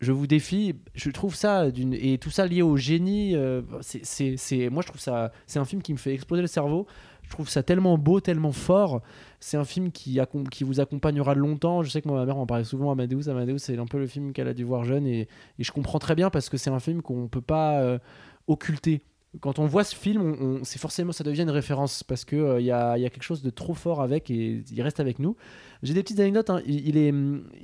[0.00, 3.34] je vous défie, je trouve ça et tout ça lié au génie,
[3.80, 6.86] c'est moi je trouve ça c'est un film qui me fait exploser le cerveau.
[7.26, 9.02] Je trouve ça tellement beau, tellement fort.
[9.40, 10.18] C'est un film qui,
[10.50, 11.82] qui vous accompagnera longtemps.
[11.82, 12.90] Je sais que moi, ma mère en parlait souvent.
[12.92, 15.06] Amadeus, Amadeus, c'est un peu le film qu'elle a dû voir jeune.
[15.06, 17.80] Et, et je comprends très bien parce que c'est un film qu'on ne peut pas
[17.80, 17.98] euh,
[18.46, 19.02] occulter
[19.40, 22.60] quand on voit ce film, c'est forcément ça devient une référence parce que il euh,
[22.60, 25.36] y, a, y, a, quelque chose de trop fort avec et il reste avec nous.
[25.82, 26.50] J'ai des petites anecdotes.
[26.50, 26.62] Hein.
[26.66, 27.12] Il, est,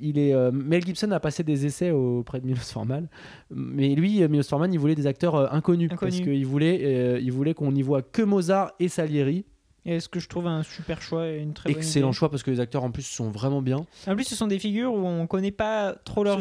[0.01, 3.09] il est euh, Mel Gibson a passé des essais auprès de Milos Forman,
[3.51, 7.73] mais lui, Milos Forman, il voulait des acteurs inconnus, parce qu'il voulait, il voulait qu'on
[7.73, 9.45] n'y voit que Mozart et Salieri.
[9.85, 12.51] Et ce que je trouve un super choix et une très Excellent choix parce que
[12.51, 13.85] les acteurs en plus sont vraiment bien.
[14.07, 16.41] En plus, ce sont des figures où on connaît pas trop leur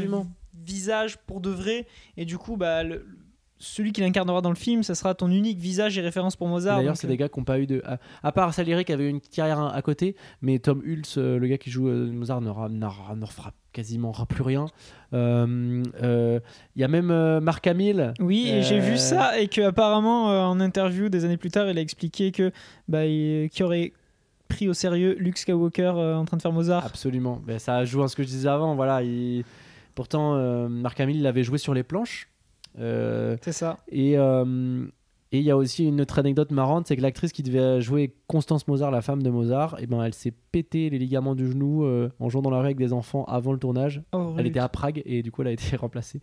[0.54, 1.88] visage pour de vrai
[2.18, 2.84] et du coup, bah,
[3.62, 6.78] celui qui l'incarnera dans le film, ça sera ton unique visage et référence pour Mozart.
[6.78, 7.82] D'ailleurs, c'est des euh, gars qui n'ont pas eu de.
[8.24, 11.58] À, part Salieri qui avait une carrière à côté, mais Tom Hulce, euh, le gars
[11.58, 14.67] qui joue euh, Mozart, ne refera quasiment plus rien.
[15.13, 15.82] Il
[16.76, 18.13] y a même Marc Hamill.
[18.19, 22.32] Oui, j'ai vu ça et qu'apparemment, en interview des années plus tard, il a expliqué
[22.32, 22.51] que
[22.88, 23.93] bah, qui aurait
[24.47, 26.86] pris au sérieux Luke Skywalker en train de faire Mozart.
[26.86, 27.41] Absolument.
[27.45, 28.76] Ben, ça joue à ce que je disais avant.
[28.76, 29.43] Voilà, il...
[29.95, 30.36] Pourtant,
[30.69, 32.28] Marc Hamill l'avait joué sur les planches.
[32.80, 33.78] Euh, c'est ça.
[33.89, 34.86] Et euh,
[35.34, 38.14] et il y a aussi une autre anecdote marrante, c'est que l'actrice qui devait jouer
[38.28, 41.50] Constance Mozart, la femme de Mozart, et eh ben elle s'est pété les ligaments du
[41.50, 44.04] genou euh, en jouant dans la rue avec des enfants avant le tournage.
[44.12, 46.22] Oh, elle était à Prague et du coup elle a été remplacée.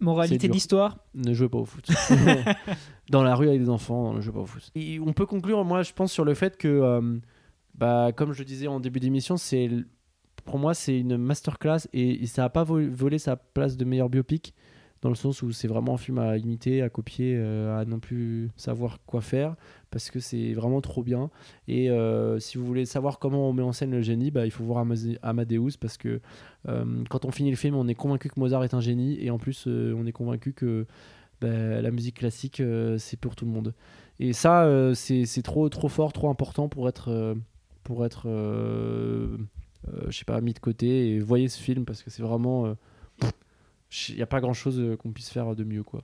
[0.00, 1.88] Moralité d'histoire Ne jouez pas au foot.
[3.10, 4.68] dans la rue avec des enfants, ne jouez pas au foot.
[4.74, 7.20] Et on peut conclure, moi je pense, sur le fait que,
[7.76, 9.70] bah, comme je le disais en début d'émission, c'est
[10.44, 14.54] pour moi c'est une masterclass et, ça n'a pas volé sa place de meilleur biopic
[15.02, 17.98] dans le sens où c'est vraiment un film à imiter, à copier, euh, à non
[17.98, 19.56] plus savoir quoi faire,
[19.90, 21.28] parce que c'est vraiment trop bien.
[21.66, 24.52] Et euh, si vous voulez savoir comment on met en scène le génie, bah, il
[24.52, 24.86] faut voir
[25.22, 26.20] Amadeus, parce que
[26.68, 29.30] euh, quand on finit le film, on est convaincu que Mozart est un génie, et
[29.30, 30.86] en plus, on est convaincu que
[31.40, 32.62] bah, la musique classique,
[32.98, 33.74] c'est pour tout le monde.
[34.20, 37.34] Et ça, c'est trop, trop fort, trop important pour être,
[37.82, 38.28] pour être
[40.06, 41.08] je sais pas, mis de côté.
[41.08, 42.76] Et voyez ce film, parce que c'est vraiment
[44.08, 46.02] il n'y a pas grand chose euh, qu'on puisse faire de mieux quoi.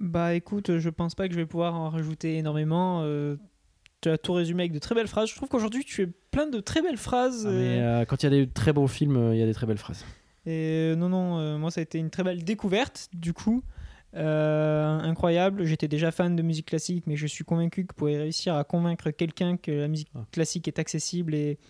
[0.00, 3.02] Bah écoute, je pense pas que je vais pouvoir en rajouter énormément.
[3.04, 3.36] Euh,
[4.00, 5.28] tu as tout résumé avec de très belles phrases.
[5.30, 7.46] Je trouve qu'aujourd'hui tu es plein de très belles phrases.
[7.46, 9.54] Ah, mais euh, quand il y a des très beaux films, il y a des
[9.54, 10.04] très belles phrases.
[10.44, 13.62] Et non, non, moi ça a été une très belle découverte du coup.
[14.12, 15.64] incroyable.
[15.64, 19.10] J'étais déjà fan de musique classique, mais je suis convaincu que pour réussir à convaincre
[19.10, 20.26] quelqu'un que la musique ah.
[20.32, 21.60] classique est accessible et,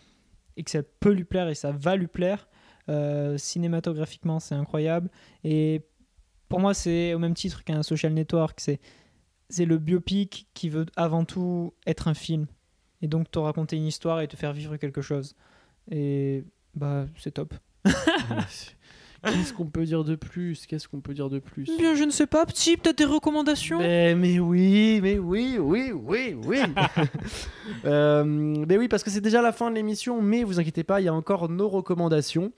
[0.56, 2.48] et que ça peut lui plaire et ça va lui plaire,
[2.88, 5.10] euh, cinématographiquement, c'est incroyable.
[5.44, 5.82] Et
[6.48, 8.60] pour moi, c'est au même titre qu'un social network.
[8.60, 8.80] C'est,
[9.48, 12.46] c'est le biopic qui veut avant tout être un film.
[13.00, 15.34] Et donc te raconter une histoire et te faire vivre quelque chose.
[15.90, 17.54] Et bah, c'est top.
[19.24, 20.66] Qu'est-ce qu'on peut dire de plus?
[20.66, 21.64] Qu'est-ce qu'on peut dire de plus?
[21.78, 22.44] Bien, je ne sais pas.
[22.44, 23.78] Petit, peut-être des recommandations?
[23.78, 26.58] Mais, mais, oui, mais oui, oui, oui, oui.
[27.84, 31.00] euh, mais oui, parce que c'est déjà la fin de l'émission, mais vous inquiétez pas,
[31.00, 32.52] il y a encore nos recommandations.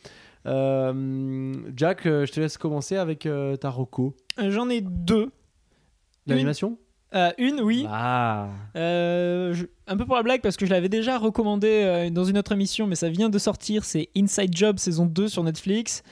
[0.47, 4.15] Euh, Jack, euh, je te laisse commencer avec euh, ta reco.
[4.39, 5.31] J'en ai deux.
[6.27, 6.79] L'animation?
[7.39, 7.87] Une, oui.
[7.89, 8.49] Ah.
[8.75, 12.89] un peu pour la blague, parce que je l'avais déjà recommandé dans une autre émission,
[12.89, 13.85] mais ça vient de sortir.
[13.85, 16.03] C'est Inside Job saison 2 sur Netflix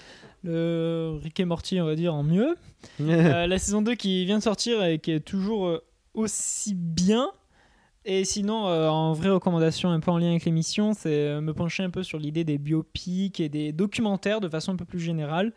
[0.43, 2.57] le Rick et Morty, on va dire, en mieux.
[3.01, 5.85] Euh, la saison 2 qui vient de sortir et qui est toujours euh,
[6.15, 7.31] aussi bien.
[8.05, 11.85] Et sinon, euh, en vraie recommandation un peu en lien avec l'émission, c'est me pencher
[11.85, 15.53] un peu sur l'idée des biopics et des documentaires de façon un peu plus générale.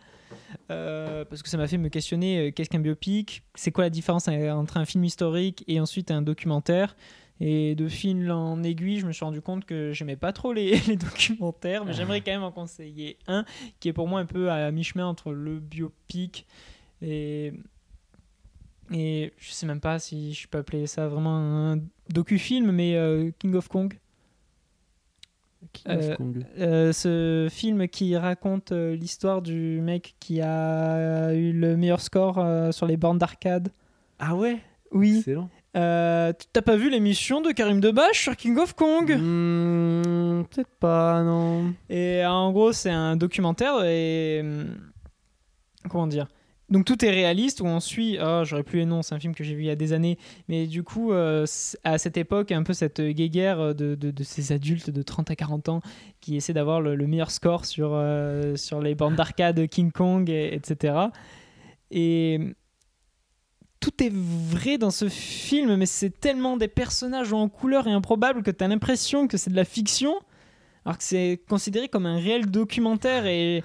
[0.69, 4.27] Euh, parce que ça m'a fait me questionner qu'est-ce qu'un biopic, c'est quoi la différence
[4.27, 6.95] entre un film historique et ensuite un documentaire?
[7.41, 10.79] Et de fil en aiguille, je me suis rendu compte que j'aimais pas trop les,
[10.87, 13.43] les documentaires, mais j'aimerais quand même en conseiller un
[13.79, 16.45] qui est pour moi un peu à mi-chemin entre le biopic
[17.01, 17.53] et.
[18.93, 21.35] Et je sais même pas si je peux appeler ça vraiment
[21.71, 21.79] un
[22.11, 23.97] docu-film, mais euh, King of Kong.
[25.73, 26.45] King of Euh, Kong.
[26.59, 32.85] Euh, ce film qui raconte l'histoire du mec qui a eu le meilleur score sur
[32.85, 33.69] les bornes d'arcade.
[34.19, 34.59] Ah ouais?
[34.91, 35.17] Oui.
[35.17, 35.49] Excellent.
[35.75, 39.11] Euh, T'as pas vu l'émission de Karim Debache sur King of Kong?
[39.11, 41.73] Hmm, Peut-être pas, non.
[41.89, 44.39] Et euh, en gros, c'est un documentaire et.
[44.41, 44.67] hum,
[45.89, 46.27] Comment dire?
[46.67, 49.35] Donc tout est réaliste où on suit, oh, j'aurais plus les noms, c'est un film
[49.35, 50.17] que j'ai vu il y a des années,
[50.47, 51.45] mais du coup euh,
[51.83, 55.35] à cette époque un peu cette guéguerre de, de, de ces adultes de 30 à
[55.35, 55.81] 40 ans
[56.21, 60.27] qui essaient d'avoir le, le meilleur score sur, euh, sur les bandes d'arcade King Kong,
[60.27, 60.95] et- etc.
[61.91, 62.39] Et
[63.85, 68.41] tout est vrai dans ce film, mais c'est tellement des personnages en couleur et improbables
[68.41, 70.15] que tu as l'impression que c'est de la fiction,
[70.85, 73.63] alors que c'est considéré comme un réel documentaire et,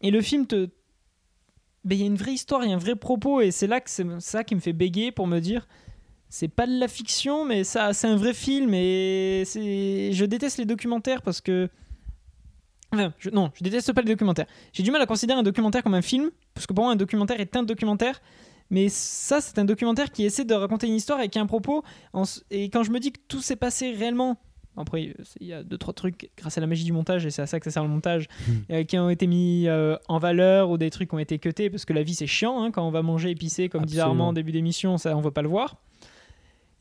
[0.00, 0.70] et le film te.
[1.84, 3.66] Ben, Il y a une vraie histoire, il y a un vrai propos, et c'est
[3.66, 5.68] là que c'est ça qui me fait bégayer pour me dire
[6.30, 10.64] c'est pas de la fiction, mais ça, c'est un vrai film, et je déteste les
[10.64, 11.68] documentaires parce que.
[13.32, 14.46] Non, je déteste pas les documentaires.
[14.72, 16.96] J'ai du mal à considérer un documentaire comme un film, parce que pour moi, un
[16.96, 18.22] documentaire est un documentaire,
[18.70, 21.46] mais ça, c'est un documentaire qui essaie de raconter une histoire et qui a un
[21.46, 21.82] propos.
[22.12, 24.38] en Et quand je me dis que tout s'est passé réellement,
[24.78, 27.40] après, il y a deux, trois trucs grâce à la magie du montage, et c'est
[27.40, 28.28] à ça que ça sert le montage,
[28.70, 31.70] euh, qui ont été mis euh, en valeur ou des trucs qui ont été cutés,
[31.70, 34.24] parce que la vie c'est chiant hein, quand on va manger épicé, comme disait Absolument.
[34.24, 35.76] Armand en début d'émission, ça on va pas le voir.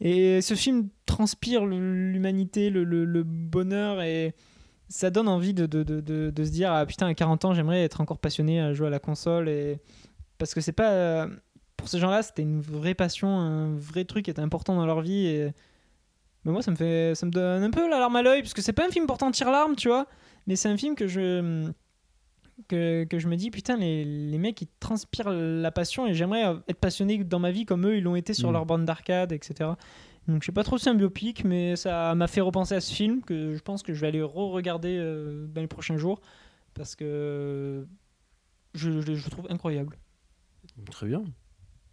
[0.02, 4.34] Et ce film transpire l'humanité, le, le- le bonheur, et
[4.90, 7.54] ça donne envie de, de, de, de- de se dire ah putain, à 40 ans,
[7.54, 9.48] j'aimerais être encore passionné à jouer à la console.
[9.48, 9.80] Et...
[10.38, 11.28] Parce que c'est pas.
[11.78, 15.02] Pour ces gens-là, c'était une vraie passion, un vrai truc qui était important dans leur
[15.02, 15.28] vie.
[15.28, 15.52] Et...
[16.44, 17.14] Mais moi, ça me, fait...
[17.16, 19.06] ça me donne un peu la larme à l'œil, parce que c'est pas un film
[19.08, 20.08] portant tire-larme, tu vois,
[20.48, 21.70] mais c'est un film que je.
[22.70, 26.56] Que, que je me dis, putain, les, les mecs, ils transpirent la passion et j'aimerais
[26.70, 28.54] être passionné dans ma vie comme eux, ils l'ont été sur Mm.
[28.54, 29.72] leur bande d'arcade, etc.
[30.30, 32.80] Donc je sais pas trop si c'est un biopic, mais ça m'a fait repenser à
[32.80, 36.22] ce film que je pense que je vais aller re-regarder euh, dans les prochains jours
[36.74, 37.86] parce que
[38.74, 39.98] je, je- je le trouve incroyable.
[40.92, 41.26] Très bien.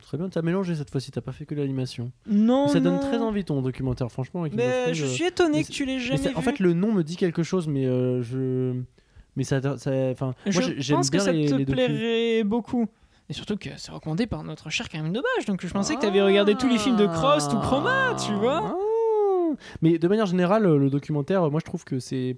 [0.02, 2.10] Très bien, t'as mélangé cette fois-ci, t'as pas fait que l'animation.
[2.26, 4.40] Non, ça donne très envie ton documentaire, franchement.
[4.42, 6.36] avec Mais je euh, suis étonné mais que tu l'aies mais jamais c'est- vu.
[6.36, 8.74] En fait, le nom me dit quelque chose, mais euh, je.
[9.36, 9.60] Mais ça.
[9.78, 11.74] ça enfin, je moi, j'ai- j'aime pense que bien ça les, te les docus.
[11.86, 12.86] plairait beaucoup.
[13.30, 16.06] Et surtout que c'est recommandé par notre cher Karim Debache, donc je pensais que tu
[16.06, 18.60] avais regardé tous les films de Cross ou Chroma, tu vois.
[18.76, 19.54] Ah.
[19.80, 22.36] Mais de manière générale, le documentaire, moi je trouve que c'est.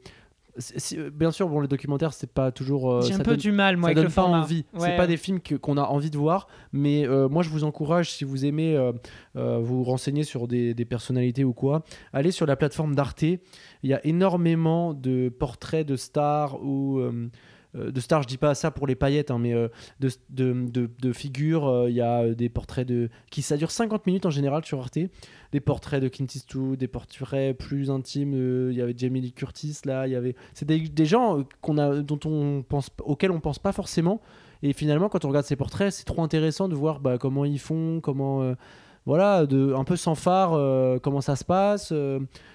[0.57, 2.91] C'est- Bien sûr, bon, les documentaires, c'est pas toujours.
[2.93, 4.41] euh, J'ai un peu donne- du mal, moi, ça avec donne le pas format.
[4.43, 4.65] envie.
[4.75, 4.81] Ouais.
[4.91, 8.11] C'est pas des films qu'on a envie de voir, mais euh, moi je vous encourage,
[8.13, 8.93] si vous aimez euh,
[9.37, 11.83] euh, vous renseigner sur des, des personnalités ou quoi,
[12.13, 13.23] allez sur la plateforme d'Arte.
[13.23, 13.41] Il
[13.91, 17.29] y a énormément de portraits de stars ou euh,
[17.77, 18.23] euh, de stars.
[18.23, 19.69] Je dis pas ça pour les paillettes, hein, mais euh,
[20.01, 21.67] de, de, de- de figures.
[21.69, 24.79] euh, Il y a des portraits de qui ça dure 50 minutes en général sur
[24.81, 24.99] Arte.
[25.55, 28.35] Des portraits de Clint Eastwood, des portraits plus intimes.
[28.35, 30.09] euh, Il y avait Jamie Lee Curtis là.
[30.09, 33.61] Il y avait c'est des, gens euh, qu'on a dont on pense auxquels on pense
[33.61, 34.21] pas forcément.
[34.65, 37.61] Et finalement, quand on regarde ces portraits, c'est trop intéressant de voir bah, comment ils
[37.61, 38.43] font, comment.
[38.43, 38.55] euh,
[39.07, 40.59] voilà, de, un peu sans phare,
[41.03, 41.93] comment ça se passe.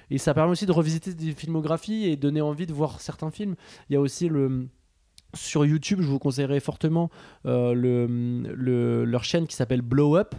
[0.09, 3.55] et ça permet aussi de revisiter des filmographies et donner envie de voir certains films.
[3.89, 4.67] Il y a aussi le.
[5.35, 7.11] Sur YouTube, je vous conseillerais fortement
[7.45, 10.33] le, le- leur chaîne qui s'appelle Blow Up,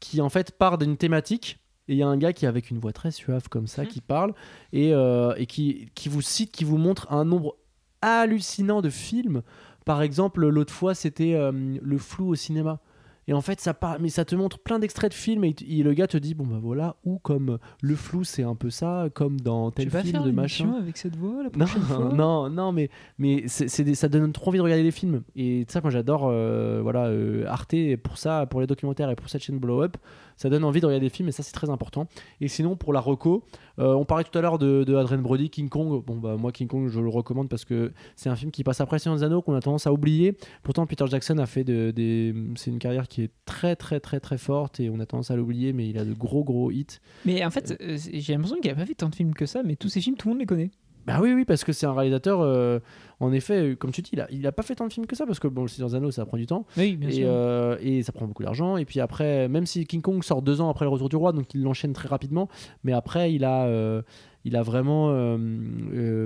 [0.00, 1.59] qui en fait part d'une thématique.
[1.88, 3.88] Et il y a un gars qui, avec une voix très suave comme ça, Mhm.
[3.88, 4.34] qui parle
[4.72, 7.56] et, euh, et qui, qui vous cite, qui vous montre un nombre
[8.02, 9.42] hallucinant de films.
[9.84, 11.52] Par exemple, l'autre fois, c'était euh,
[11.82, 12.80] Le flou au cinéma.
[13.28, 15.82] Et en fait, ça, part, mais ça te montre plein d'extraits de films et, et
[15.84, 18.70] le gars te dit bon bah voilà ou comme euh, le flou c'est un peu
[18.70, 20.72] ça comme dans Tu tel vas film faire de une machin.
[20.80, 22.08] avec cette voix la Non, prochaine fois?
[22.12, 25.22] non, non, mais, mais c'est, c'est des- ça donne trop envie de regarder les films.
[25.36, 29.28] Et ça, moi j'adore euh, voilà, euh, Arte pour ça, pour les documentaires et pour
[29.28, 29.96] cette chaîne Blow Up.
[30.40, 32.06] Ça donne envie de regarder des films et ça, c'est très important.
[32.40, 33.44] Et sinon, pour la reco,
[33.78, 36.02] euh, on parlait tout à l'heure de, Adrien Brody, King Kong.
[36.02, 38.80] Bon, bah, moi, King Kong, je le recommande parce que c'est un film qui passe
[38.80, 40.38] après Seigneur des Anneaux, qu'on a tendance à oublier.
[40.62, 42.34] Pourtant, Peter Jackson a fait de- des.
[42.56, 45.36] C'est une carrière qui est très, très, très, très forte et on a tendance à
[45.36, 46.86] l'oublier, mais il a de gros, gros hits.
[47.26, 49.62] Mais en fait, euh, j'ai l'impression qu'il a pas fait tant de films que ça,
[49.62, 50.70] mais tous ces films, tout le monde les connaît.
[51.06, 52.40] Bah oui, oui, parce que c'est un réalisateur.
[52.40, 52.78] euh,
[53.20, 55.06] en effet, euh, comme tu dis, il a, il a pas fait tant de films
[55.06, 57.12] que ça parce que bon, le Seigneur Anneaux, ça prend du temps Oui, bien et,
[57.12, 57.24] sûr.
[57.28, 58.76] euh, et ça prend beaucoup d'argent.
[58.76, 61.32] Et puis après, même si King Kong sort deux ans après le Retour du Roi,
[61.32, 62.48] donc il l'enchaîne très rapidement,
[62.84, 64.02] mais après, il a, euh,
[64.44, 65.08] il a vraiment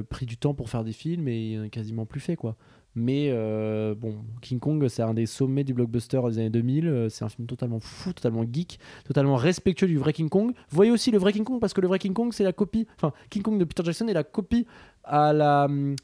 [0.08, 2.56] pris du temps pour faire des films et il en a quasiment plus fait quoi.
[2.96, 6.86] Mais euh, bon, King Kong, c'est un des sommets du blockbuster des années 2000.
[6.86, 10.52] euh, C'est un film totalement fou, totalement geek, totalement respectueux du vrai King Kong.
[10.70, 12.86] Voyez aussi le vrai King Kong parce que le vrai King Kong, c'est la copie.
[12.96, 14.66] Enfin, King Kong de Peter Jackson est la copie
[15.02, 15.96] à la, hum,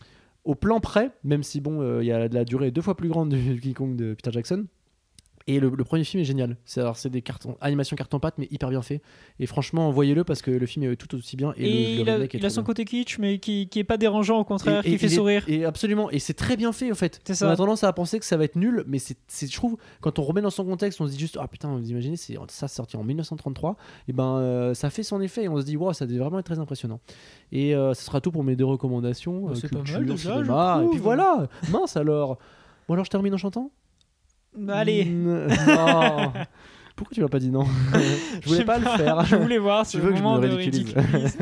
[0.44, 3.08] au plan près, même si bon, euh, il y a la durée deux fois plus
[3.08, 4.66] grande du King Kong de Peter Jackson.
[5.54, 6.56] Et le, le premier film est génial.
[6.64, 9.00] C'est alors c'est des cartons, animation carton pâte, mais hyper bien fait.
[9.38, 11.52] Et franchement, voyez-le parce que le film est tout aussi bien.
[11.56, 12.66] Et, Et, le- le, il a, est il a son bien.
[12.66, 15.44] côté kitsch, mais qui, qui est pas dérangeant, au contraire, Et- qui fait sourire.
[15.48, 17.20] Et absolument, et c'est très bien fait en fait.
[17.24, 17.50] C'est On ça.
[17.50, 19.16] a tendance à penser que ça va être nul, mais c'est,
[19.50, 21.90] je trouve, quand on remet dans son contexte, on se dit juste, ah putain, vous
[21.90, 23.76] imaginez, c'est, ça sorti en 1933,
[24.08, 26.38] et ben euh, ça fait son effet, et on se dit, wow, ça devait vraiment
[26.38, 27.00] être très impressionnant.
[27.52, 29.46] Et euh, ce sera tout pour mes deux recommandations.
[29.46, 32.38] Bah, euh, c'est pas mal culture, déjà, cinéma, et puis voilà, mince alors.
[32.88, 33.70] Bon alors je termine en chantant?
[34.68, 36.32] Allez, Mm, Non.
[36.96, 37.64] Pourquoi tu m'as pas dit non
[38.42, 39.24] Je voulais pas, le faire.
[39.24, 41.38] je voulais voir ce Tu veux que je de ridiculise.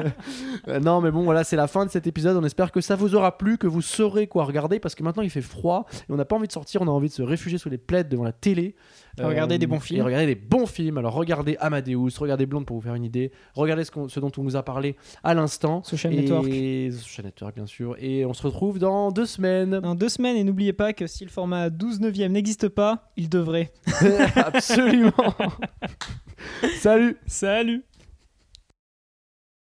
[0.69, 2.37] Euh, non, mais bon, voilà, c'est la fin de cet épisode.
[2.37, 5.25] On espère que ça vous aura plu, que vous saurez quoi regarder, parce que maintenant
[5.25, 6.81] il fait froid et on n'a pas envie de sortir.
[6.83, 8.77] On a envie de se réfugier sous les plaids devant la télé.
[9.21, 10.01] Euh, Regarder des bons films.
[10.01, 10.99] Et regarder des bons films.
[10.99, 13.33] Alors regardez Amadeus, regardez Blonde pour vous faire une idée.
[13.55, 15.83] Regardez ce, dont on vous a parlé à l'instant.
[15.85, 16.17] Social et...
[16.17, 16.47] Network.
[16.47, 17.97] Social Network, bien sûr.
[17.99, 19.81] Et on se retrouve dans deux semaines.
[19.81, 23.29] Dans deux semaines, et n'oubliez pas que si le format 12 neuvième n'existe pas, il
[23.29, 23.73] devrait.
[24.37, 25.13] Absolument.
[26.81, 27.85] Salut Salut